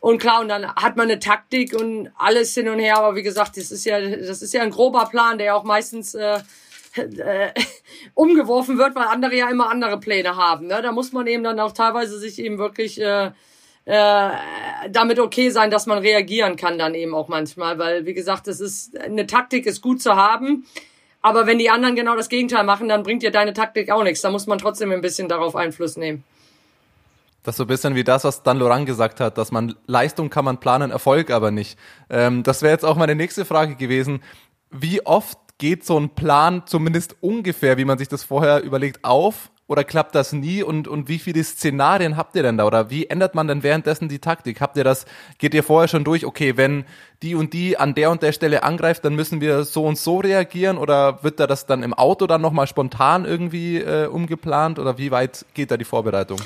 [0.00, 2.96] Und klar, und dann hat man eine Taktik und alles hin und her.
[2.96, 6.14] Aber wie gesagt, das ist ja, das ist ja ein grober Plan, der auch meistens
[6.14, 6.38] äh,
[6.96, 7.52] äh,
[8.14, 10.68] umgeworfen wird, weil andere ja immer andere Pläne haben.
[10.68, 10.80] Ne?
[10.80, 13.30] Da muss man eben dann auch teilweise sich eben wirklich äh,
[13.84, 14.30] äh,
[14.90, 18.60] damit okay sein, dass man reagieren kann dann eben auch manchmal, weil wie gesagt, das
[18.60, 20.66] ist eine Taktik ist gut zu haben,
[21.22, 24.22] aber wenn die anderen genau das Gegenteil machen, dann bringt dir deine Taktik auch nichts.
[24.22, 26.24] Da muss man trotzdem ein bisschen darauf Einfluss nehmen.
[27.42, 30.28] Das ist so ein bisschen wie das, was Dan Laurent gesagt hat, dass man Leistung
[30.28, 31.78] kann man planen, Erfolg aber nicht.
[32.10, 34.22] Ähm, das wäre jetzt auch meine nächste Frage gewesen.
[34.70, 39.50] Wie oft geht so ein Plan zumindest ungefähr, wie man sich das vorher überlegt, auf?
[39.70, 40.64] Oder klappt das nie?
[40.64, 42.64] Und, und wie viele Szenarien habt ihr denn da?
[42.64, 44.60] Oder wie ändert man denn währenddessen die Taktik?
[44.60, 45.06] Habt ihr das,
[45.38, 46.84] geht ihr vorher schon durch, okay, wenn
[47.22, 50.18] die und die an der und der Stelle angreift, dann müssen wir so und so
[50.18, 50.76] reagieren?
[50.76, 54.80] Oder wird da das dann im Auto dann nochmal spontan irgendwie äh, umgeplant?
[54.80, 56.40] Oder wie weit geht da die Vorbereitung?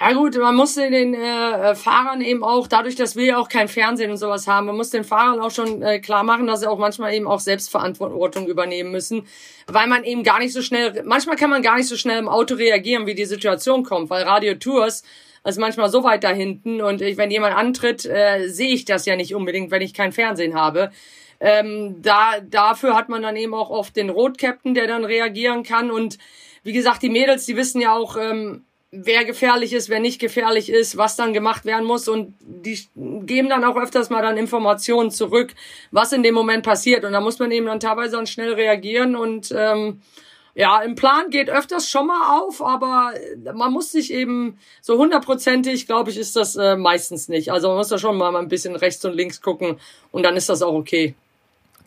[0.00, 3.68] Ja gut, man muss den äh, Fahrern eben auch, dadurch, dass wir ja auch kein
[3.68, 6.66] Fernsehen und sowas haben, man muss den Fahrern auch schon äh, klar machen, dass sie
[6.68, 9.26] auch manchmal eben auch Selbstverantwortung übernehmen müssen,
[9.68, 12.28] weil man eben gar nicht so schnell, manchmal kann man gar nicht so schnell im
[12.28, 15.04] Auto reagieren, wie die Situation kommt, weil Radio Tours
[15.44, 19.06] ist manchmal so weit da hinten und ich, wenn jemand antritt, äh, sehe ich das
[19.06, 20.90] ja nicht unbedingt, wenn ich kein Fernsehen habe.
[21.38, 25.92] Ähm, da, dafür hat man dann eben auch oft den Rot-Captain, der dann reagieren kann
[25.92, 26.18] und
[26.64, 28.64] wie gesagt, die Mädels, die wissen ja auch, ähm,
[28.96, 33.48] wer gefährlich ist, wer nicht gefährlich ist, was dann gemacht werden muss und die geben
[33.48, 35.54] dann auch öfters mal dann Informationen zurück,
[35.90, 39.16] was in dem Moment passiert und da muss man eben dann teilweise dann schnell reagieren
[39.16, 40.00] und ähm,
[40.56, 43.12] ja, im Plan geht öfters schon mal auf, aber
[43.54, 47.50] man muss sich eben so hundertprozentig, glaube ich, ist das äh, meistens nicht.
[47.50, 49.80] Also man muss da schon mal ein bisschen rechts und links gucken
[50.12, 51.14] und dann ist das auch okay.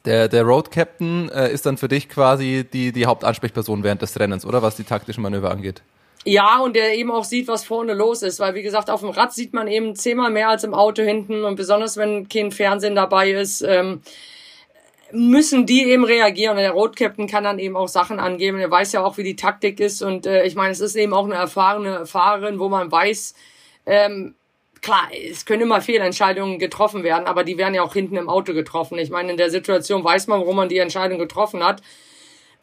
[0.04, 4.20] Der, der Road Captain äh, ist dann für dich quasi die, die Hauptansprechperson während des
[4.20, 5.82] Rennens, oder was die taktischen Manöver angeht?
[6.26, 9.12] Ja, und der eben auch sieht, was vorne los ist, weil wie gesagt, auf dem
[9.12, 12.96] Rad sieht man eben zehnmal mehr als im Auto hinten und besonders wenn kein Fernsehen
[12.96, 14.02] dabei ist, ähm,
[15.12, 18.60] müssen die eben reagieren und der Road-Captain kann dann eben auch Sachen angeben.
[18.60, 21.14] Er weiß ja auch, wie die Taktik ist und äh, ich meine, es ist eben
[21.14, 23.34] auch eine erfahrene Fahrerin, wo man weiß,
[23.86, 24.36] ähm,
[24.82, 28.54] klar, es können immer Fehlentscheidungen getroffen werden, aber die werden ja auch hinten im Auto
[28.54, 28.98] getroffen.
[28.98, 31.82] Ich meine, in der Situation weiß man, warum man die Entscheidung getroffen hat.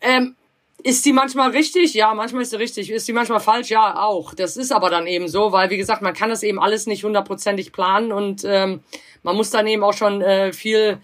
[0.00, 0.36] Ähm,
[0.84, 1.94] ist die manchmal richtig?
[1.94, 2.90] Ja, manchmal ist sie richtig.
[2.90, 3.70] Ist die manchmal falsch?
[3.70, 4.34] Ja, auch.
[4.34, 7.04] Das ist aber dann eben so, weil wie gesagt, man kann das eben alles nicht
[7.04, 8.80] hundertprozentig planen und ähm,
[9.22, 10.98] man muss dann eben auch schon äh, viel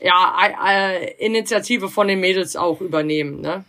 [0.00, 0.36] ja,
[0.68, 3.40] äh, Initiative von den Mädels auch übernehmen.
[3.40, 3.64] Ne?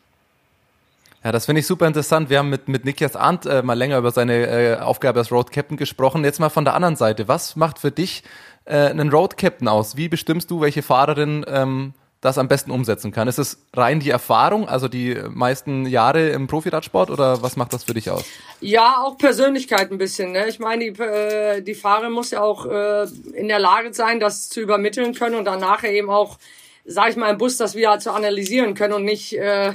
[1.23, 2.29] Ja, das finde ich super interessant.
[2.29, 5.53] Wir haben mit, mit Nikias Arndt äh, mal länger über seine äh, Aufgabe als Road
[5.53, 6.25] Captain gesprochen.
[6.25, 7.29] Jetzt mal von der anderen Seite.
[7.29, 8.23] Was macht für dich
[8.65, 9.95] äh, einen Road Captain aus?
[9.95, 11.93] Wie bestimmst du, welche Fahrerin ähm,
[12.25, 13.27] das am besten umsetzen kann?
[13.27, 17.83] Ist es rein die Erfahrung, also die meisten Jahre im Profiradsport oder was macht das
[17.83, 18.25] für dich aus?
[18.59, 20.31] Ja, auch Persönlichkeit ein bisschen.
[20.31, 20.47] Ne?
[20.47, 24.49] Ich meine, die, äh, die Fahrerin muss ja auch äh, in der Lage sein, das
[24.49, 26.37] zu übermitteln können und dann nachher eben auch,
[26.83, 29.73] sag ich mal, im Bus das wieder zu analysieren können und nicht, äh,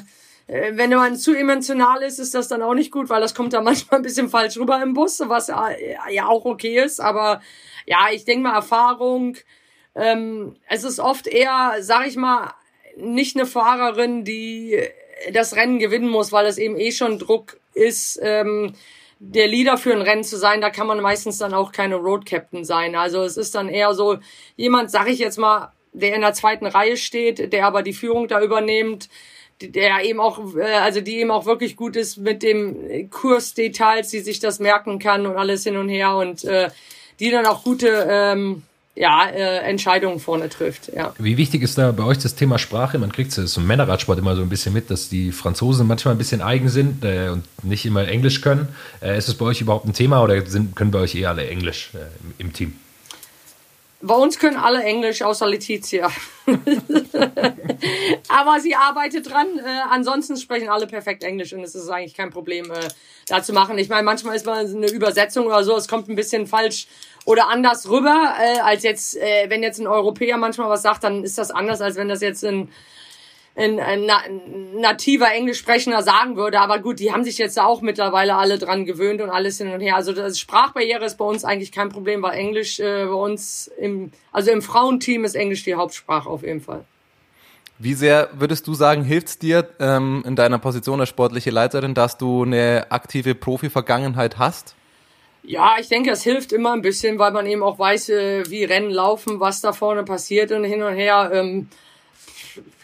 [0.51, 3.53] äh, wenn man zu emotional ist, ist das dann auch nicht gut, weil das kommt
[3.53, 5.55] dann manchmal ein bisschen falsch rüber im Bus, was äh,
[6.11, 7.01] ja auch okay ist.
[7.01, 7.40] Aber
[7.86, 9.36] ja, ich denke mal, Erfahrung,
[9.95, 12.55] ähm, es ist oft eher, sag ich mal,
[12.97, 14.80] nicht eine Fahrerin, die
[15.32, 18.74] das Rennen gewinnen muss, weil es eben eh schon Druck ist, ähm,
[19.18, 20.61] der Leader für ein Rennen zu sein.
[20.61, 22.95] Da kann man meistens dann auch keine Road Captain sein.
[22.95, 24.18] Also es ist dann eher so
[24.57, 28.28] jemand, sag ich jetzt mal, der in der zweiten Reihe steht, der aber die Führung
[28.28, 29.09] da übernimmt,
[29.61, 34.20] der eben auch, äh, also die eben auch wirklich gut ist mit dem Kursdetails, die
[34.20, 36.70] sich das merken kann und alles hin und her und äh,
[37.18, 38.62] die dann auch gute ähm,
[39.01, 40.92] ja, äh, Entscheidungen vorne trifft.
[40.94, 41.14] Ja.
[41.18, 42.98] Wie wichtig ist da bei euch das Thema Sprache?
[42.98, 46.18] Man kriegt es im Männerradsport immer so ein bisschen mit, dass die Franzosen manchmal ein
[46.18, 48.68] bisschen eigen sind äh, und nicht immer Englisch können.
[49.01, 51.48] Äh, ist es bei euch überhaupt ein Thema oder sind, können bei euch eher alle
[51.48, 52.74] Englisch äh, im, im Team?
[54.03, 56.11] Bei uns können alle Englisch, außer Letizia.
[58.28, 59.46] Aber sie arbeitet dran.
[59.59, 62.88] Äh, ansonsten sprechen alle perfekt Englisch und es ist eigentlich kein Problem, äh,
[63.28, 63.76] da zu machen.
[63.76, 66.86] Ich meine, manchmal ist mal eine Übersetzung oder so, es kommt ein bisschen falsch
[67.25, 71.25] oder anders rüber, äh, als jetzt, äh, wenn jetzt ein Europäer manchmal was sagt, dann
[71.25, 72.71] ist das anders, als wenn das jetzt ein
[73.57, 74.09] ein, ein,
[74.81, 76.61] nativer Englischsprechender sagen würde.
[76.61, 79.81] Aber gut, die haben sich jetzt auch mittlerweile alle dran gewöhnt und alles hin und
[79.81, 79.97] her.
[79.97, 84.12] Also das Sprachbarriere ist bei uns eigentlich kein Problem, weil Englisch äh, bei uns im,
[84.33, 86.85] also im Frauenteam ist Englisch die Hauptsprache auf jeden Fall.
[87.79, 91.95] Wie sehr würdest du sagen, hilft es dir ähm, in deiner Position als sportliche Leiterin,
[91.95, 94.75] dass du eine aktive Profi-Vergangenheit hast?
[95.43, 98.64] Ja, ich denke, es hilft immer ein bisschen, weil man eben auch weiß, äh, wie
[98.64, 101.30] Rennen laufen, was da vorne passiert und hin und her.
[101.32, 101.68] Ähm,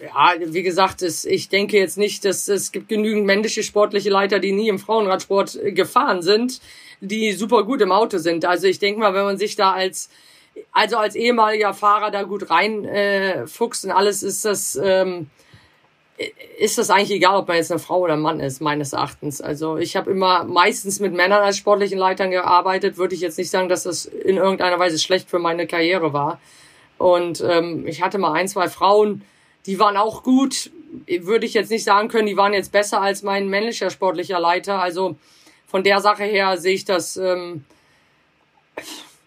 [0.01, 4.39] ja, wie gesagt, es, ich denke jetzt nicht, dass es gibt genügend männliche sportliche Leiter,
[4.39, 6.61] die nie im Frauenradsport gefahren sind,
[7.01, 8.45] die super gut im Auto sind.
[8.45, 10.09] Also ich denke mal, wenn man sich da als
[10.73, 15.29] also als ehemaliger Fahrer da gut rein äh, und alles ist das ähm,
[16.59, 19.41] ist das eigentlich egal, ob man jetzt eine Frau oder ein Mann ist, meines Erachtens.
[19.41, 23.51] Also ich habe immer meistens mit Männern als sportlichen Leitern gearbeitet, würde ich jetzt nicht
[23.51, 26.41] sagen, dass das in irgendeiner Weise schlecht für meine Karriere war.
[26.97, 29.23] Und ähm, ich hatte mal ein, zwei Frauen,
[29.67, 30.71] die waren auch gut.
[31.07, 34.81] Würde ich jetzt nicht sagen können, die waren jetzt besser als mein männlicher sportlicher Leiter.
[34.81, 35.17] Also
[35.67, 37.19] von der Sache her sehe ich das.
[37.19, 37.65] Ähm,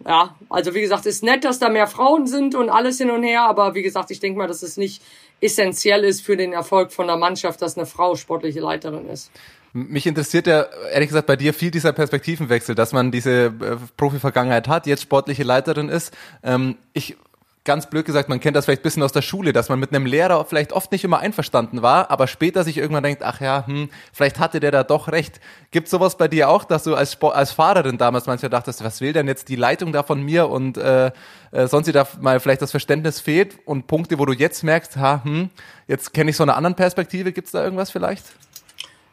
[0.06, 3.24] ja, also wie gesagt, ist nett, dass da mehr Frauen sind und alles hin und
[3.24, 5.04] her, aber wie gesagt, ich denke mal, dass es nicht
[5.42, 9.32] essentiell ist für den Erfolg von der Mannschaft, dass eine Frau sportliche Leiterin ist.
[9.72, 13.52] Mich interessiert ja ehrlich gesagt bei dir viel dieser Perspektivenwechsel, dass man diese äh,
[13.98, 16.12] Profi-Vergangenheit hat, jetzt sportliche Leiterin ist.
[16.44, 17.18] Ähm, ich
[17.66, 19.94] ganz blöd gesagt, man kennt das vielleicht ein bisschen aus der Schule, dass man mit
[19.94, 23.66] einem Lehrer vielleicht oft nicht immer einverstanden war, aber später sich irgendwann denkt, ach ja,
[23.68, 25.40] hm, vielleicht hatte der da doch recht.
[25.72, 29.02] Gibt sowas bei dir auch, dass du als, Sport, als Fahrerin damals manchmal dachtest, was
[29.02, 31.12] will denn jetzt die Leitung da von mir und äh,
[31.52, 35.22] äh, sonst da mal vielleicht das Verständnis fehlt und Punkte, wo du jetzt merkst, ha,
[35.24, 35.50] hm,
[35.88, 38.26] jetzt kenne ich so eine andere Perspektive, gibt's da irgendwas vielleicht?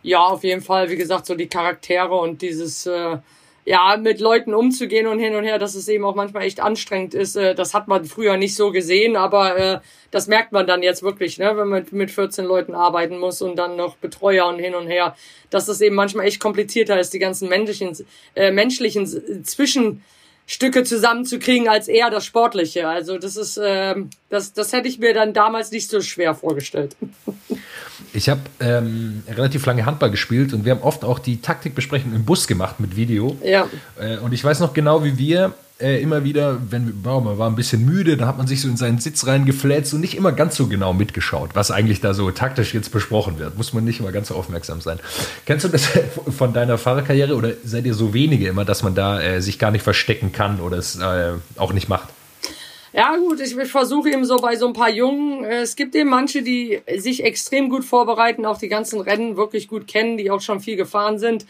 [0.03, 3.18] Ja, auf jeden Fall, wie gesagt, so die Charaktere und dieses äh,
[3.66, 7.14] ja, mit Leuten umzugehen und hin und her, dass es eben auch manchmal echt anstrengend
[7.14, 7.34] ist.
[7.34, 9.80] Äh, das hat man früher nicht so gesehen, aber äh,
[10.12, 13.56] das merkt man dann jetzt wirklich, ne, wenn man mit 14 Leuten arbeiten muss und
[13.56, 15.16] dann noch Betreuer und hin und her,
[15.50, 18.06] dass das eben manchmal echt komplizierter ist, die ganzen menschlichen,
[18.36, 22.86] äh, menschlichen Zwischenstücke zusammenzukriegen als eher das Sportliche.
[22.88, 23.96] Also das ist, äh,
[24.28, 26.94] das, das hätte ich mir dann damals nicht so schwer vorgestellt.
[28.16, 32.24] Ich habe ähm, relativ lange Handball gespielt und wir haben oft auch die Taktikbesprechung im
[32.24, 33.36] Bus gemacht mit Video.
[33.44, 33.68] Ja.
[34.00, 37.36] Äh, und ich weiß noch genau, wie wir äh, immer wieder, wenn wir, oh, man
[37.36, 40.16] war ein bisschen müde, da hat man sich so in seinen Sitz reingefläzt und nicht
[40.16, 43.58] immer ganz so genau mitgeschaut, was eigentlich da so taktisch jetzt besprochen wird.
[43.58, 44.98] Muss man nicht immer ganz so aufmerksam sein.
[45.44, 45.86] Kennst du das
[46.38, 49.70] von deiner Fahrerkarriere oder seid ihr so wenige immer, dass man da äh, sich gar
[49.70, 52.08] nicht verstecken kann oder es äh, auch nicht macht?
[52.97, 55.44] Ja, gut, ich versuche eben so bei so ein paar Jungen.
[55.44, 59.68] Äh, es gibt eben manche, die sich extrem gut vorbereiten, auch die ganzen Rennen wirklich
[59.68, 61.45] gut kennen, die auch schon viel gefahren sind.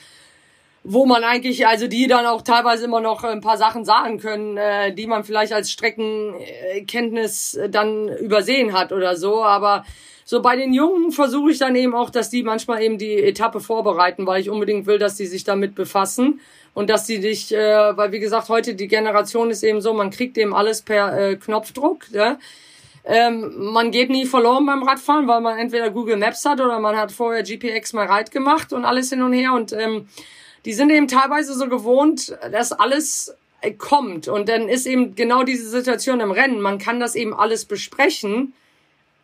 [0.82, 4.56] Wo man eigentlich, also die dann auch teilweise immer noch ein paar Sachen sagen können,
[4.56, 9.44] äh, die man vielleicht als Streckenkenntnis dann übersehen hat oder so.
[9.44, 9.84] Aber
[10.24, 13.60] so bei den Jungen versuche ich dann eben auch, dass die manchmal eben die Etappe
[13.60, 16.40] vorbereiten, weil ich unbedingt will, dass die sich damit befassen
[16.76, 20.10] und dass die dich, äh, weil wie gesagt, heute die Generation ist eben so, man
[20.10, 22.04] kriegt eben alles per äh, Knopfdruck.
[22.12, 22.38] Ja?
[23.06, 26.94] Ähm, man geht nie verloren beim Radfahren, weil man entweder Google Maps hat oder man
[26.94, 29.54] hat vorher GPX mal Ride gemacht und alles hin und her.
[29.54, 30.06] Und ähm,
[30.66, 34.28] die sind eben teilweise so gewohnt, dass alles äh, kommt.
[34.28, 36.60] Und dann ist eben genau diese Situation im Rennen.
[36.60, 38.52] Man kann das eben alles besprechen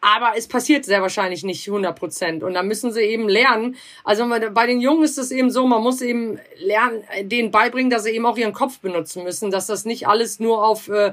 [0.03, 2.43] aber es passiert sehr wahrscheinlich nicht 100 Prozent.
[2.43, 3.77] Und da müssen sie eben lernen.
[4.03, 8.03] Also bei den Jungen ist es eben so, man muss eben lernen, denen beibringen, dass
[8.03, 11.13] sie eben auch ihren Kopf benutzen müssen, dass das nicht alles nur auf äh,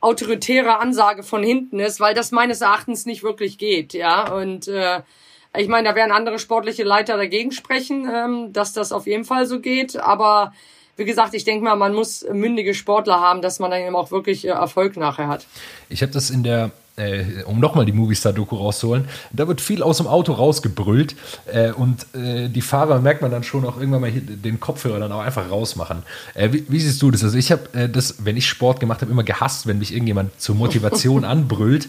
[0.00, 4.32] autoritäre Ansage von hinten ist, weil das meines Erachtens nicht wirklich geht, ja.
[4.32, 5.02] Und äh,
[5.58, 9.46] Ich meine, da werden andere sportliche Leiter dagegen sprechen, ähm, dass das auf jeden Fall
[9.46, 9.96] so geht.
[9.96, 10.54] Aber
[10.96, 14.10] wie gesagt, ich denke mal, man muss mündige Sportler haben, dass man dann eben auch
[14.10, 15.46] wirklich äh, Erfolg nachher hat.
[15.88, 16.70] Ich habe das in der
[17.00, 21.16] äh, um nochmal die Movistar-Doku rauszuholen, da wird viel aus dem Auto rausgebrüllt
[21.46, 25.12] äh, und äh, die Fahrer merkt man dann schon auch irgendwann mal den Kopfhörer dann
[25.12, 26.02] auch einfach rausmachen.
[26.34, 27.24] Äh, wie, wie, siehst du das?
[27.24, 30.38] Also ich habe äh, das, wenn ich Sport gemacht habe, immer gehasst, wenn mich irgendjemand
[30.40, 31.88] zur Motivation anbrüllt.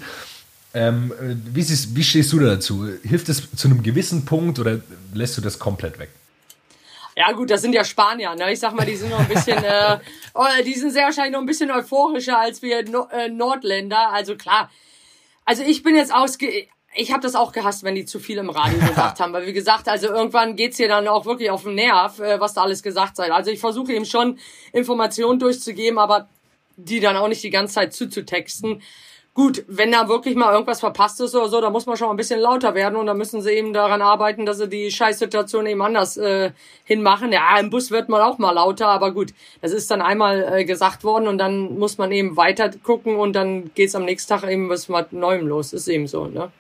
[0.74, 2.88] Ähm, äh, wie, siehst, wie stehst du da dazu?
[3.04, 4.80] Hilft es zu einem gewissen Punkt oder
[5.14, 6.10] lässt du das komplett weg?
[7.16, 8.54] Ja gut, das sind ja Spanier, ne?
[8.54, 9.98] Ich sag mal, die sind noch ein bisschen, äh,
[10.34, 14.12] oh, die sind sehr wahrscheinlich noch ein bisschen euphorischer als wir no äh, Nordländer.
[14.14, 14.72] Also klar,
[15.46, 18.50] also ich bin jetzt ausge ich habe das auch gehasst, wenn die zu viel im
[18.50, 21.76] Radio gesagt haben, weil wie gesagt, also irgendwann geht's hier dann auch wirklich auf den
[21.76, 23.32] Nerv, äh, was da alles gesagt sei.
[23.32, 24.40] Also ich versuche eben schon
[24.74, 26.28] Informationen durchzugeben, aber
[26.78, 28.82] die dann auch nicht die ganze Zeit zuzutexten.
[29.34, 32.14] Gut, wenn da wirklich mal irgendwas verpasst ist oder so, da muss man schon mal
[32.14, 35.66] ein bisschen lauter werden und da müssen sie eben daran arbeiten, dass sie die Scheißsituation
[35.68, 36.52] eben anders äh,
[36.84, 37.32] hinmachen.
[37.32, 40.66] Ja, im Bus wird man auch mal lauter, aber gut, das ist dann einmal äh,
[40.66, 44.50] gesagt worden und dann muss man eben weiter gucken und dann geht's am nächsten Tag
[44.52, 45.72] eben was mit Neuem los.
[45.72, 46.52] Ist eben so, ne?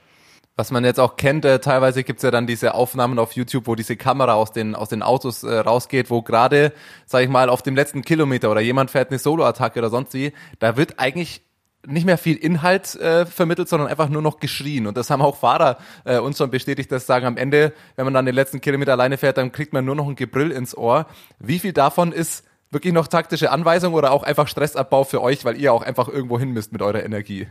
[0.55, 3.75] Was man jetzt auch kennt, äh, teilweise gibt's ja dann diese Aufnahmen auf YouTube, wo
[3.75, 6.71] diese Kamera aus den, aus den Autos äh, rausgeht, wo gerade,
[7.05, 10.31] sag ich mal, auf dem letzten Kilometer oder jemand fährt eine Solo-Attacke oder sonst wie,
[10.59, 11.41] da wird eigentlich
[11.87, 14.87] nicht mehr viel Inhalt äh, vermittelt, sondern einfach nur noch geschrien.
[14.87, 18.13] Und das haben auch Fahrer äh, uns schon bestätigt, dass sagen, am Ende, wenn man
[18.13, 21.07] dann den letzten Kilometer alleine fährt, dann kriegt man nur noch ein Gebrüll ins Ohr.
[21.39, 25.57] Wie viel davon ist wirklich noch taktische Anweisung oder auch einfach Stressabbau für euch, weil
[25.57, 27.47] ihr auch einfach irgendwo hin müsst mit eurer Energie?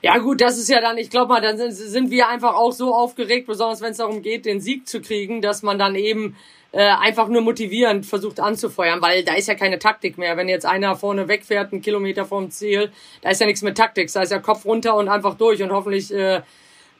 [0.00, 2.72] Ja gut, das ist ja dann, ich glaube mal, dann sind, sind wir einfach auch
[2.72, 6.36] so aufgeregt, besonders wenn es darum geht, den Sieg zu kriegen, dass man dann eben
[6.72, 10.36] äh, einfach nur motivierend versucht anzufeuern, weil da ist ja keine Taktik mehr.
[10.36, 12.90] Wenn jetzt einer vorne wegfährt, einen Kilometer vom Ziel,
[13.20, 15.70] da ist ja nichts mit Taktik, da ist ja Kopf runter und einfach durch und
[15.70, 16.40] hoffentlich äh,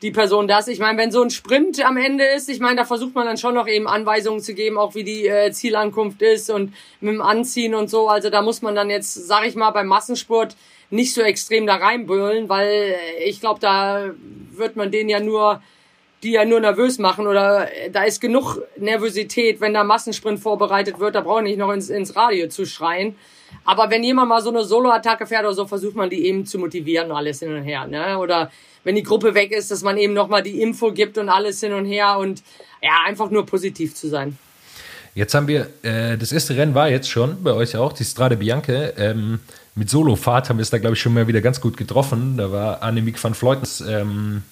[0.02, 0.68] die Person das.
[0.68, 3.38] Ich meine, wenn so ein Sprint am Ende ist, ich meine, da versucht man dann
[3.38, 7.22] schon noch eben Anweisungen zu geben, auch wie die äh, Zielankunft ist und mit dem
[7.22, 8.08] Anziehen und so.
[8.08, 10.56] Also da muss man dann jetzt, sag ich mal, beim Massensport
[10.90, 14.10] nicht so extrem da reinbrüllen, weil ich glaube, da
[14.50, 15.62] wird man den ja nur
[16.22, 20.98] die ja nur nervös machen oder äh, da ist genug Nervosität, wenn da Massensprint vorbereitet
[20.98, 23.16] wird, da brauche ich nicht noch ins, ins Radio zu schreien.
[23.64, 26.58] Aber wenn jemand mal so eine Solo-Attacke fährt oder so, versucht man die eben zu
[26.58, 28.18] motivieren, alles hin und her, ne?
[28.18, 28.50] Oder
[28.84, 31.72] wenn die Gruppe weg ist, dass man eben nochmal die Info gibt und alles hin
[31.72, 32.42] und her und
[32.82, 34.38] ja, einfach nur positiv zu sein.
[35.14, 38.36] Jetzt haben wir, äh, das erste Rennen war jetzt schon bei euch auch, die Strade
[38.36, 38.94] Bianche.
[38.96, 39.40] Ähm,
[39.74, 42.36] mit Solofahrt haben wir es da, glaube ich, schon mal wieder ganz gut getroffen.
[42.38, 44.42] Da war Annemiek van Vleutens ähm,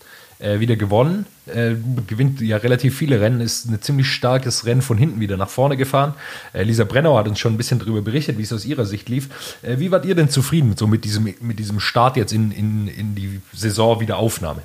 [0.41, 1.27] äh, wieder gewonnen.
[1.47, 1.75] Äh,
[2.07, 5.77] gewinnt ja relativ viele Rennen, ist ein ziemlich starkes Rennen von hinten wieder nach vorne
[5.77, 6.15] gefahren.
[6.53, 9.09] Äh, Lisa Brennauer hat uns schon ein bisschen darüber berichtet, wie es aus ihrer Sicht
[9.09, 9.29] lief.
[9.63, 12.89] Äh, wie wart ihr denn zufrieden so mit diesem, mit diesem Start jetzt in, in,
[12.89, 14.63] in die Saison Wiederaufnahme?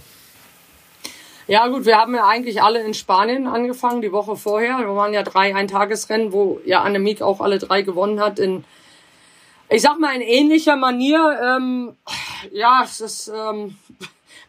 [1.47, 4.79] Ja gut, wir haben ja eigentlich alle in Spanien angefangen, die Woche vorher.
[4.79, 8.63] Wir waren ja drei Eintagesrennen, wo ja Annemiek auch alle drei gewonnen hat in
[9.69, 11.39] ich sag mal in ähnlicher Manier.
[11.43, 11.95] Ähm,
[12.51, 13.75] ja, es ist ähm,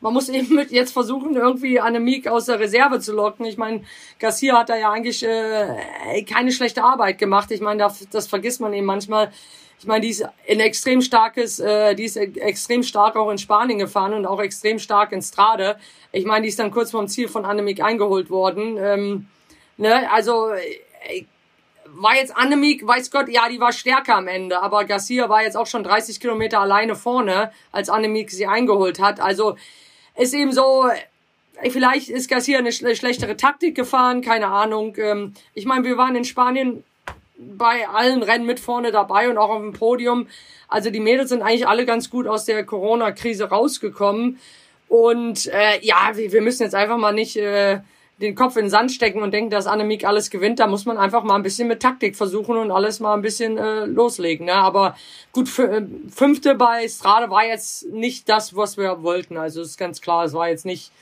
[0.06, 3.44] man muss eben mit jetzt versuchen, irgendwie Annemiek aus der Reserve zu locken.
[3.44, 3.82] Ich meine,
[4.20, 7.50] Garcia hat da ja eigentlich äh, keine schlechte Arbeit gemacht.
[7.50, 9.32] Ich meine, das, das vergisst man eben manchmal.
[9.80, 13.80] Ich meine, die ist ein extrem starkes, äh, die ist extrem stark auch in Spanien
[13.80, 15.76] gefahren und auch extrem stark in Strade.
[16.12, 18.76] Ich meine, die ist dann kurz vorm Ziel von Annemiek eingeholt worden.
[18.78, 19.26] Ähm,
[19.76, 21.24] ne, also äh,
[21.86, 25.56] war jetzt Annemiek, weiß Gott, ja, die war stärker am Ende, aber Garcia war jetzt
[25.56, 29.18] auch schon 30 Kilometer alleine vorne, als Annemiek sie eingeholt hat.
[29.18, 29.56] Also
[30.16, 30.88] ist eben so,
[31.70, 34.96] vielleicht ist Garcia eine schlechtere Taktik gefahren, keine Ahnung.
[34.98, 36.84] Ähm, ich meine, wir waren in Spanien
[37.38, 40.26] bei allen Rennen mit vorne dabei und auch auf dem Podium.
[40.68, 44.38] Also die Mädels sind eigentlich alle ganz gut aus der Corona-Krise rausgekommen.
[44.88, 47.80] Und äh, ja, wir müssen jetzt einfach mal nicht äh,
[48.20, 50.58] den Kopf in den Sand stecken und denken, dass Annemiek alles gewinnt.
[50.58, 53.58] Da muss man einfach mal ein bisschen mit Taktik versuchen und alles mal ein bisschen
[53.58, 54.46] äh, loslegen.
[54.46, 54.54] Ne?
[54.54, 54.96] Aber
[55.32, 59.36] gut, äh, fünfte bei Strade war jetzt nicht das, was wir wollten.
[59.36, 60.92] Also ist ganz klar, es war jetzt nicht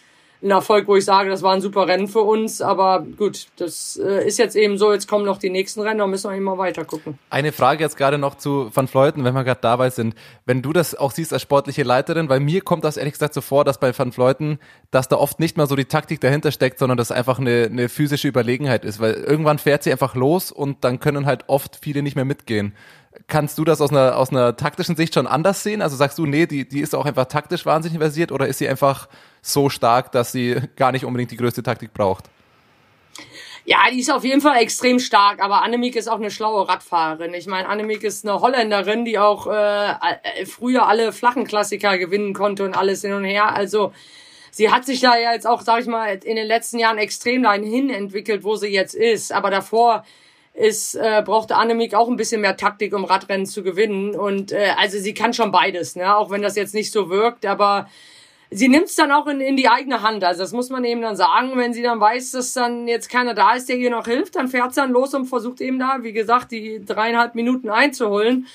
[0.44, 2.60] ein Erfolg, wo ich sage, das war ein super Rennen für uns.
[2.60, 4.92] Aber gut, das äh, ist jetzt eben so.
[4.92, 7.18] Jetzt kommen noch die nächsten Rennen, da müssen wir immer weiter gucken.
[7.30, 10.14] Eine Frage jetzt gerade noch zu Van Fleuten, wenn wir gerade dabei sind.
[10.44, 13.40] Wenn du das auch siehst als sportliche Leiterin, weil mir kommt das ehrlich gesagt so
[13.40, 14.58] vor, dass bei Van Fleuten,
[14.90, 17.88] dass da oft nicht mal so die Taktik dahinter steckt, sondern dass einfach eine, eine
[17.88, 19.00] physische Überlegenheit ist.
[19.00, 22.74] Weil irgendwann fährt sie einfach los und dann können halt oft viele nicht mehr mitgehen.
[23.28, 25.80] Kannst du das aus einer, aus einer taktischen Sicht schon anders sehen?
[25.80, 28.68] Also sagst du, nee, die, die ist auch einfach taktisch wahnsinnig versiert oder ist sie
[28.68, 29.08] einfach
[29.44, 32.24] so stark, dass sie gar nicht unbedingt die größte Taktik braucht?
[33.66, 37.32] Ja, die ist auf jeden Fall extrem stark, aber Annemiek ist auch eine schlaue Radfahrerin.
[37.32, 42.64] Ich meine, Annemiek ist eine Holländerin, die auch äh, früher alle flachen Klassiker gewinnen konnte
[42.64, 43.54] und alles hin und her.
[43.54, 43.92] Also
[44.50, 47.42] sie hat sich da ja jetzt auch, sag ich mal, in den letzten Jahren extrem
[47.42, 49.32] dahin entwickelt, wo sie jetzt ist.
[49.32, 50.04] Aber davor
[50.52, 54.14] ist, äh, brauchte Annemiek auch ein bisschen mehr Taktik, um Radrennen zu gewinnen.
[54.14, 56.14] Und äh, also sie kann schon beides, ne?
[56.14, 57.88] auch wenn das jetzt nicht so wirkt, aber
[58.50, 60.24] sie nimmt es dann auch in, in die eigene Hand.
[60.24, 63.34] Also das muss man eben dann sagen, wenn sie dann weiß, dass dann jetzt keiner
[63.34, 65.98] da ist, der ihr noch hilft, dann fährt sie dann los und versucht eben da,
[66.02, 68.46] wie gesagt, die dreieinhalb Minuten einzuholen.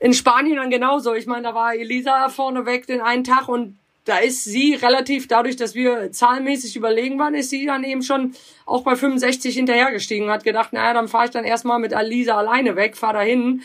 [0.00, 1.14] In Spanien dann genauso.
[1.14, 3.76] Ich meine, da war Elisa vorne weg den einen Tag und
[4.06, 8.34] da ist sie relativ, dadurch, dass wir zahlenmäßig überlegen waren, ist sie dann eben schon
[8.64, 12.76] auch bei 65 hinterhergestiegen hat gedacht, naja, dann fahre ich dann erstmal mit Alisa alleine
[12.76, 13.62] weg, fahre dahin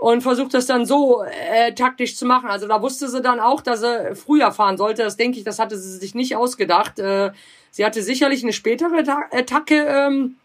[0.00, 2.48] und versucht das dann so äh, taktisch zu machen.
[2.48, 5.02] Also da wusste sie dann auch, dass sie früher fahren sollte.
[5.02, 6.98] Das denke ich, das hatte sie sich nicht ausgedacht.
[6.98, 7.32] Äh,
[7.70, 10.36] sie hatte sicherlich eine spätere Attacke ähm,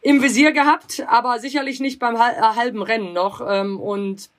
[0.00, 3.42] im Visier gehabt, aber sicherlich nicht beim halben Rennen noch.
[3.46, 4.30] Ähm, und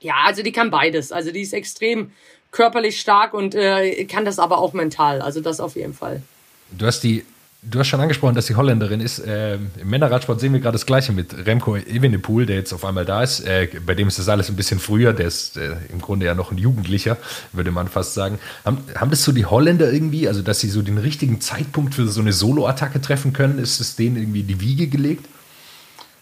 [0.00, 1.12] ja, also die kann beides.
[1.12, 2.12] Also die ist extrem
[2.50, 5.20] körperlich stark und äh, kann das aber auch mental.
[5.20, 6.22] Also das auf jeden Fall.
[6.70, 7.26] Du hast die
[7.64, 9.20] Du hast schon angesprochen, dass sie Holländerin ist.
[9.20, 13.04] Äh, Im Männerradsport sehen wir gerade das Gleiche mit Remco Evenepoel, der jetzt auf einmal
[13.04, 13.38] da ist.
[13.38, 15.12] Äh, bei dem ist das alles ein bisschen früher.
[15.12, 17.18] Der ist äh, im Grunde ja noch ein Jugendlicher,
[17.52, 18.40] würde man fast sagen.
[18.64, 22.08] Haben, haben das so die Holländer irgendwie, also dass sie so den richtigen Zeitpunkt für
[22.08, 23.60] so eine Solo-Attacke treffen können?
[23.60, 25.26] Ist es denen irgendwie die Wiege gelegt?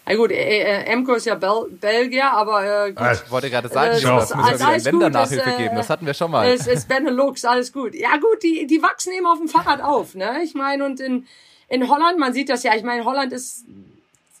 [0.05, 3.01] Na gut, äh, äh, Emco ist ja Bel Belgier, aber äh, gut.
[3.01, 5.75] Ah, ich wollte gerade sagen, Äh, ja, alles wieder gut, Ländernachhilfe äh, geben.
[5.75, 6.47] Das hatten wir schon mal.
[6.47, 7.93] Es ist Benelux, alles gut.
[7.93, 10.41] Ja gut, die, die wachsen eben auf dem Fahrrad auf, ne?
[10.43, 11.27] Ich meine, und in,
[11.69, 13.65] in Holland, man sieht das ja, ich meine, Holland ist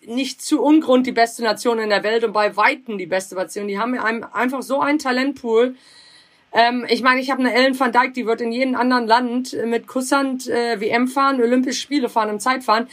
[0.05, 3.67] nicht zu Ungrund die beste Nation in der Welt und bei Weitem die beste Nation.
[3.67, 5.75] Die haben einfach so einen Talentpool.
[6.53, 9.53] Ähm, ich meine, ich habe eine Ellen van Dijk, die wird in jedem anderen Land
[9.53, 12.87] äh, mit Kusshand äh, WM fahren, Olympische Spiele fahren, im Zeitfahren.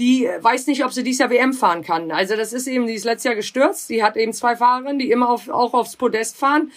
[0.00, 2.10] Die äh, weiß nicht, ob sie dieses Jahr WM fahren kann.
[2.10, 3.90] Also das ist eben, die ist letztes Jahr gestürzt.
[3.90, 6.72] Die hat eben zwei Fahrerinnen, die immer auf, auch aufs Podest fahren.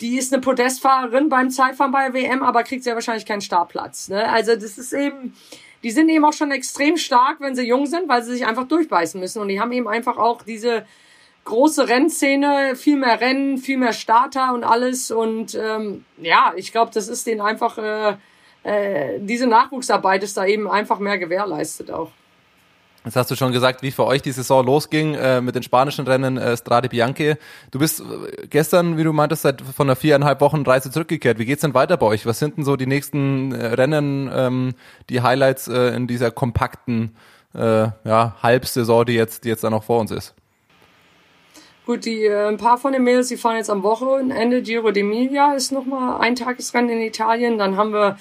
[0.00, 4.08] Die ist eine Podestfahrerin beim Zeitfahren bei der WM, aber kriegt sehr wahrscheinlich keinen Startplatz.
[4.08, 4.28] Ne?
[4.28, 5.34] Also das ist eben,
[5.82, 8.68] die sind eben auch schon extrem stark, wenn sie jung sind, weil sie sich einfach
[8.68, 9.40] durchbeißen müssen.
[9.40, 10.86] Und die haben eben einfach auch diese
[11.44, 15.10] große Rennszene, viel mehr Rennen, viel mehr Starter und alles.
[15.10, 18.16] Und ähm, ja, ich glaube, das ist denen einfach, äh,
[18.64, 22.10] äh, diese Nachwuchsarbeit ist da eben einfach mehr gewährleistet auch.
[23.06, 26.08] Jetzt hast du schon gesagt, wie für euch die Saison losging äh, mit den spanischen
[26.08, 27.38] Rennen äh, Strade Bianche.
[27.70, 31.38] Du bist äh, gestern, wie du meintest, seit von einer viereinhalb Wochen Reise zurückgekehrt.
[31.38, 32.26] Wie geht's denn weiter bei euch?
[32.26, 34.74] Was sind denn so die nächsten äh, Rennen, ähm,
[35.08, 37.14] die Highlights äh, in dieser kompakten
[37.54, 40.34] äh, ja, Halbsaison, die jetzt, die jetzt da noch vor uns ist?
[41.86, 44.62] Gut, die äh, ein paar von den Mädels, die fahren jetzt am Wochenende.
[44.62, 47.56] Giro d'Emilia ist nochmal ein Tagesrennen in Italien.
[47.56, 48.18] Dann haben wir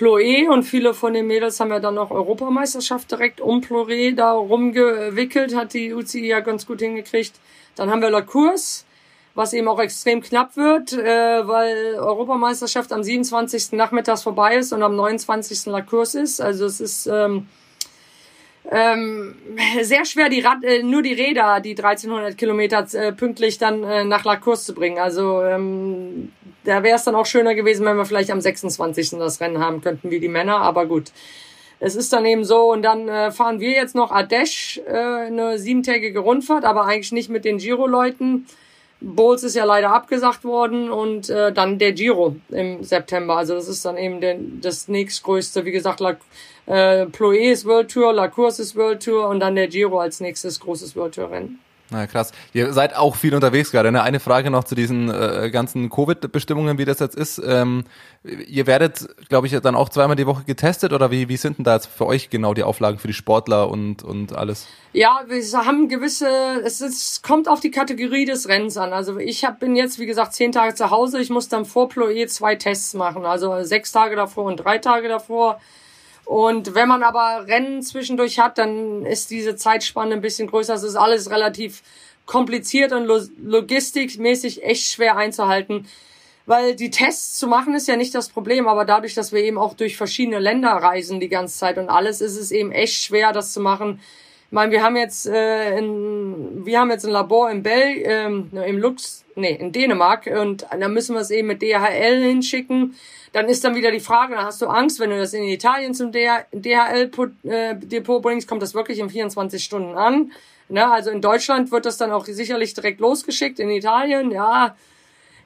[0.00, 4.32] Ploé und viele von den Mädels haben ja dann noch Europameisterschaft direkt um Ploé da
[4.32, 7.34] rumgewickelt, hat die UCI ja ganz gut hingekriegt.
[7.76, 8.84] Dann haben wir La Course,
[9.34, 13.72] was eben auch extrem knapp wird, äh, weil Europameisterschaft am 27.
[13.72, 15.66] nachmittags vorbei ist und am 29.
[15.66, 16.40] La Course ist.
[16.40, 17.48] Also es ist ähm,
[18.70, 19.34] ähm,
[19.82, 24.04] sehr schwer, die Rad, äh, nur die Räder, die 1300 Kilometer äh, pünktlich dann äh,
[24.04, 24.98] nach La Course zu bringen.
[24.98, 26.32] Also ähm,
[26.64, 29.10] da wäre es dann auch schöner gewesen, wenn wir vielleicht am 26.
[29.18, 30.58] das Rennen haben könnten wie die Männer.
[30.58, 31.10] Aber gut,
[31.80, 32.70] es ist dann eben so.
[32.70, 37.30] Und dann äh, fahren wir jetzt noch Ardèche, äh, eine siebentägige Rundfahrt, aber eigentlich nicht
[37.30, 38.46] mit den Giro-Leuten.
[39.00, 43.36] Bowles ist ja leider abgesagt worden und äh, dann der Giro im September.
[43.38, 46.16] Also das ist dann eben der, das nächstgrößte, wie gesagt, La,
[46.70, 50.20] äh, Ploé ist World Tour, La Course ist World Tour und dann der Giro als
[50.20, 51.58] nächstes großes World Tour Rennen.
[51.92, 52.30] Na krass.
[52.52, 53.90] Ihr seid auch viel unterwegs gerade.
[53.90, 54.00] Ne?
[54.00, 57.42] Eine Frage noch zu diesen äh, ganzen Covid-Bestimmungen, wie das jetzt ist.
[57.44, 57.82] Ähm,
[58.22, 61.64] ihr werdet, glaube ich, dann auch zweimal die Woche getestet oder wie, wie sind denn
[61.64, 64.68] da jetzt für euch genau die Auflagen für die Sportler und, und alles?
[64.92, 66.28] Ja, wir haben gewisse,
[66.64, 68.92] es ist, kommt auf die Kategorie des Rennens an.
[68.92, 71.20] Also ich hab, bin jetzt, wie gesagt, zehn Tage zu Hause.
[71.20, 73.24] Ich muss dann vor Ploé zwei Tests machen.
[73.24, 75.60] Also sechs Tage davor und drei Tage davor.
[76.30, 80.74] Und wenn man aber Rennen zwischendurch hat, dann ist diese Zeitspanne ein bisschen größer.
[80.74, 81.82] Es ist alles relativ
[82.24, 85.88] kompliziert und lo logistikmäßig echt schwer einzuhalten.
[86.46, 89.58] Weil die Tests zu machen ist ja nicht das Problem, aber dadurch, dass wir eben
[89.58, 93.32] auch durch verschiedene Länder reisen die ganze Zeit und alles, ist es eben echt schwer,
[93.32, 93.98] das zu machen.
[94.46, 98.50] Ich meine, wir haben jetzt äh, in, wir haben jetzt ein Labor in Bel, ähm,
[98.52, 102.94] im Lux, nee, in Dänemark und dann müssen wir es eben mit DHL hinschicken.
[103.32, 105.94] Dann ist dann wieder die Frage, dann hast du Angst, wenn du das in Italien
[105.94, 107.32] zum DHL-Depot
[108.22, 110.32] bringst, kommt das wirklich in 24 Stunden an.
[110.68, 110.90] Ne?
[110.90, 114.74] Also in Deutschland wird das dann auch sicherlich direkt losgeschickt, in Italien, ja.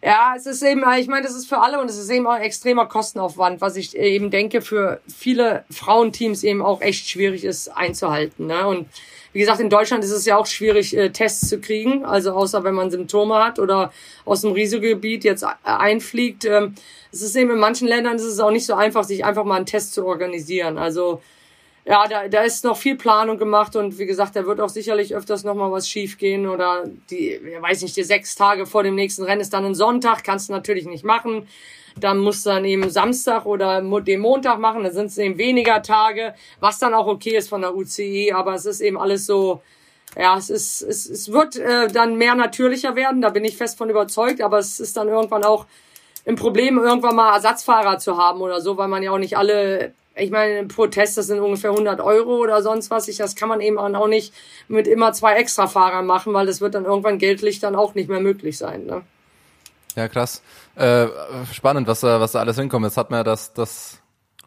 [0.03, 2.33] Ja, es ist eben, ich meine, das ist für alle und es ist eben auch
[2.33, 7.69] ein extremer Kostenaufwand, was ich eben denke, für viele Frauenteams eben auch echt schwierig ist
[7.69, 8.47] einzuhalten.
[8.47, 8.67] Ne?
[8.67, 8.87] Und
[9.35, 12.63] wie gesagt, in Deutschland ist es ja auch schwierig, äh, Tests zu kriegen, also außer
[12.63, 13.93] wenn man Symptome hat oder
[14.25, 16.45] aus dem Risikogebiet jetzt einfliegt.
[16.45, 16.77] Ähm,
[17.13, 19.57] es ist eben in manchen Ländern ist es auch nicht so einfach, sich einfach mal
[19.57, 20.79] einen Test zu organisieren.
[20.79, 21.21] Also
[21.85, 25.17] ja, da, da ist noch viel Planung gemacht und wie gesagt, da wird auch sicherlich
[25.17, 29.25] öfters noch mal was schiefgehen oder die, weiß nicht, die sechs Tage vor dem nächsten
[29.25, 31.49] Rennen ist dann ein Sonntag, kannst du natürlich nicht machen.
[32.01, 35.83] Dann musst du dann eben Samstag oder den Montag machen, dann sind es eben weniger
[35.83, 39.63] Tage, was dann auch okay ist von der UCI, aber es ist eben alles so,
[40.17, 43.79] ja, es ist, es, es wird äh, dann mehr natürlicher werden, da bin ich fest
[43.79, 45.67] von überzeugt, aber es ist dann irgendwann auch
[46.27, 49.93] ein Problem, irgendwann mal Ersatzfahrer zu haben oder so, weil man ja auch nicht alle
[50.17, 53.09] ich meine, pro Test, das sind ungefähr 100 Euro oder sonst was.
[53.09, 54.33] Ich, das kann man eben auch nicht
[54.69, 58.21] mit immer zwei Extrafahrern machen, weil das wird dann irgendwann geldlich dann auch nicht mehr
[58.21, 58.87] möglich sein.
[58.87, 59.03] Ne?
[59.97, 60.43] Ja, krass.
[60.75, 61.07] Äh,
[61.53, 62.85] spannend, was da, was da alles hinkommt.
[62.85, 64.01] Jetzt hat man ja das, das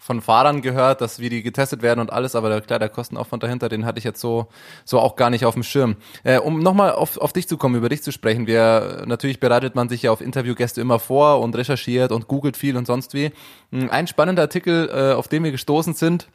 [0.07, 3.68] von Fahrern gehört, dass wie die getestet werden und alles, aber klar, der Kostenaufwand dahinter,
[3.68, 4.48] den hatte ich jetzt so,
[4.86, 5.98] so auch gar nicht auf dem Schirm.
[6.24, 9.76] Äh, um nochmal auf, auf dich zu kommen, über dich zu sprechen, wir, natürlich bereitet
[9.76, 13.32] man sich ja auf Interviewgäste immer vor und recherchiert und googelt viel und sonst wie.
[13.72, 16.30] Hm, ein spannender Artikel, äh, auf den wir gestoßen sind,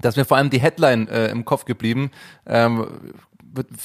[0.00, 2.10] dass mir vor allem die Headline äh, im Kopf geblieben.
[2.46, 2.86] Ähm,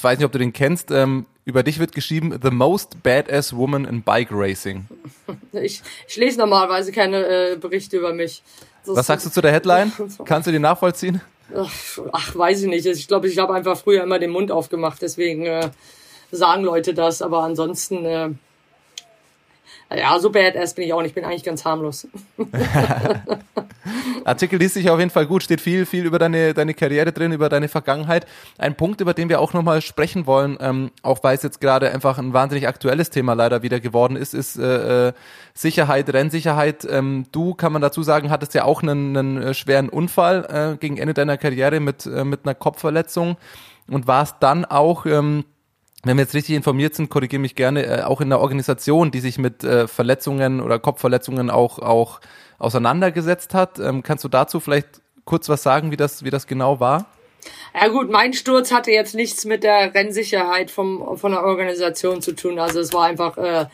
[0.02, 0.92] weiß nicht, ob du den kennst.
[0.92, 4.88] Ähm, über dich wird geschrieben, The Most Badass Woman in Bike Racing.
[5.52, 8.42] Ich, ich lese normalerweise keine äh, Berichte über mich.
[8.86, 9.92] Das Was sagst du zu der Headline?
[10.26, 11.22] Kannst du die nachvollziehen?
[11.54, 12.86] Ach, weiß ich nicht.
[12.86, 15.70] Ich glaube, ich habe einfach früher immer den Mund aufgemacht, deswegen äh,
[16.32, 17.22] sagen Leute das.
[17.22, 18.30] Aber ansonsten, äh,
[19.96, 21.10] ja, so badass bin ich auch nicht.
[21.10, 22.08] Ich bin eigentlich ganz harmlos.
[24.26, 27.32] Artikel liest sich auf jeden Fall gut, steht viel, viel über deine, deine Karriere drin,
[27.32, 28.28] über deine Vergangenheit.
[28.58, 31.92] Ein Punkt, über den wir auch nochmal sprechen wollen, ähm, auch weil es jetzt gerade
[31.92, 35.14] einfach ein wahnsinnig aktuelles Thema leider wieder geworden ist, ist äh, äh
[35.56, 36.88] Sicherheit, Rennsicherheit.
[36.90, 40.46] Ähm, du, kann man dazu sagen, hattest ja auch einen, einen äh, schweren Unfall
[40.76, 43.38] äh, gegen Ende deiner Karriere mit, äh, mit einer Kopfverletzung
[43.90, 45.06] und warst dann auch...
[45.06, 45.46] Ähm,
[46.04, 49.20] wenn wir jetzt richtig informiert sind, korrigiere mich gerne, äh, auch in der Organisation, die
[49.20, 52.22] sich mit äh, Verletzungen oder Kopfverletzungen auch, auch
[52.58, 53.80] auseinandergesetzt hat.
[53.80, 57.06] Ähm, kannst du dazu vielleicht kurz was sagen, wie das, wie das genau war?
[57.74, 62.34] Ja gut, mein Sturz hatte jetzt nichts mit der Rennsicherheit vom, von der Organisation zu
[62.34, 62.60] tun.
[62.60, 63.68] Also es war einfach, äh,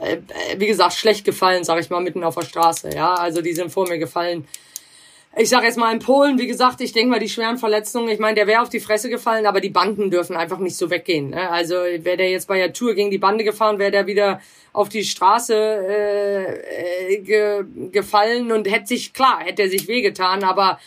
[0.00, 0.18] äh,
[0.56, 2.90] wie gesagt, schlecht gefallen, sag ich mal, mitten auf der Straße.
[2.94, 4.46] Ja, also die sind vor mir gefallen
[5.36, 8.18] ich sage jetzt mal in Polen, wie gesagt, ich denke mal, die schweren Verletzungen, ich
[8.18, 11.30] meine, der wäre auf die Fresse gefallen, aber die Banden dürfen einfach nicht so weggehen.
[11.30, 11.50] Ne?
[11.50, 14.40] Also wäre der jetzt bei der Tour gegen die Bande gefahren, wäre der wieder
[14.72, 20.44] auf die Straße äh, äh, ge gefallen und hätte sich, klar, hätte er sich wehgetan,
[20.44, 20.80] aber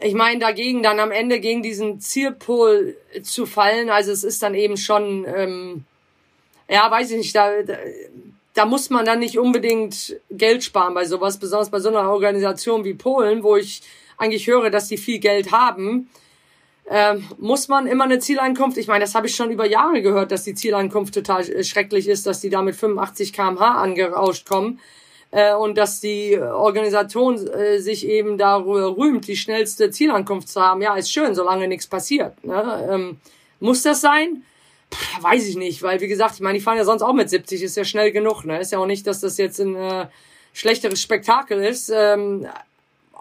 [0.00, 4.54] ich meine, dagegen dann am Ende gegen diesen Zielpol zu fallen, also es ist dann
[4.54, 5.84] eben schon, ähm,
[6.68, 7.74] ja, weiß ich nicht, da, da
[8.56, 12.84] da muss man dann nicht unbedingt Geld sparen bei sowas, besonders bei so einer Organisation
[12.84, 13.82] wie Polen, wo ich
[14.16, 16.08] eigentlich höre, dass die viel Geld haben.
[16.88, 20.32] Ähm, muss man immer eine Zieleinkunft, ich meine, das habe ich schon über Jahre gehört,
[20.32, 24.80] dass die Zieleinkunft total schrecklich ist, dass die da mit 85 kmh angerauscht kommen
[25.32, 30.80] äh, und dass die Organisation äh, sich eben darüber rühmt, die schnellste Zielankunft zu haben.
[30.80, 32.42] Ja, ist schön, solange nichts passiert.
[32.42, 32.88] Ne?
[32.90, 33.20] Ähm,
[33.60, 34.44] muss das sein?
[35.20, 37.62] Weiß ich nicht, weil wie gesagt, ich meine, die fahren ja sonst auch mit 70,
[37.62, 38.60] ist ja schnell genug, ne?
[38.60, 40.06] Ist ja auch nicht, dass das jetzt ein äh,
[40.52, 41.90] schlechteres Spektakel ist.
[41.94, 42.46] Ähm,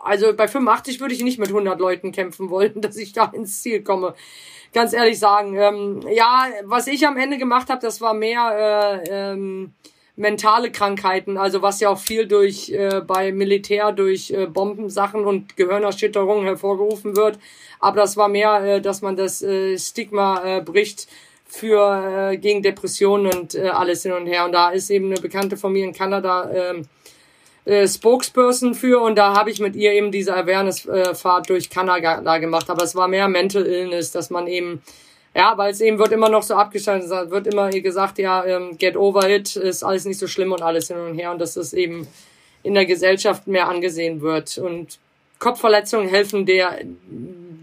[0.03, 3.61] also bei 85 würde ich nicht mit 100 Leuten kämpfen wollen, dass ich da ins
[3.61, 4.15] Ziel komme.
[4.73, 5.55] Ganz ehrlich sagen.
[5.55, 9.73] Ähm, ja, was ich am Ende gemacht habe, das war mehr äh, ähm,
[10.15, 15.57] mentale Krankheiten, also was ja auch viel durch äh, bei Militär durch äh, Bombensachen und
[15.57, 17.39] Gehirnerschütterungen hervorgerufen wird.
[17.79, 21.07] Aber das war mehr, äh, dass man das äh, Stigma äh, bricht
[21.55, 24.45] für äh, gegen Depressionen und äh, alles hin und her.
[24.45, 26.83] Und da ist eben eine Bekannte von mir in Kanada ähm,
[27.65, 32.69] äh, Spokesperson für und da habe ich mit ihr eben diese Awareness-Fahrt durch Kanada gemacht.
[32.69, 34.81] Aber es war mehr Mental Illness, dass man eben,
[35.33, 38.97] ja, weil es eben wird immer noch so abgeschaltet, wird immer gesagt, ja, ähm, get
[38.97, 41.73] over it, ist alles nicht so schlimm und alles hin und her und dass es
[41.73, 42.07] eben
[42.63, 44.57] in der Gesellschaft mehr angesehen wird.
[44.57, 44.99] Und
[45.39, 46.79] Kopfverletzungen helfen der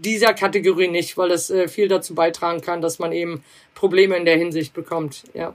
[0.03, 3.43] dieser Kategorie nicht, weil es äh, viel dazu beitragen kann, dass man eben
[3.75, 5.23] Probleme in der Hinsicht bekommt.
[5.33, 5.53] Ja.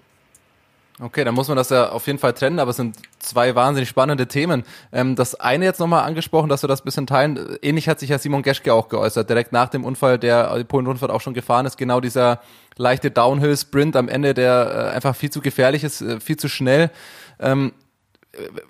[1.01, 3.89] Okay, dann muss man das ja auf jeden Fall trennen, aber es sind zwei wahnsinnig
[3.89, 4.65] spannende Themen.
[4.93, 7.57] Ähm, das eine jetzt nochmal angesprochen, dass wir das bisschen teilen.
[7.63, 11.21] Ähnlich hat sich ja Simon Geschke auch geäußert, direkt nach dem Unfall, der Polen-Rundfahrt auch
[11.21, 11.79] schon gefahren ist.
[11.79, 12.41] Genau dieser
[12.77, 16.91] leichte Downhill-Sprint am Ende, der äh, einfach viel zu gefährlich ist, äh, viel zu schnell.
[17.39, 17.73] Ähm,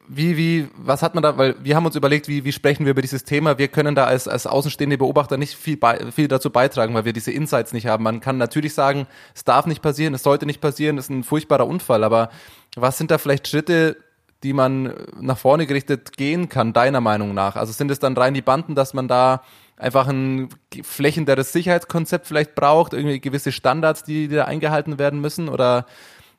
[0.06, 2.92] wie, wie, was hat man da, weil wir haben uns überlegt, wie, wie sprechen wir
[2.92, 3.58] über dieses Thema.
[3.58, 7.12] Wir können da als, als außenstehende Beobachter nicht viel, bei, viel dazu beitragen, weil wir
[7.12, 8.04] diese Insights nicht haben.
[8.04, 11.24] Man kann natürlich sagen, es darf nicht passieren, es sollte nicht passieren, es ist ein
[11.24, 12.30] furchtbarer Unfall, aber
[12.76, 13.96] was sind da vielleicht Schritte,
[14.44, 17.56] die man nach vorne gerichtet gehen kann, deiner Meinung nach?
[17.56, 19.42] Also sind es dann rein die Banden, dass man da
[19.76, 20.48] einfach ein
[20.82, 25.48] flächenderes Sicherheitskonzept vielleicht braucht, irgendwie gewisse Standards, die, die da eingehalten werden müssen?
[25.48, 25.86] Oder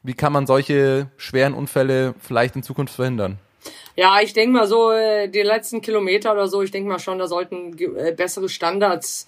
[0.04, 3.40] wie kann man solche schweren Unfälle vielleicht in Zukunft verhindern?
[3.96, 7.20] Ja, ich denke mal so, äh, die letzten Kilometer oder so, ich denke mal schon,
[7.20, 9.28] da sollten äh, bessere Standards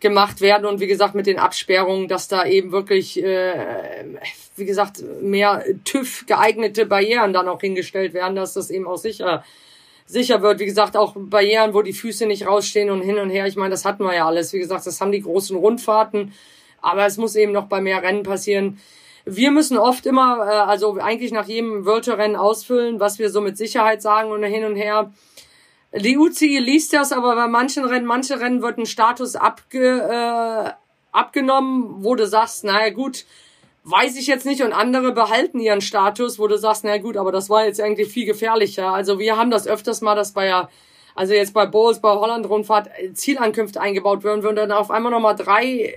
[0.00, 4.04] gemacht werden und wie gesagt mit den Absperrungen, dass da eben wirklich, äh,
[4.56, 9.44] wie gesagt, mehr TÜV geeignete Barrieren dann auch hingestellt werden, dass das eben auch sicher
[10.04, 10.60] sicher wird.
[10.60, 13.46] Wie gesagt, auch Barrieren, wo die Füße nicht rausstehen und hin und her.
[13.46, 14.52] Ich meine, das hatten wir ja alles.
[14.52, 16.32] Wie gesagt, das haben die großen Rundfahrten.
[16.80, 18.78] Aber es muss eben noch bei mehr Rennen passieren.
[19.24, 23.56] Wir müssen oft immer, äh, also eigentlich nach jedem World-Rennen ausfüllen, was wir so mit
[23.56, 25.12] Sicherheit sagen und hin und her.
[25.94, 30.70] Die UCI liest das, aber bei manchen Rennen, manche Rennen wird ein Status abge, äh,
[31.12, 33.26] abgenommen, wo du sagst, naja gut,
[33.84, 37.30] weiß ich jetzt nicht und andere behalten ihren Status, wo du sagst, naja gut, aber
[37.30, 38.88] das war jetzt eigentlich viel gefährlicher.
[38.88, 40.66] Also wir haben das öfters mal, dass bei
[41.14, 45.64] also jetzt bei Bowls, bei Holland-Rundfahrt Zielankünfte eingebaut werden, würden dann auf einmal nochmal drei
[45.64, 45.92] äh,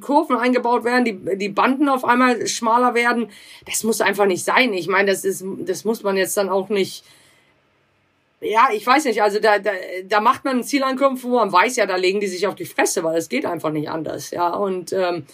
[0.00, 3.30] Kurven eingebaut werden, die, die Banden auf einmal schmaler werden.
[3.66, 4.72] Das muss einfach nicht sein.
[4.72, 7.04] Ich meine, das ist, das muss man jetzt dann auch nicht,
[8.40, 9.72] ja, ich weiß nicht, also da, da,
[10.04, 13.02] da macht man Zielankunft, wo man weiß ja, da legen die sich auf die Fresse,
[13.02, 15.26] weil es geht einfach nicht anders, ja, und ähm,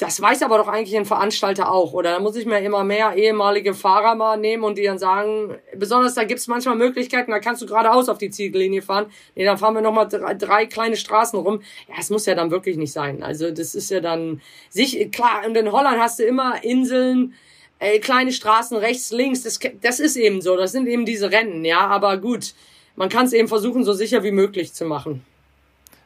[0.00, 2.12] das weiß aber doch eigentlich ein Veranstalter auch, oder?
[2.12, 6.14] Da muss ich mir immer mehr ehemalige Fahrer mal nehmen und die dann sagen, besonders
[6.14, 9.12] da gibt's manchmal Möglichkeiten, da kannst du geradeaus auf die Ziellinie fahren.
[9.34, 11.60] Nee, dann fahren wir nochmal drei, drei kleine Straßen rum.
[11.86, 13.22] Ja, es muss ja dann wirklich nicht sein.
[13.22, 14.40] Also das ist ja dann
[14.70, 17.34] sich, klar, und in Holland hast du immer Inseln,
[17.78, 21.62] äh, kleine Straßen rechts, links, das, das ist eben so, das sind eben diese Rennen,
[21.66, 22.54] ja, aber gut,
[22.96, 25.26] man kann es eben versuchen, so sicher wie möglich zu machen.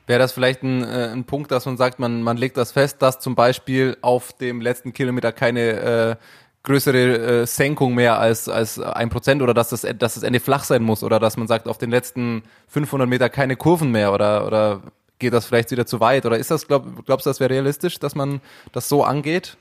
[0.07, 3.01] Wäre das vielleicht ein, äh, ein Punkt, dass man sagt, man, man legt das fest,
[3.01, 6.17] dass zum Beispiel auf dem letzten Kilometer keine äh,
[6.63, 10.65] größere äh, Senkung mehr als als ein Prozent oder dass das dass das Ende flach
[10.65, 14.47] sein muss oder dass man sagt auf den letzten 500 Meter keine Kurven mehr oder
[14.47, 14.81] oder
[15.19, 16.27] geht das vielleicht wieder zu weit?
[16.27, 18.41] Oder ist das glaub, glaubst du das wäre realistisch dass man
[18.73, 19.57] das so angeht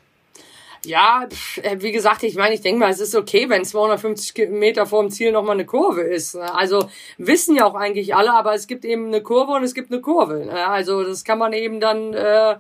[0.86, 1.28] ja,
[1.62, 5.02] äh, wie gesagt, ich meine, ich denke mal, es ist okay, wenn 250 Meter vor
[5.02, 6.36] dem Ziel nochmal eine Kurve ist.
[6.36, 9.92] Also wissen ja auch eigentlich alle, aber es gibt eben eine Kurve und es gibt
[9.92, 10.52] eine Kurve.
[10.52, 12.58] Also das kann man eben dann äh,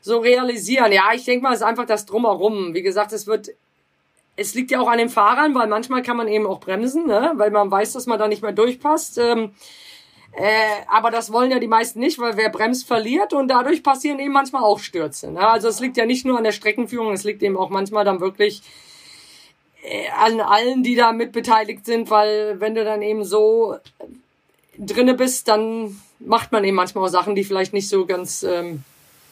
[0.00, 0.92] so realisieren.
[0.92, 2.74] Ja, ich denke mal, es ist einfach das Drumherum.
[2.74, 3.50] Wie gesagt, es wird
[4.38, 7.32] es liegt ja auch an den Fahrern, weil manchmal kann man eben auch bremsen, ne?
[7.34, 9.18] weil man weiß, dass man da nicht mehr durchpasst.
[9.18, 9.52] Ähm,
[10.38, 14.20] äh, aber das wollen ja die meisten nicht, weil wer bremst, verliert und dadurch passieren
[14.20, 15.32] eben manchmal auch Stürze.
[15.32, 15.40] Ne?
[15.40, 18.20] Also es liegt ja nicht nur an der Streckenführung, es liegt eben auch manchmal dann
[18.20, 18.62] wirklich
[19.82, 23.78] äh, an allen, die da mit beteiligt sind, weil wenn du dann eben so
[24.78, 28.84] drinne bist, dann macht man eben manchmal auch Sachen, die vielleicht nicht so ganz ähm,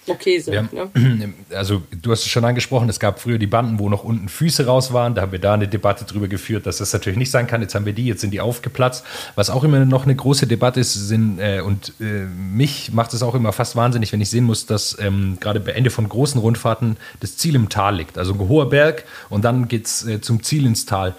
[0.08, 0.56] okay sind.
[0.56, 1.32] Haben, ne?
[1.56, 4.66] Also du hast es schon angesprochen, es gab früher die Banden, wo noch unten Füße
[4.66, 5.14] raus waren.
[5.14, 7.62] Da haben wir da eine Debatte drüber geführt, dass das natürlich nicht sein kann.
[7.62, 9.04] Jetzt haben wir die, jetzt sind die aufgeplatzt.
[9.34, 13.22] Was auch immer noch eine große Debatte ist, sind, äh, und äh, mich macht es
[13.22, 16.40] auch immer fast wahnsinnig, wenn ich sehen muss, dass ähm, gerade bei Ende von großen
[16.40, 18.18] Rundfahrten das Ziel im Tal liegt.
[18.18, 21.14] Also ein hoher Berg und dann geht es äh, zum Ziel ins Tal.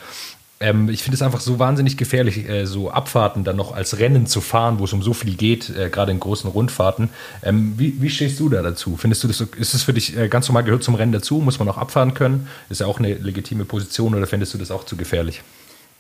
[0.60, 4.26] Ähm, ich finde es einfach so wahnsinnig gefährlich, äh, so Abfahrten dann noch als Rennen
[4.26, 7.10] zu fahren, wo es um so viel geht, äh, gerade in großen Rundfahrten.
[7.44, 8.98] Ähm, wie, wie, stehst du da dazu?
[8.98, 11.36] Findest du das, ist es für dich äh, ganz normal, gehört zum Rennen dazu?
[11.36, 12.48] Muss man auch abfahren können?
[12.70, 15.44] Ist ja auch eine legitime Position oder findest du das auch zu gefährlich?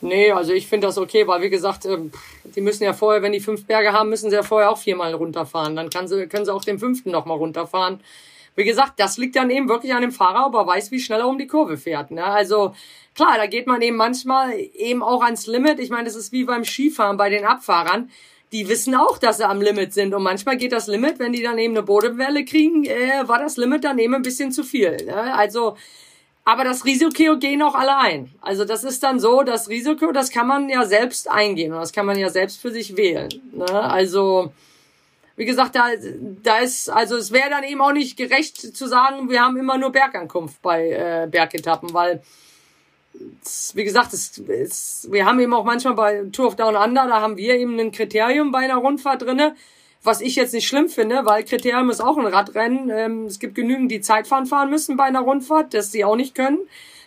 [0.01, 2.11] Nee, also ich finde das okay, weil wie gesagt, ähm,
[2.55, 5.13] die müssen ja vorher, wenn die fünf Berge haben, müssen sie ja vorher auch viermal
[5.13, 5.75] runterfahren.
[5.75, 7.99] Dann kann sie, können sie auch den fünften nochmal runterfahren.
[8.55, 11.19] Wie gesagt, das liegt dann eben wirklich an dem Fahrer, ob er weiß, wie schnell
[11.19, 12.09] er um die Kurve fährt.
[12.09, 12.23] Ne?
[12.23, 12.73] Also
[13.18, 15.80] klar, da geht man eben manchmal eben auch ans Limit.
[15.80, 18.10] Ich meine, das ist wie beim Skifahren bei den Abfahrern.
[18.53, 20.14] Die wissen auch, dass sie am Limit sind.
[20.14, 23.57] Und manchmal geht das Limit, wenn die dann eben eine Bodenwelle kriegen, äh, war das
[23.57, 24.95] Limit dann eben ein bisschen zu viel.
[25.03, 25.34] Ne?
[25.34, 25.76] Also,
[26.45, 28.31] aber das Risiko gehen auch alle ein.
[28.39, 31.91] Also das ist dann so, das Risiko, das kann man ja selbst eingehen und das
[31.91, 33.30] kann man ja selbst für sich wählen.
[33.52, 33.68] Ne?
[33.68, 34.53] Also
[35.35, 35.89] wie gesagt, da,
[36.44, 39.77] da ist, also es wäre dann eben auch nicht gerecht zu sagen, wir haben immer
[39.77, 42.22] nur Bergankunft bei äh, Bergetappen, weil
[43.73, 47.22] wie gesagt, es, es, wir haben eben auch manchmal bei Tour of Down Under, da
[47.22, 49.56] haben wir eben ein Kriterium bei einer Rundfahrt drinne,
[50.03, 52.89] was ich jetzt nicht schlimm finde, weil Kriterium ist auch ein Radrennen.
[52.89, 56.35] Ähm, es gibt genügend, die Zeitfahren fahren müssen bei einer Rundfahrt, das sie auch nicht
[56.35, 56.60] können.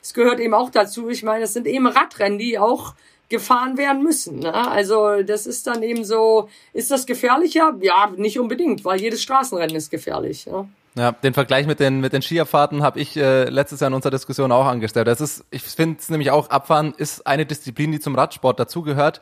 [0.02, 1.08] Es gehört eben auch dazu.
[1.08, 2.94] Ich meine, es sind eben Radrennen, die auch
[3.28, 4.40] gefahren werden müssen.
[4.40, 4.52] Ne?
[4.52, 7.76] Also das ist dann eben so, ist das gefährlicher?
[7.80, 10.46] Ja, nicht unbedingt, weil jedes Straßenrennen ist gefährlich.
[10.46, 10.66] Ja?
[10.96, 14.10] Ja, den Vergleich mit den mit den Skiabfahrten habe ich äh, letztes Jahr in unserer
[14.10, 15.06] Diskussion auch angestellt.
[15.06, 19.20] Das ist, ich finde es nämlich auch, Abfahren ist eine Disziplin, die zum Radsport dazugehört.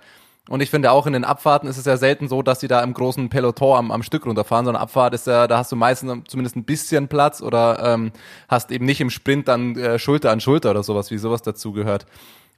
[0.48, 2.82] Und ich finde auch in den Abfahrten ist es ja selten so, dass die da
[2.82, 6.24] im großen Peloton am, am Stück runterfahren, sondern Abfahrt ist ja, da hast du meistens
[6.26, 8.12] zumindest ein bisschen Platz oder ähm,
[8.48, 12.06] hast eben nicht im Sprint dann äh, Schulter an Schulter oder sowas, wie sowas dazugehört.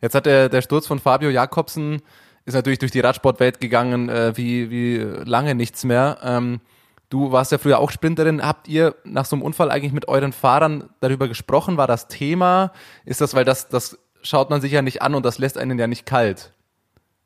[0.00, 2.00] Jetzt hat der, der Sturz von Fabio Jakobsen
[2.44, 6.18] ist natürlich durch die Radsportwelt gegangen, äh, wie, wie lange nichts mehr.
[6.22, 6.60] Ähm,
[7.10, 8.46] Du warst ja früher auch Sprinterin.
[8.46, 11.76] Habt ihr nach so einem Unfall eigentlich mit euren Fahrern darüber gesprochen?
[11.76, 12.72] War das Thema?
[13.04, 15.76] Ist das, weil das, das schaut man sich ja nicht an und das lässt einen
[15.76, 16.52] ja nicht kalt?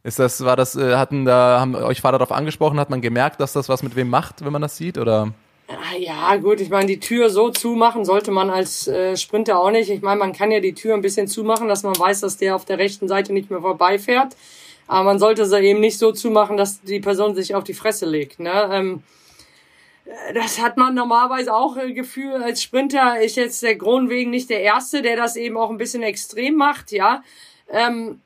[0.03, 2.81] Ist das, war das, äh, hatten da, haben euch Fahrer darauf angesprochen?
[2.81, 5.35] Hat man gemerkt, dass das was mit wem macht, wenn man das sieht, oder?
[5.69, 9.71] Ah, ja, gut, ich meine, die Tür so zumachen sollte man als äh, Sprinter auch
[9.71, 9.91] nicht.
[9.91, 12.57] Ich meine, man kann ja die Tür ein bisschen zumachen, dass man weiß, dass der
[12.57, 14.35] auf der rechten Seite nicht mehr vorbeifährt.
[14.87, 18.07] Aber man sollte sie eben nicht so zumachen, dass die Person sich auf die Fresse
[18.07, 18.41] legt.
[18.41, 18.69] Ne?
[18.73, 19.03] Ähm,
[20.35, 24.61] das hat man normalerweise auch äh, Gefühl als Sprinter ist jetzt der Kronwegen nicht der
[24.61, 27.23] erste, der das eben auch ein bisschen extrem macht, ja.
[27.71, 28.21] Ähm,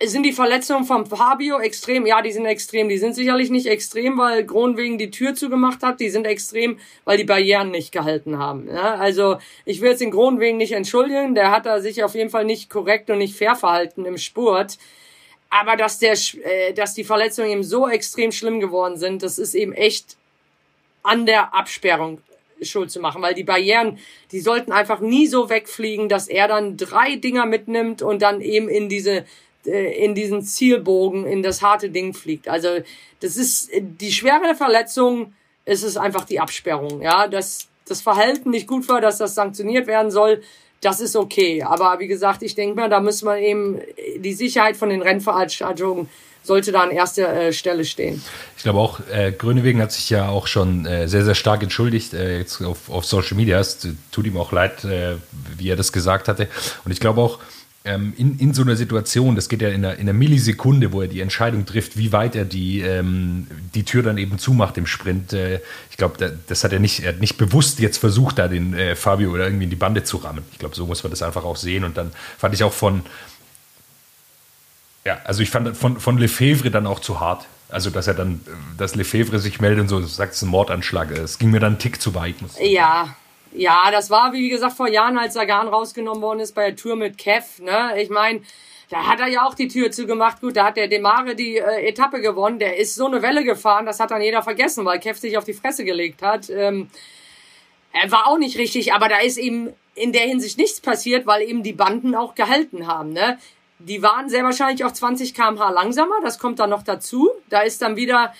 [0.00, 2.06] sind die Verletzungen von Fabio extrem?
[2.06, 2.88] Ja, die sind extrem.
[2.88, 5.98] Die sind sicherlich nicht extrem, weil Kronwegen die Tür zugemacht hat.
[5.98, 8.68] Die sind extrem, weil die Barrieren nicht gehalten haben.
[8.68, 11.34] Ja, also ich will jetzt den Kronwegen nicht entschuldigen.
[11.34, 14.78] Der hat da sich auf jeden Fall nicht korrekt und nicht fair verhalten im Spurt.
[15.50, 19.54] Aber dass der, äh, dass die Verletzungen eben so extrem schlimm geworden sind, das ist
[19.54, 20.16] eben echt
[21.08, 22.20] an der Absperrung
[22.60, 23.98] schuld zu machen, weil die Barrieren,
[24.32, 28.68] die sollten einfach nie so wegfliegen, dass er dann drei Dinger mitnimmt und dann eben
[28.68, 29.24] in diese
[29.66, 32.48] äh, in diesen Zielbogen in das harte Ding fliegt.
[32.48, 32.68] Also
[33.20, 38.66] das ist die schwere Verletzung, ist es einfach die Absperrung, ja, dass das Verhalten nicht
[38.66, 40.42] gut war, dass das sanktioniert werden soll.
[40.80, 43.80] Das ist okay, aber wie gesagt, ich denke mal, da muss man eben
[44.18, 46.08] die Sicherheit von den Rennveranstaltungen
[46.48, 48.20] sollte da an erster äh, Stelle stehen.
[48.56, 52.14] Ich glaube auch, äh, Grönewegen hat sich ja auch schon äh, sehr, sehr stark entschuldigt
[52.14, 53.60] äh, jetzt auf, auf Social Media.
[53.60, 55.14] Es tut ihm auch leid, äh,
[55.56, 56.48] wie er das gesagt hatte.
[56.84, 57.38] Und ich glaube auch,
[57.84, 61.02] ähm, in, in so einer Situation, das geht ja in einer, in einer Millisekunde, wo
[61.02, 64.86] er die Entscheidung trifft, wie weit er die, ähm, die Tür dann eben zumacht im
[64.86, 65.32] Sprint.
[65.32, 65.60] Äh,
[65.90, 68.96] ich glaube, das hat er nicht, er hat nicht bewusst jetzt versucht, da den äh,
[68.96, 70.44] Fabio oder irgendwie in die Bande zu rammen.
[70.52, 71.84] Ich glaube, so muss man das einfach auch sehen.
[71.84, 73.02] Und dann fand ich auch von,
[75.04, 77.46] ja, also ich fand von, von Lefebvre dann auch zu hart.
[77.70, 78.40] Also, dass er dann,
[78.78, 81.10] dass Lefebvre sich meldet und so sagt, es ist ein Mordanschlag.
[81.10, 82.36] Es ging mir dann einen Tick zu weit.
[82.60, 83.14] ja,
[83.52, 86.96] ja, das war, wie gesagt, vor Jahren, als Sagan rausgenommen worden ist bei der Tour
[86.96, 87.62] mit Kev.
[87.62, 88.00] Ne?
[88.00, 88.40] Ich meine,
[88.90, 90.40] da hat er ja auch die Tür zugemacht.
[90.40, 92.58] Gut, da hat der Demare die äh, Etappe gewonnen.
[92.58, 95.44] Der ist so eine Welle gefahren, das hat dann jeder vergessen, weil Kev sich auf
[95.44, 96.48] die Fresse gelegt hat.
[96.50, 96.90] Ähm,
[97.92, 101.42] er war auch nicht richtig, aber da ist eben in der Hinsicht nichts passiert, weil
[101.42, 103.12] eben die Banden auch gehalten haben.
[103.12, 103.38] Ne?
[103.80, 107.30] Die waren sehr wahrscheinlich auch 20 km/h langsamer, das kommt dann noch dazu.
[107.48, 108.34] Da ist dann wieder,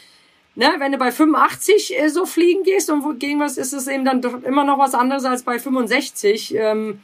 [0.55, 4.05] ne, wenn du bei 85 äh, so fliegen gehst und gegen was ist es eben
[4.05, 6.55] dann doch immer noch was anderes als bei 65.
[6.55, 7.01] Ähm,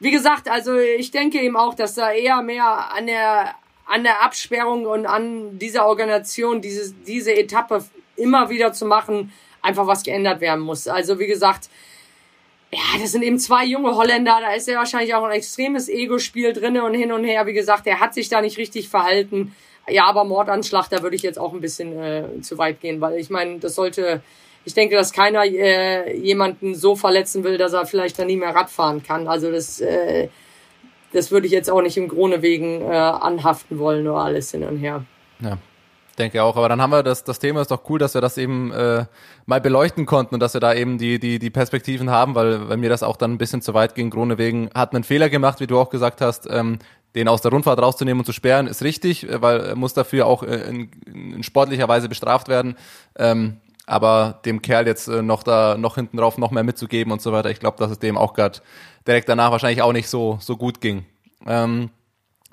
[0.00, 3.54] wie gesagt, also ich denke eben auch, dass da eher mehr an der
[3.86, 7.84] an der Absperrung und an dieser Organisation, diese, diese Etappe
[8.16, 10.88] immer wieder zu machen, einfach was geändert werden muss.
[10.88, 11.68] Also wie gesagt,
[12.74, 16.54] ja, das sind eben zwei junge Holländer, da ist ja wahrscheinlich auch ein extremes Ego-Spiel
[16.54, 17.46] drin und hin und her.
[17.46, 19.54] Wie gesagt, er hat sich da nicht richtig verhalten.
[19.88, 23.18] Ja, aber Mordanschlag, da würde ich jetzt auch ein bisschen äh, zu weit gehen, weil
[23.18, 24.22] ich meine, das sollte,
[24.64, 28.54] ich denke, dass keiner äh, jemanden so verletzen will, dass er vielleicht dann nie mehr
[28.54, 29.28] Rad fahren kann.
[29.28, 30.28] Also das, äh,
[31.12, 34.62] das würde ich jetzt auch nicht im Krone wegen äh, anhaften wollen oder alles hin
[34.62, 35.04] und her.
[35.40, 35.58] Ja,
[36.18, 38.38] denke auch, aber dann haben wir das, das Thema ist doch cool, dass wir das
[38.38, 39.06] eben äh,
[39.46, 42.76] mal beleuchten konnten und dass wir da eben die, die, die Perspektiven haben, weil, weil
[42.76, 44.10] mir das auch dann ein bisschen zu weit ging.
[44.10, 46.78] Krone wegen hat einen Fehler gemacht, wie du auch gesagt hast, ähm,
[47.14, 50.42] den aus der Rundfahrt rauszunehmen und zu sperren, ist richtig, weil er muss dafür auch
[50.42, 52.76] in, in sportlicher Weise bestraft werden.
[53.16, 57.20] Ähm, aber dem Kerl jetzt äh, noch da noch hinten drauf noch mehr mitzugeben und
[57.20, 58.60] so weiter, ich glaube, dass es dem auch gerade
[59.06, 61.04] direkt danach wahrscheinlich auch nicht so so gut ging.
[61.46, 61.90] Ähm,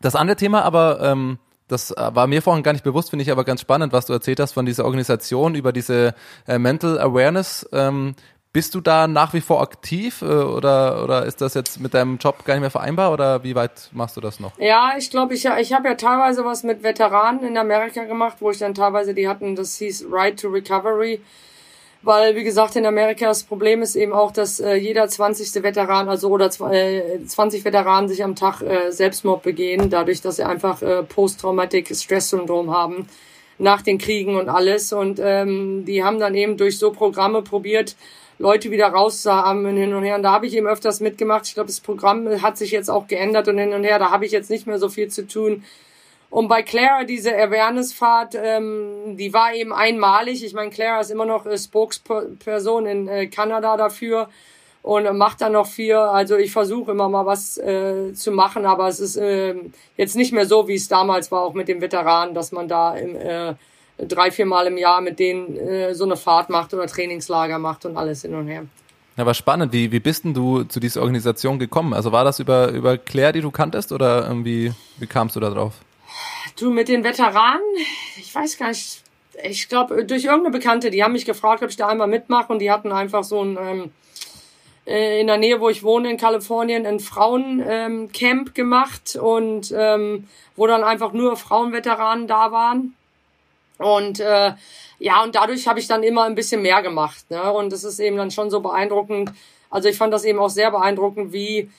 [0.01, 1.37] das andere Thema aber ähm,
[1.69, 4.13] das äh, war mir vorhin gar nicht bewusst, finde ich aber ganz spannend, was du
[4.13, 6.13] erzählt hast von dieser Organisation über diese
[6.47, 7.69] äh, Mental Awareness.
[7.71, 8.15] Ähm,
[8.51, 12.17] bist du da nach wie vor aktiv äh, oder, oder ist das jetzt mit deinem
[12.17, 14.57] Job gar nicht mehr vereinbar oder wie weit machst du das noch?
[14.57, 18.49] Ja, ich glaube, ich, ich habe ja teilweise was mit Veteranen in Amerika gemacht, wo
[18.49, 21.21] ich dann teilweise, die hatten, das hieß Right to Recovery
[22.01, 25.63] weil wie gesagt in Amerika das Problem ist eben auch, dass äh, jeder 20.
[25.63, 30.45] Veteran, also oder äh, 20 Veteranen sich am Tag äh, Selbstmord begehen, dadurch, dass sie
[30.45, 33.07] einfach äh, Post-Traumatic Stress Syndrom haben
[33.57, 37.97] nach den Kriegen und alles und ähm, die haben dann eben durch so Programme probiert
[38.37, 41.47] Leute wieder rauszuhaben und hin und her und da habe ich eben öfters mitgemacht.
[41.47, 44.25] Ich glaube, das Programm hat sich jetzt auch geändert und hin und her, da habe
[44.25, 45.65] ich jetzt nicht mehr so viel zu tun
[46.29, 50.43] Und bei Clara, diese Awareness-Fahrt, ähm, die war eben einmalig.
[50.43, 54.29] Ich meine, Clara ist immer noch äh, Spokesperson in äh, Kanada dafür
[54.83, 55.95] und macht dann noch viel.
[55.95, 59.55] Also ich versuche immer mal was äh, zu machen, aber es ist äh,
[59.97, 62.95] jetzt nicht mehr so, wie es damals war, auch mit den Veteranen, dass man da
[62.95, 63.55] im, äh,
[63.97, 67.85] drei, vier Mal im Jahr mit denen äh, so eine Fahrt macht oder Trainingslager macht
[67.85, 68.65] und alles hin und her.
[69.17, 69.73] Ja, war spannend.
[69.73, 71.93] Wie, wie bist denn du zu dieser Organisation gekommen?
[71.93, 75.49] Also war das über, über Claire, die du kanntest, oder irgendwie, wie kamst du da
[75.49, 75.73] drauf?
[76.59, 77.61] Du, mit den Veteranen,
[78.17, 79.01] ich weiß gar nicht,
[79.43, 82.59] ich glaube, durch irgendeine Bekannte, die haben mich gefragt, ob ich da einmal mitmache und
[82.59, 83.91] die hatten einfach so ein, ähm,
[84.85, 90.27] äh, in der Nähe, wo ich wohne, in Kalifornien, ein Frauencamp ähm, gemacht und ähm,
[90.57, 92.93] wo dann einfach nur Frauenveteranen da waren.
[93.77, 94.51] Und äh,
[94.99, 97.31] ja, und dadurch habe ich dann immer ein bisschen mehr gemacht.
[97.31, 97.53] Ne?
[97.53, 99.31] Und es ist eben dann schon so beeindruckend.
[99.69, 101.69] Also ich fand das eben auch sehr beeindruckend, wie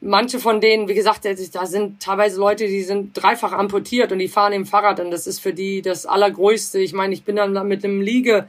[0.00, 4.28] manche von denen, wie gesagt, da sind teilweise Leute, die sind dreifach amputiert und die
[4.28, 6.78] fahren im Fahrrad und das ist für die das Allergrößte.
[6.78, 8.48] Ich meine, ich bin dann mit dem Liege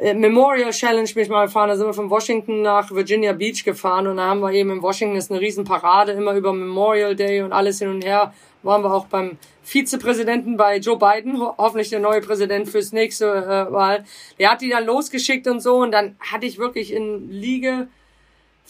[0.00, 4.06] äh, Memorial Challenge mich mal gefahren, da sind wir von Washington nach Virginia Beach gefahren
[4.06, 7.52] und da haben wir eben in Washington ist eine Riesenparade immer über Memorial Day und
[7.52, 8.32] alles hin und her.
[8.62, 13.26] Waren wir auch beim Vizepräsidenten bei Joe Biden, ho hoffentlich der neue Präsident fürs nächste
[13.26, 14.04] äh, Wahl.
[14.38, 17.88] Der hat die dann losgeschickt und so und dann hatte ich wirklich in Liege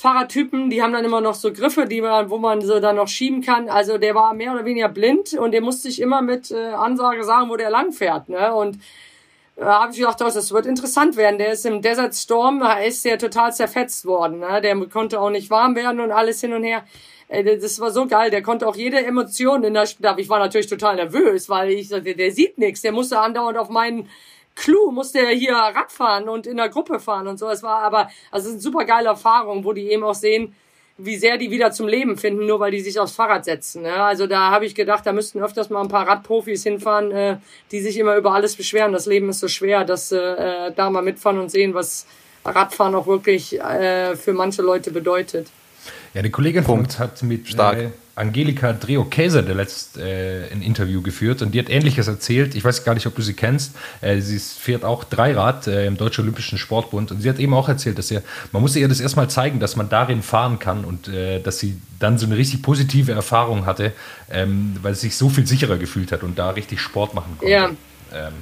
[0.01, 3.09] Fahrradtypen, die haben dann immer noch so Griffe, die man, wo man so dann noch
[3.09, 3.68] schieben kann.
[3.68, 7.22] Also der war mehr oder weniger blind und der musste sich immer mit äh, Ansage
[7.22, 8.31] sagen, wo der lang fährt.
[8.31, 8.55] Ne?
[8.55, 8.78] Und
[9.56, 11.36] da äh, habe ich gedacht, das wird interessant werden.
[11.36, 14.39] Der ist im Desert Storm, da ist der total zerfetzt worden.
[14.39, 14.62] Ne?
[14.62, 16.82] Der konnte auch nicht warm werden und alles hin und her.
[17.28, 18.31] Äh, das war so geil.
[18.31, 20.18] Der konnte auch jede Emotion in der Stab.
[20.18, 22.81] Ich war natürlich total nervös, weil ich sagte, der sieht nichts.
[22.81, 24.09] Der musste andauernd auf meinen
[24.55, 27.48] Clou musste er hier Radfahren und in der Gruppe fahren und so.
[27.48, 30.55] Es war aber, also es ist eine super geile Erfahrung, wo die eben auch sehen,
[31.05, 33.82] wie sehr die wieder zum Leben finden, nur weil die sich aufs Fahrrad setzen.
[33.82, 33.94] Ne?
[33.94, 37.36] Also da habe ich gedacht, da müssten öfters mal ein paar Radprofis hinfahren, äh,
[37.70, 38.93] die sich immer über alles beschweren.
[38.93, 42.06] Das Leben ist so schwer, dass äh, da mal mitfahren und sehen, was
[42.44, 45.48] Radfahren auch wirklich äh, für manche Leute bedeutet.
[46.14, 46.98] Ja, die Kollegin Punkt.
[46.98, 47.93] hat mit Stark.
[48.20, 52.55] Angelika Dreo-Käser der letzt äh, ein Interview geführt und die hat Ähnliches erzählt.
[52.55, 53.74] Ich weiß gar nicht, ob du sie kennst.
[54.02, 57.68] Äh, sie fährt auch Dreirad äh, im Deutschen Olympischen Sportbund und sie hat eben auch
[57.68, 58.22] erzählt, dass ihr,
[58.52, 61.80] man musste ihr das erstmal zeigen, dass man darin fahren kann und äh, dass sie
[61.98, 63.92] dann so eine richtig positive Erfahrung hatte,
[64.30, 67.52] ähm, weil sie sich so viel sicherer gefühlt hat und da richtig Sport machen konnte.
[67.52, 67.70] Ja.
[68.12, 68.34] Ähm,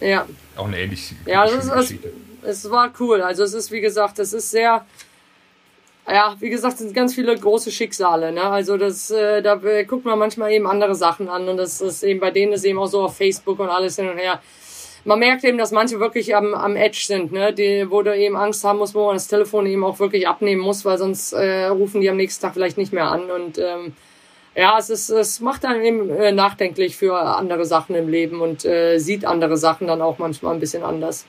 [0.00, 0.26] ja.
[0.56, 1.94] Auch eine ähnliche ja, es, ist, es,
[2.42, 3.22] es war cool.
[3.22, 4.84] Also es ist, wie gesagt, es ist sehr
[6.08, 8.32] ja, wie gesagt, es sind ganz viele große Schicksale.
[8.32, 8.42] Ne?
[8.42, 9.56] Also das, äh, da
[9.86, 12.78] guckt man manchmal eben andere Sachen an und das ist eben bei denen ist eben
[12.78, 14.40] auch so auf Facebook und alles hin und her.
[15.04, 17.54] Man merkt eben, dass manche wirklich am, am Edge sind, ne?
[17.54, 20.60] Die, wo du eben Angst haben musst, wo man das Telefon eben auch wirklich abnehmen
[20.60, 23.30] muss, weil sonst äh, rufen die am nächsten Tag vielleicht nicht mehr an.
[23.30, 23.94] Und ähm,
[24.54, 28.66] ja, es ist, es macht dann eben äh, nachdenklich für andere Sachen im Leben und
[28.66, 31.24] äh, sieht andere Sachen dann auch manchmal ein bisschen anders.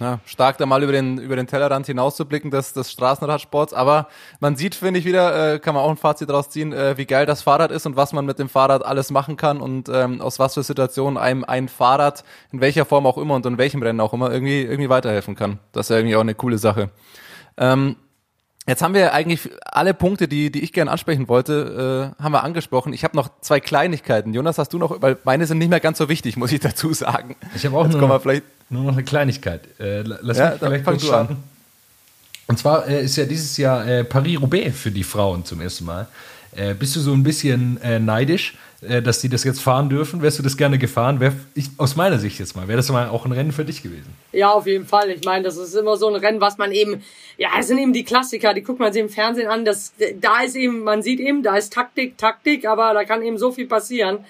[0.00, 3.74] Ja, stark da mal über den, über den Tellerrand hinauszublicken des, des Straßenradsports.
[3.74, 4.08] Aber
[4.38, 7.06] man sieht, finde ich wieder, äh, kann man auch ein Fazit daraus ziehen, äh, wie
[7.06, 10.20] geil das Fahrrad ist und was man mit dem Fahrrad alles machen kann und ähm,
[10.20, 12.22] aus was für Situationen einem ein Fahrrad,
[12.52, 15.58] in welcher Form auch immer und in welchem Rennen auch immer, irgendwie, irgendwie weiterhelfen kann.
[15.72, 16.90] Das ist ja irgendwie auch eine coole Sache.
[17.56, 17.96] Ähm,
[18.68, 22.44] Jetzt haben wir eigentlich alle Punkte, die, die ich gerne ansprechen wollte, äh, haben wir
[22.44, 22.92] angesprochen.
[22.92, 24.34] Ich habe noch zwei Kleinigkeiten.
[24.34, 26.92] Jonas, hast du noch, weil meine sind nicht mehr ganz so wichtig, muss ich dazu
[26.92, 27.34] sagen.
[27.54, 29.62] Ich habe auch Jetzt nur, vielleicht nur noch eine Kleinigkeit.
[29.80, 31.34] Äh, lass ja, mich vielleicht kurz starten.
[31.34, 31.42] An.
[32.48, 36.08] Und zwar äh, ist ja dieses Jahr äh, Paris-Roubaix für die Frauen zum ersten Mal.
[36.56, 40.22] Äh, bist du so ein bisschen äh, neidisch, äh, dass die das jetzt fahren dürfen?
[40.22, 41.20] Wärst du das gerne gefahren?
[41.20, 43.82] Wär, ich, aus meiner Sicht jetzt mal, wäre das mal auch ein Rennen für dich
[43.82, 44.14] gewesen?
[44.32, 45.10] Ja, auf jeden Fall.
[45.10, 47.02] Ich meine, das ist immer so ein Rennen, was man eben,
[47.36, 49.66] ja, es sind eben die Klassiker, die guckt man sich im Fernsehen an.
[49.66, 53.36] Das, da ist eben, man sieht eben, da ist Taktik, Taktik, aber da kann eben
[53.36, 54.20] so viel passieren.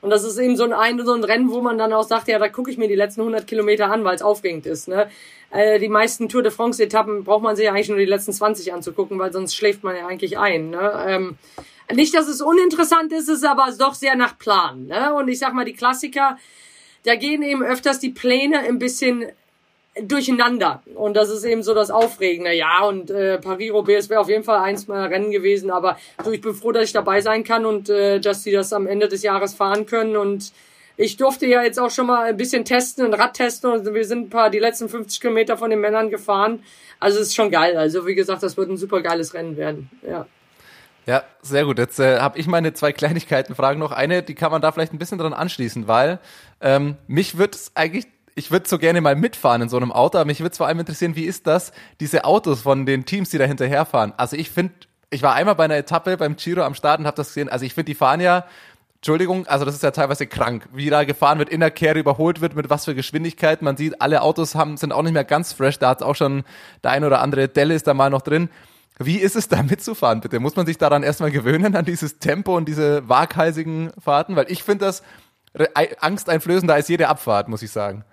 [0.00, 2.28] Und das ist eben so ein, ein, so ein Rennen, wo man dann auch sagt,
[2.28, 4.86] ja, da gucke ich mir die letzten 100 Kilometer an, weil es aufregend ist.
[4.86, 5.10] Ne?
[5.50, 8.72] Äh, die meisten Tour de France-Etappen braucht man sich ja eigentlich nur die letzten 20
[8.72, 10.70] anzugucken, weil sonst schläft man ja eigentlich ein.
[10.70, 11.04] Ne?
[11.06, 11.38] Ähm,
[11.92, 14.86] nicht, dass es uninteressant ist, ist aber doch sehr nach Plan.
[14.86, 15.14] Ne?
[15.14, 16.38] Und ich sag mal, die Klassiker,
[17.04, 19.24] da gehen eben öfters die Pläne ein bisschen
[20.02, 20.82] durcheinander.
[20.94, 22.52] Und das ist eben so das Aufregende.
[22.52, 25.70] Ja, und äh, Paris-Roubaix wäre auf jeden Fall eins meiner Rennen gewesen.
[25.70, 28.72] Aber du, ich bin froh, dass ich dabei sein kann und äh, dass sie das
[28.72, 30.16] am Ende des Jahres fahren können.
[30.16, 30.52] Und
[30.96, 33.70] ich durfte ja jetzt auch schon mal ein bisschen testen, ein Rad testen.
[33.70, 36.62] Und wir sind ein paar die letzten 50 Kilometer von den Männern gefahren.
[37.00, 37.76] Also es ist schon geil.
[37.76, 39.90] Also wie gesagt, das wird ein super geiles Rennen werden.
[40.06, 40.26] Ja.
[41.06, 41.78] Ja, sehr gut.
[41.78, 43.92] Jetzt äh, habe ich meine zwei Kleinigkeiten Fragen noch.
[43.92, 46.18] Eine, die kann man da vielleicht ein bisschen dran anschließen, weil
[46.60, 48.06] ähm, mich wird es eigentlich
[48.38, 50.78] ich würde so gerne mal mitfahren in so einem Auto, aber mich würde vor allem
[50.78, 54.14] interessieren, wie ist das, diese Autos von den Teams, die da hinterherfahren.
[54.16, 54.74] Also ich finde,
[55.10, 57.48] ich war einmal bei einer Etappe beim Giro am Start und habe das gesehen.
[57.48, 58.44] Also ich finde, die fahren ja
[58.96, 62.40] Entschuldigung, also das ist ja teilweise krank, wie da gefahren wird, in der Kehre überholt
[62.40, 63.62] wird, mit was für Geschwindigkeit.
[63.62, 65.78] Man sieht, alle Autos haben, sind auch nicht mehr ganz fresh.
[65.78, 66.42] Da hat auch schon
[66.82, 68.50] der ein oder andere Delle ist da mal noch drin.
[68.98, 70.40] Wie ist es da mitzufahren, bitte?
[70.40, 74.34] Muss man sich daran erstmal gewöhnen, an dieses Tempo und diese waghalsigen Fahrten?
[74.34, 75.02] Weil ich finde das
[76.00, 78.04] angsteinflößender als jede Abfahrt, muss ich sagen.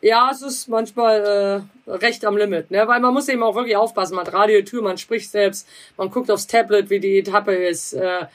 [0.00, 2.86] Ja, es ist manchmal äh, recht am Limit, ne?
[2.86, 4.14] Weil man muss eben auch wirklich aufpassen.
[4.14, 5.66] Man hat Radiotür, man spricht selbst,
[5.96, 7.94] man guckt aufs Tablet, wie die Etappe ist.
[7.94, 8.26] Äh,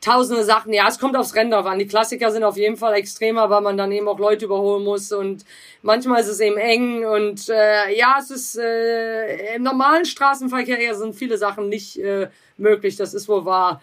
[0.00, 0.72] tausende Sachen.
[0.72, 1.78] Ja, es kommt aufs drauf an.
[1.78, 5.12] Die Klassiker sind auf jeden Fall extremer, weil man dann eben auch Leute überholen muss
[5.12, 5.44] und
[5.82, 11.16] manchmal ist es eben eng und äh, ja, es ist äh, im normalen Straßenverkehr sind
[11.16, 12.28] viele Sachen nicht äh,
[12.58, 12.96] möglich.
[12.96, 13.80] Das ist wohl wahr.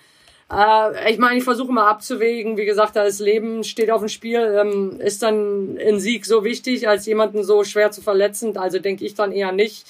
[0.52, 2.58] Äh, ich meine, ich versuche mal abzuwägen.
[2.58, 4.40] Wie gesagt, das Leben steht auf dem Spiel.
[4.40, 8.58] Ähm, ist dann ein Sieg so wichtig, als jemanden so schwer zu verletzen?
[8.58, 9.86] Also denke ich dann eher nicht.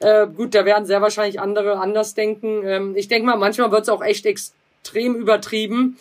[0.00, 2.62] Äh, gut, da werden sehr wahrscheinlich andere anders denken.
[2.64, 5.96] Ähm, ich denke mal, manchmal wird es auch echt extrem übertrieben.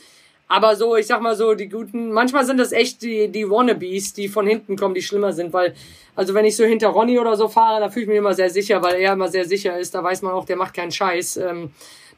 [0.48, 4.11] Aber so, ich sag mal so, die guten, manchmal sind das echt die, die Wannabes,
[4.14, 5.73] die von hinten kommen, die schlimmer sind, weil,
[6.14, 8.49] also wenn ich so hinter Ronny oder so fahre, da fühle ich mich immer sehr
[8.49, 11.38] sicher, weil er immer sehr sicher ist, da weiß man auch, der macht keinen Scheiß.
[11.38, 11.72] Ähm,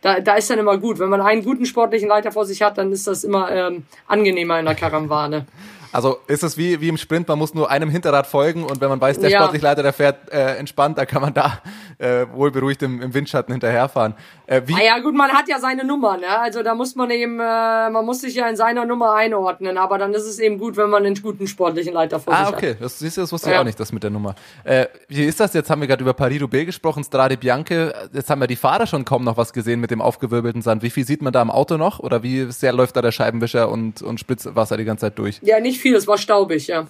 [0.03, 0.99] da, da ist dann immer gut.
[0.99, 4.59] Wenn man einen guten sportlichen Leiter vor sich hat, dann ist das immer ähm, angenehmer
[4.59, 5.47] in der Karawane.
[5.93, 8.89] Also ist es wie, wie im Sprint, man muss nur einem Hinterrad folgen und wenn
[8.89, 9.39] man weiß, der ja.
[9.39, 11.59] Sportlichleiter, der fährt äh, entspannt, da kann man da
[11.99, 14.15] äh, wohlberuhigt im, im Windschatten hinterherfahren.
[14.47, 14.73] Äh, wie?
[14.73, 16.39] Ah ja gut, man hat ja seine Nummer, ne?
[16.39, 19.97] Also da muss man eben, äh, man muss sich ja in seiner Nummer einordnen, aber
[19.97, 22.55] dann ist es eben gut, wenn man einen guten sportlichen Leiter vor ah, sich okay.
[22.55, 22.63] hat.
[22.63, 23.55] Ah okay, das, siehst du, das wusste ja.
[23.55, 24.35] ich auch nicht, das mit der Nummer.
[24.63, 25.53] Äh, wie ist das?
[25.53, 27.93] Jetzt haben wir gerade über Paris-Roubaix gesprochen, Strade Bianche.
[28.11, 30.81] Jetzt haben wir die Fahrer schon kaum noch was gesehen mit dem aufgewirbelten Sand.
[30.81, 31.99] Wie viel sieht man da im Auto noch?
[31.99, 35.39] Oder wie sehr läuft da der Scheibenwischer und, und Spritzwasser die ganze Zeit durch?
[35.43, 36.87] Ja, nicht viel, es war staubig ja.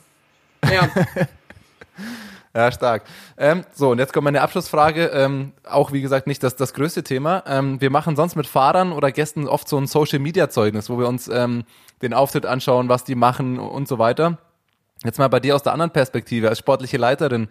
[0.71, 0.89] Ja.
[2.55, 3.03] ja, stark.
[3.37, 5.07] Ähm, so, und jetzt kommt meine Abschlussfrage.
[5.07, 7.43] Ähm, auch, wie gesagt, nicht das, das größte Thema.
[7.45, 11.27] Ähm, wir machen sonst mit Fahrern oder Gästen oft so ein Social-Media-Zeugnis, wo wir uns
[11.27, 11.65] ähm,
[12.01, 14.37] den Auftritt anschauen, was die machen und so weiter.
[15.03, 17.49] Jetzt mal bei dir aus der anderen Perspektive, als sportliche Leiterin.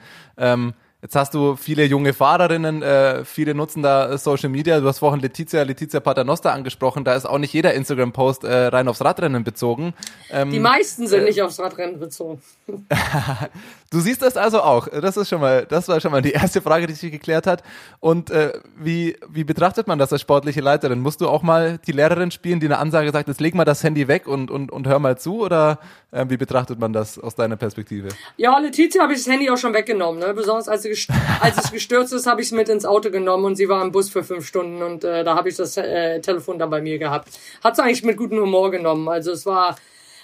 [1.02, 4.78] Jetzt hast du viele junge Fahrerinnen, äh, viele nutzen da Social Media.
[4.78, 7.02] Du hast vorhin Letizia, Letizia Paternoster angesprochen.
[7.02, 9.94] Da ist auch nicht jeder Instagram-Post äh, rein aufs Radrennen bezogen.
[10.30, 12.40] Ähm, Die meisten sind äh, nicht aufs Radrennen bezogen.
[13.90, 14.86] du siehst das also auch.
[14.86, 17.64] Das ist schon mal, das war schon mal die erste Frage, die sich geklärt hat.
[17.98, 21.00] Und äh, wie, wie betrachtet man das als sportliche Leiterin?
[21.00, 23.82] Musst du auch mal die Lehrerin spielen, die eine Ansage sagt, jetzt leg mal das
[23.82, 25.42] Handy weg und, und, und hör mal zu?
[25.42, 25.80] Oder
[26.12, 28.10] äh, wie betrachtet man das aus deiner Perspektive?
[28.36, 30.32] Ja, Letizia habe ich das Handy auch schon weggenommen, ne?
[30.32, 30.91] besonders als sie
[31.40, 33.92] als es gestürzt ist, habe ich es mit ins Auto genommen und sie war im
[33.92, 36.98] Bus für fünf Stunden und äh, da habe ich das äh, Telefon dann bei mir
[36.98, 37.28] gehabt.
[37.62, 39.08] Hat es eigentlich mit gutem Humor genommen.
[39.08, 39.76] Also es war,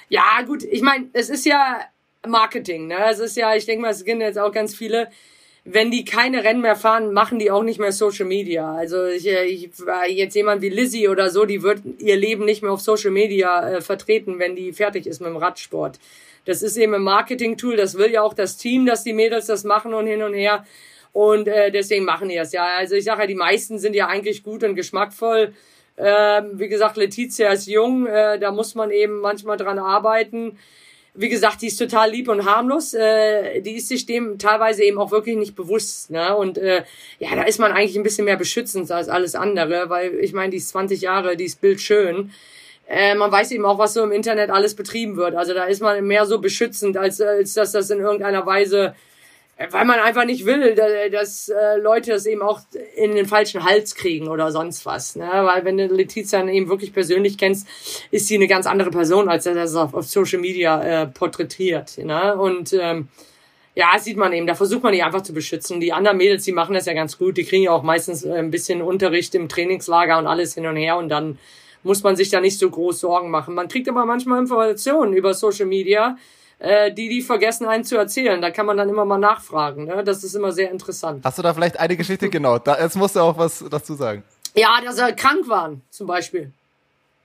[0.08, 1.80] ja gut, ich meine, es ist ja
[2.26, 2.96] Marketing, ne?
[3.10, 5.08] Es ist ja, ich denke mal, es kennen jetzt auch ganz viele,
[5.64, 8.74] wenn die keine Rennen mehr fahren, machen die auch nicht mehr Social Media.
[8.74, 9.70] Also ich, äh, ich
[10.08, 13.68] jetzt jemand wie Lizzie oder so, die wird ihr Leben nicht mehr auf Social Media
[13.68, 15.98] äh, vertreten, wenn die fertig ist mit dem Radsport.
[16.48, 19.64] Das ist eben ein Marketing-Tool, das will ja auch das Team, dass die Mädels das
[19.64, 20.64] machen und hin und her.
[21.12, 22.64] Und äh, deswegen machen die das ja.
[22.78, 25.52] Also ich sage ja, die meisten sind ja eigentlich gut und geschmackvoll.
[25.98, 30.56] Ähm, wie gesagt, Letizia ist jung, äh, da muss man eben manchmal dran arbeiten.
[31.12, 32.94] Wie gesagt, die ist total lieb und harmlos.
[32.94, 36.10] Äh, die ist sich dem teilweise eben auch wirklich nicht bewusst.
[36.10, 36.34] Ne?
[36.34, 36.82] Und äh,
[37.18, 40.52] ja, da ist man eigentlich ein bisschen mehr beschützend als alles andere, weil ich meine,
[40.52, 42.30] die ist 20 Jahre, die ist bildschön
[42.88, 45.34] äh, man weiß eben auch, was so im Internet alles betrieben wird.
[45.34, 48.94] Also da ist man mehr so beschützend, als, als dass das in irgendeiner Weise,
[49.58, 50.74] äh, weil man einfach nicht will,
[51.12, 52.60] dass äh, Leute das eben auch
[52.96, 55.16] in den falschen Hals kriegen oder sonst was.
[55.16, 55.28] Ne?
[55.30, 57.68] Weil wenn du Letizia eben wirklich persönlich kennst,
[58.10, 61.98] ist sie eine ganz andere Person, als er das auf, auf Social Media äh, porträtiert.
[61.98, 62.36] Ne?
[62.36, 63.08] Und ähm,
[63.74, 65.78] ja, sieht man eben, da versucht man die einfach zu beschützen.
[65.78, 67.36] Die anderen Mädels, die machen das ja ganz gut.
[67.36, 70.96] Die kriegen ja auch meistens ein bisschen Unterricht im Trainingslager und alles hin und her
[70.96, 71.38] und dann
[71.88, 73.54] muss man sich da nicht so groß Sorgen machen.
[73.54, 76.16] Man kriegt aber manchmal Informationen über Social Media,
[76.58, 78.40] äh, die die vergessen einen zu erzählen.
[78.42, 79.84] Da kann man dann immer mal nachfragen.
[79.86, 80.04] Ne?
[80.04, 81.24] Das ist immer sehr interessant.
[81.24, 82.58] Hast du da vielleicht eine Geschichte genau?
[82.58, 84.22] Da, jetzt musst du auch was dazu sagen.
[84.54, 86.52] Ja, dass er krank waren, zum Beispiel.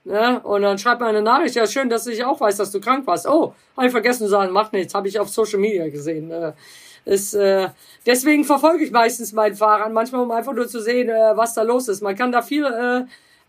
[0.05, 0.39] Ne?
[0.39, 3.05] Und dann schreibt man eine Nachricht, ja schön, dass ich auch weiß, dass du krank
[3.05, 3.27] warst.
[3.27, 6.31] Oh, habe ich vergessen zu sagen, macht nichts, habe ich auf Social Media gesehen.
[6.31, 6.53] Äh,
[7.05, 7.67] ist, äh,
[8.05, 11.63] deswegen verfolge ich meistens meinen Fahrern, manchmal um einfach nur zu sehen, äh, was da
[11.63, 12.01] los ist.
[12.01, 13.01] Man kann da viel äh,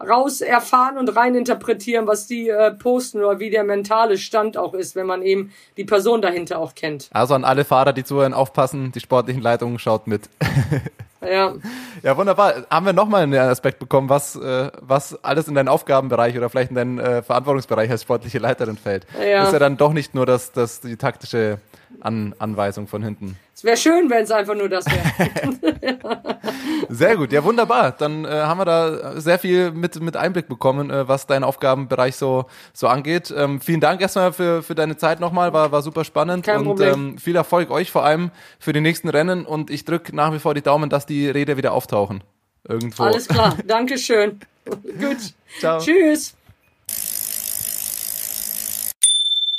[0.08, 4.74] raus erfahren und rein interpretieren, was die äh, posten oder wie der mentale Stand auch
[4.74, 7.08] ist, wenn man eben die Person dahinter auch kennt.
[7.12, 10.28] Also an alle Fahrer, die zuhören, aufpassen, die sportlichen Leitungen schaut mit.
[11.26, 11.54] Ja.
[12.02, 12.66] Ja, wunderbar.
[12.70, 16.70] Haben wir nochmal einen Aspekt bekommen, was, äh, was alles in deinen Aufgabenbereich oder vielleicht
[16.70, 19.06] in deinen äh, Verantwortungsbereich als sportliche Leiterin fällt.
[19.18, 19.44] Ja.
[19.44, 21.58] Ist ja dann doch nicht nur das, das die taktische
[22.00, 23.38] An Anweisung von hinten.
[23.54, 25.94] Es wäre schön, wenn es einfach nur das wäre.
[26.88, 27.92] Sehr gut, ja wunderbar.
[27.92, 32.16] Dann äh, haben wir da sehr viel mit, mit Einblick bekommen, äh, was deinen Aufgabenbereich
[32.16, 33.32] so, so angeht.
[33.36, 36.64] Ähm, vielen Dank erstmal für, für deine Zeit nochmal, war, war super spannend Kein und
[36.64, 36.94] Problem.
[36.94, 40.38] Ähm, viel Erfolg euch vor allem für die nächsten Rennen und ich drücke nach wie
[40.40, 42.22] vor die Daumen, dass die Räder wieder auftauchen.
[42.68, 43.04] Irgendwo.
[43.04, 44.40] Alles klar, Dankeschön.
[44.64, 45.34] Gut.
[45.58, 45.78] Ciao.
[45.78, 46.34] Tschüss.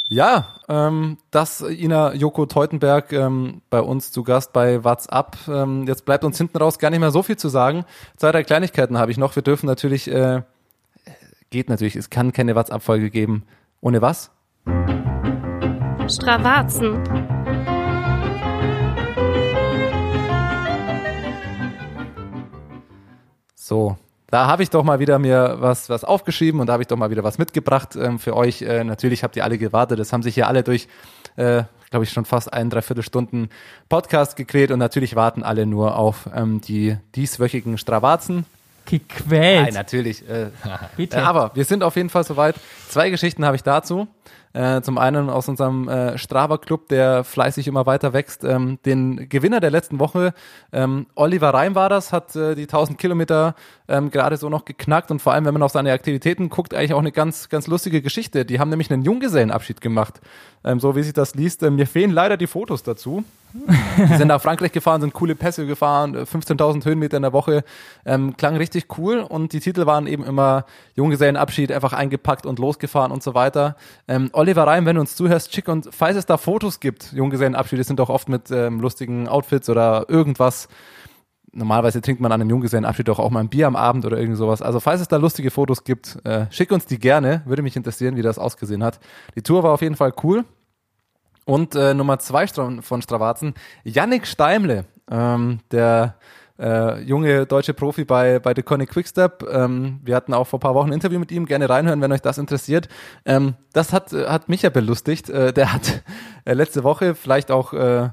[0.07, 5.35] Ja, ähm, das Ina Joko Teutenberg ähm, bei uns zu Gast bei WhatsApp.
[5.47, 7.85] Ähm, jetzt bleibt uns hinten raus gar nicht mehr so viel zu sagen.
[8.15, 9.35] Zwei, drei Kleinigkeiten habe ich noch.
[9.35, 10.43] Wir dürfen natürlich, äh,
[11.49, 13.45] geht natürlich, es kann keine WhatsApp-Folge geben.
[13.81, 14.29] Ohne was?
[16.07, 17.03] Stravazen.
[23.55, 23.97] So,
[24.35, 26.97] da habe ich doch mal wieder mir was, was aufgeschrieben und da habe ich doch
[26.97, 28.61] mal wieder was mitgebracht ähm, für euch.
[28.61, 29.97] Äh, natürlich habt ihr alle gewartet.
[29.97, 30.89] Das haben sich hier alle durch,
[31.37, 33.47] äh, glaube ich, schon fast ein, dreiviertel Stunden
[33.87, 38.45] Podcast gekräht und natürlich warten alle nur auf ähm, die dieswöchigen Stravazen.
[38.83, 39.67] Gequält.
[39.67, 40.27] Nein, natürlich.
[40.29, 40.49] Äh,
[40.97, 41.15] Bitte.
[41.15, 42.55] äh, aber wir sind auf jeden Fall soweit.
[42.89, 44.05] Zwei Geschichten habe ich dazu.
[44.53, 48.45] Äh, zum einen aus unserem äh, Strava Club, der fleißig immer weiter wächst.
[48.45, 50.33] Ähm, den Gewinner der letzten Woche,
[50.71, 53.55] ähm, Oliver Reim war das, hat äh, die 1000 Kilometer
[53.89, 56.93] ähm, gerade so noch geknackt und vor allem, wenn man auf seine Aktivitäten guckt, eigentlich
[56.93, 58.45] auch eine ganz, ganz lustige Geschichte.
[58.45, 60.21] Die haben nämlich einen Junggesellenabschied gemacht.
[60.63, 61.61] Ähm, so wie sich das liest.
[61.61, 63.23] Ähm, mir fehlen leider die Fotos dazu.
[63.97, 67.63] Die sind nach Frankreich gefahren, sind coole Pässe gefahren, äh, 15.000 Höhenmeter in der Woche.
[68.05, 70.65] Ähm, klang richtig cool und die Titel waren eben immer
[70.95, 73.77] Junggesellenabschied, einfach eingepackt und losgefahren und so weiter.
[74.15, 77.83] Ähm, Oliver Reim, wenn du uns zuhörst, schick und falls es da Fotos gibt, Junggesellenabschiede
[77.83, 80.69] sind doch oft mit ähm, lustigen Outfits oder irgendwas.
[81.51, 84.37] Normalerweise trinkt man an einem Junggesellenabschied doch auch mal ein Bier am Abend oder irgend
[84.37, 84.61] sowas.
[84.61, 87.41] Also falls es da lustige Fotos gibt, äh, schick uns die gerne.
[87.45, 88.99] Würde mich interessieren, wie das ausgesehen hat.
[89.35, 90.45] Die Tour war auf jeden Fall cool.
[91.45, 96.15] Und äh, Nummer zwei von Stravazen, Yannick Steimle, ähm, der
[96.59, 99.45] äh, junge deutsche Profi bei, bei The Conic Quickstep.
[99.51, 102.21] Ähm, wir hatten auch vor paar Wochen ein Interview mit ihm, gerne reinhören, wenn euch
[102.21, 102.87] das interessiert.
[103.25, 105.29] Ähm, das hat, äh, hat mich ja belustigt.
[105.29, 106.03] Äh, der hat
[106.45, 108.09] äh, letzte Woche, vielleicht auch, äh,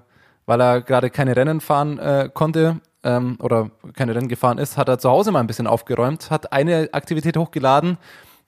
[0.46, 4.88] weil er gerade keine Rennen fahren äh, konnte, ähm, oder keine Rennen gefahren ist, hat
[4.88, 7.98] er zu Hause mal ein bisschen aufgeräumt, hat eine Aktivität hochgeladen,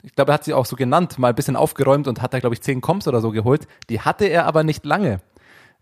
[0.05, 2.39] ich glaube, er hat sie auch so genannt, mal ein bisschen aufgeräumt und hat da,
[2.39, 3.67] glaube ich, zehn Comps oder so geholt.
[3.89, 5.21] Die hatte er aber nicht lange.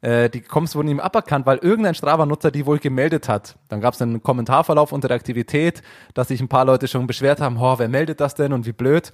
[0.03, 3.57] Äh, die Comps wurden ihm aberkannt, weil irgendein Strava-Nutzer die wohl gemeldet hat.
[3.69, 7.41] Dann gab es einen Kommentarverlauf unter der Aktivität, dass sich ein paar Leute schon beschwert
[7.41, 9.13] haben, oh, wer meldet das denn und wie blöd.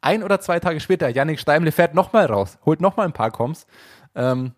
[0.00, 3.66] Ein oder zwei Tage später, Yannick Steimle fährt nochmal raus, holt nochmal ein paar Comps.
[4.14, 4.52] Ähm,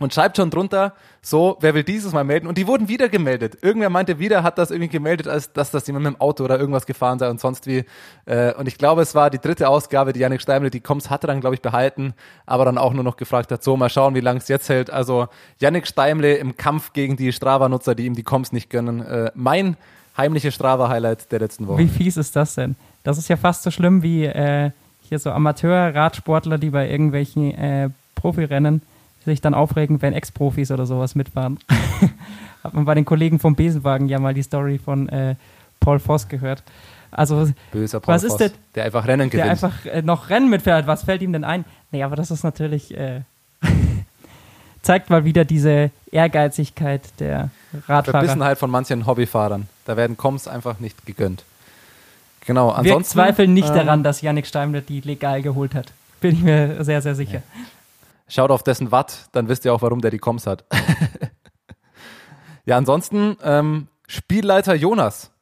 [0.00, 2.46] und schreibt schon drunter, so, wer will dieses Mal melden?
[2.46, 3.58] Und die wurden wieder gemeldet.
[3.60, 6.58] Irgendwer meinte wieder, hat das irgendwie gemeldet, als dass das jemand mit dem Auto oder
[6.58, 7.84] irgendwas gefahren sei und sonst wie.
[8.24, 11.26] Äh, und ich glaube, es war die dritte Ausgabe, die Janik Steimle, die Koms hatte
[11.26, 12.14] dann, glaube ich, behalten,
[12.46, 14.90] aber dann auch nur noch gefragt hat, so, mal schauen, wie lange es jetzt hält.
[14.90, 15.28] Also
[15.58, 19.04] Janik Steimle im Kampf gegen die Strava-Nutzer, die ihm die Koms nicht gönnen.
[19.04, 19.76] Äh, mein
[20.16, 21.78] heimliches Strava-Highlight der letzten Woche.
[21.78, 22.74] Wie fies ist das denn?
[23.04, 24.70] Das ist ja fast so schlimm wie äh,
[25.02, 28.80] hier so Amateur-Radsportler, die bei irgendwelchen äh, Profirennen
[29.24, 31.58] sich dann aufregen, wenn Ex-Profis oder sowas mitfahren.
[32.64, 35.34] Hat man bei den Kollegen vom Besenwagen ja mal die Story von äh,
[35.80, 36.62] Paul Voss gehört.
[37.10, 39.50] Also, Böser Paul was ist Voss, der, der einfach Rennen der gewinnt.
[39.50, 40.86] einfach äh, noch Rennen mitfährt?
[40.86, 41.64] Was fällt ihm denn ein?
[41.90, 43.22] Nee, aber das ist natürlich, äh,
[44.82, 47.50] zeigt mal wieder diese Ehrgeizigkeit der
[47.88, 48.18] Radfahrer.
[48.18, 49.68] Verbissenheit von manchen Hobbyfahrern.
[49.86, 51.44] Da werden Koms einfach nicht gegönnt.
[52.46, 53.12] Genau, Wir ansonsten.
[53.12, 55.92] zweifeln nicht ähm, daran, dass Yannick Steimler die legal geholt hat.
[56.20, 57.42] Bin ich mir sehr, sehr sicher.
[58.30, 60.64] Schaut auf dessen Watt, dann wisst ihr auch, warum der die Koms hat.
[62.64, 65.32] ja, ansonsten ähm, Spielleiter Jonas.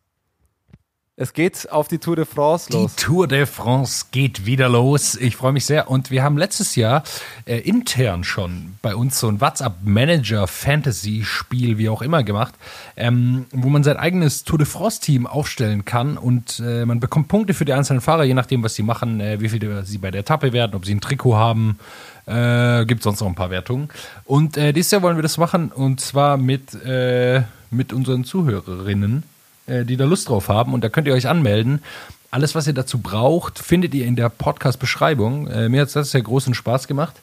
[1.20, 2.94] Es geht auf die Tour de France Die los.
[2.94, 5.16] Tour de France geht wieder los.
[5.16, 5.90] Ich freue mich sehr.
[5.90, 7.02] Und wir haben letztes Jahr
[7.44, 12.54] äh, intern schon bei uns so ein WhatsApp-Manager-Fantasy-Spiel, wie auch immer, gemacht,
[12.96, 17.52] ähm, wo man sein eigenes Tour de France-Team aufstellen kann und äh, man bekommt Punkte
[17.52, 20.20] für die einzelnen Fahrer, je nachdem, was sie machen, äh, wie viele sie bei der
[20.20, 21.80] Etappe werden, ob sie ein Trikot haben.
[22.28, 23.88] Äh, gibt sonst noch ein paar Wertungen.
[24.24, 29.22] Und äh, dieses Jahr wollen wir das machen und zwar mit, äh, mit unseren Zuhörerinnen
[29.68, 30.72] äh, die da Lust drauf haben.
[30.72, 31.82] Und da könnt ihr euch anmelden.
[32.30, 35.46] Alles, was ihr dazu braucht, findet ihr in der Podcast-Beschreibung.
[35.46, 37.16] Äh, mir hat das sehr großen Spaß gemacht.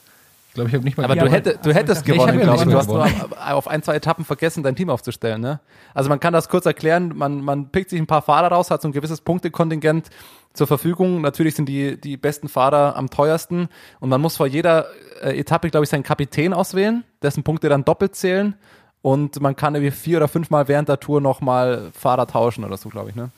[0.55, 2.45] Ich glaube, ich habe nicht mal Aber Ja, du, hätte, du hättest Ich gewonnen, ja
[2.45, 2.65] glaube ich.
[2.65, 3.13] nicht Du hast gewonnen.
[3.29, 5.41] nur auf ein, zwei Etappen vergessen, dein Team aufzustellen.
[5.41, 5.59] Ne?
[5.93, 7.11] Also man kann das kurz erklären.
[7.13, 10.09] Man, man pickt sich ein paar Fahrer raus, hat so ein gewisses Punktekontingent
[10.53, 11.19] zur Verfügung.
[11.19, 13.67] Natürlich sind die, die besten Fahrer am teuersten.
[13.99, 14.85] Und man muss vor jeder
[15.21, 18.55] äh, Etappe, glaube ich, seinen Kapitän auswählen, dessen Punkte dann doppelt zählen.
[19.01, 22.87] und man kann irgendwie vier oder fünfmal während der Tour nochmal Fahrer tauschen oder so,
[22.87, 23.15] glaube ich.
[23.17, 23.29] Ne?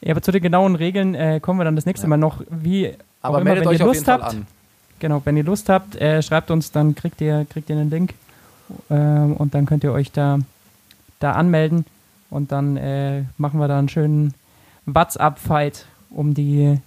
[0.00, 2.40] Ja, aber zu den genauen Regeln äh, kommen wir dann das nächste Mal noch.
[2.48, 4.34] Wie Aber meldet wenn euch ihr auf Lust jeden Fall habt.
[4.34, 4.46] an.
[4.98, 8.14] Genau, wenn ihr Lust habt, äh, schreibt uns, dann kriegt ihr, kriegt ihr einen Link
[8.90, 10.38] ähm, und dann könnt ihr euch da,
[11.20, 11.84] da anmelden
[12.30, 14.34] und dann äh, machen wir da einen schönen
[14.86, 16.78] WhatsApp-Fight um die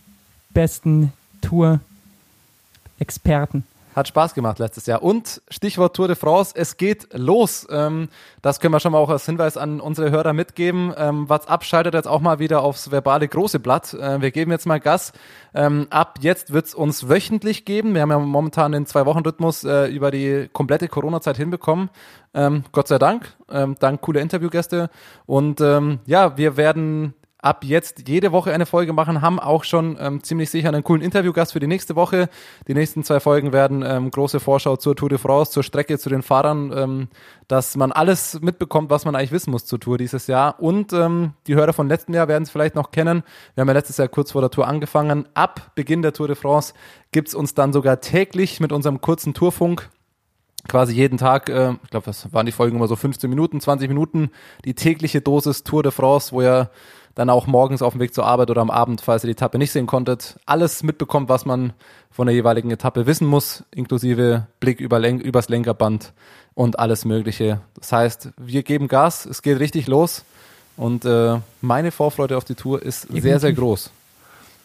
[0.52, 1.12] besten
[1.42, 3.64] Tour-Experten.
[3.98, 5.02] Hat Spaß gemacht letztes Jahr.
[5.02, 7.66] Und Stichwort Tour de France, es geht los.
[7.72, 8.10] Ähm,
[8.44, 10.94] das können wir schon mal auch als Hinweis an unsere Hörer mitgeben.
[10.96, 13.96] Ähm, WhatsApp schaltet jetzt auch mal wieder aufs verbale große Blatt.
[13.96, 15.14] Äh, wir geben jetzt mal Gas.
[15.56, 17.96] Ähm, ab jetzt wird's uns wöchentlich geben.
[17.96, 21.90] Wir haben ja momentan den Zwei-Wochen-Rhythmus äh, über die komplette Corona-Zeit hinbekommen.
[22.72, 23.36] Gott sei Dank.
[23.48, 24.92] Dank cooler Interviewgäste.
[25.26, 30.24] Und ja, wir werden ab jetzt jede Woche eine Folge machen, haben auch schon ähm,
[30.24, 32.30] ziemlich sicher einen coolen Interviewgast für die nächste Woche.
[32.68, 36.10] Die nächsten zwei Folgen werden ähm, große Vorschau zur Tour de France, zur Strecke, zu
[36.10, 37.08] den Fahrern, ähm,
[37.48, 40.60] dass man alles mitbekommt, was man eigentlich wissen muss zur Tour dieses Jahr.
[40.60, 43.24] Und ähm, die Hörer von letztem Jahr werden es vielleicht noch kennen.
[43.54, 45.28] Wir haben ja letztes Jahr kurz vor der Tour angefangen.
[45.36, 46.74] Ab Beginn der Tour de France
[47.12, 49.90] gibt's uns dann sogar täglich mit unserem kurzen Tourfunk
[50.68, 53.88] quasi jeden Tag, äh, ich glaube, das waren die Folgen immer so 15 Minuten, 20
[53.88, 54.32] Minuten,
[54.66, 56.70] die tägliche Dosis Tour de France, wo ihr
[57.18, 59.58] dann auch morgens auf dem Weg zur Arbeit oder am Abend, falls ihr die Etappe
[59.58, 61.74] nicht sehen konntet, alles mitbekommt, was man
[62.12, 66.14] von der jeweiligen Etappe wissen muss, inklusive Blick über Len übers Lenkerband
[66.54, 67.60] und alles Mögliche.
[67.74, 70.26] Das heißt, wir geben Gas, es geht richtig los
[70.78, 73.90] und äh, meine Vorfreude auf die Tour ist sehr, sehr groß.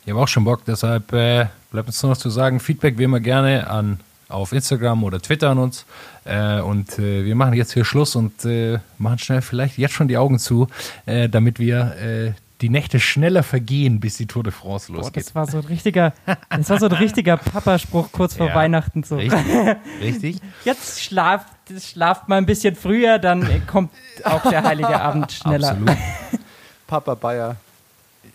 [0.05, 3.05] Ich habe auch schon Bock, deshalb äh, bleibt uns nur noch zu sagen, Feedback wie
[3.05, 3.99] immer gerne an
[4.33, 5.87] auf Instagram oder Twitter an uns.
[6.25, 10.09] Äh, und äh, wir machen jetzt hier Schluss und äh, machen schnell vielleicht jetzt schon
[10.09, 10.69] die Augen zu,
[11.07, 15.27] äh, damit wir äh, die Nächte schneller vergehen, bis die Tour de France Boah, losgeht.
[15.27, 16.13] das war so ein richtiger,
[16.49, 18.55] das war so ein richtiger Papaspruch kurz vor Ja.
[18.55, 19.17] Weihnachten so.
[19.17, 19.41] Richtig?
[20.01, 20.37] Richtig?
[20.65, 21.49] Jetzt schlaft,
[21.81, 23.91] schlaft mal ein bisschen früher, dann äh, kommt
[24.25, 25.71] auch der heilige Abend schneller.
[25.71, 25.97] Absolut.
[26.87, 27.57] Papa Bayer.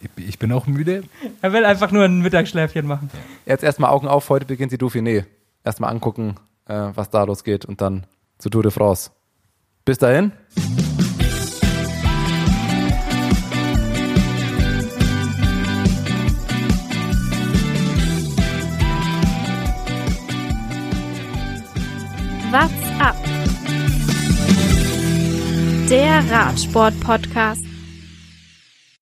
[0.01, 1.03] Ich, ich bin auch müde.
[1.41, 3.09] Er will einfach nur ein Mittagsschläfchen machen.
[3.45, 5.23] Jetzt erstmal Augen auf, heute beginnt die Dauphiné.
[5.67, 6.35] Erstmal angucken,
[6.67, 8.05] äh, was da losgeht und dann
[8.37, 9.11] zur Tour de France.
[9.83, 10.31] Bis dahin.
[22.49, 22.71] What's
[23.01, 23.17] up?
[25.89, 27.66] Der Radsport-Podcast.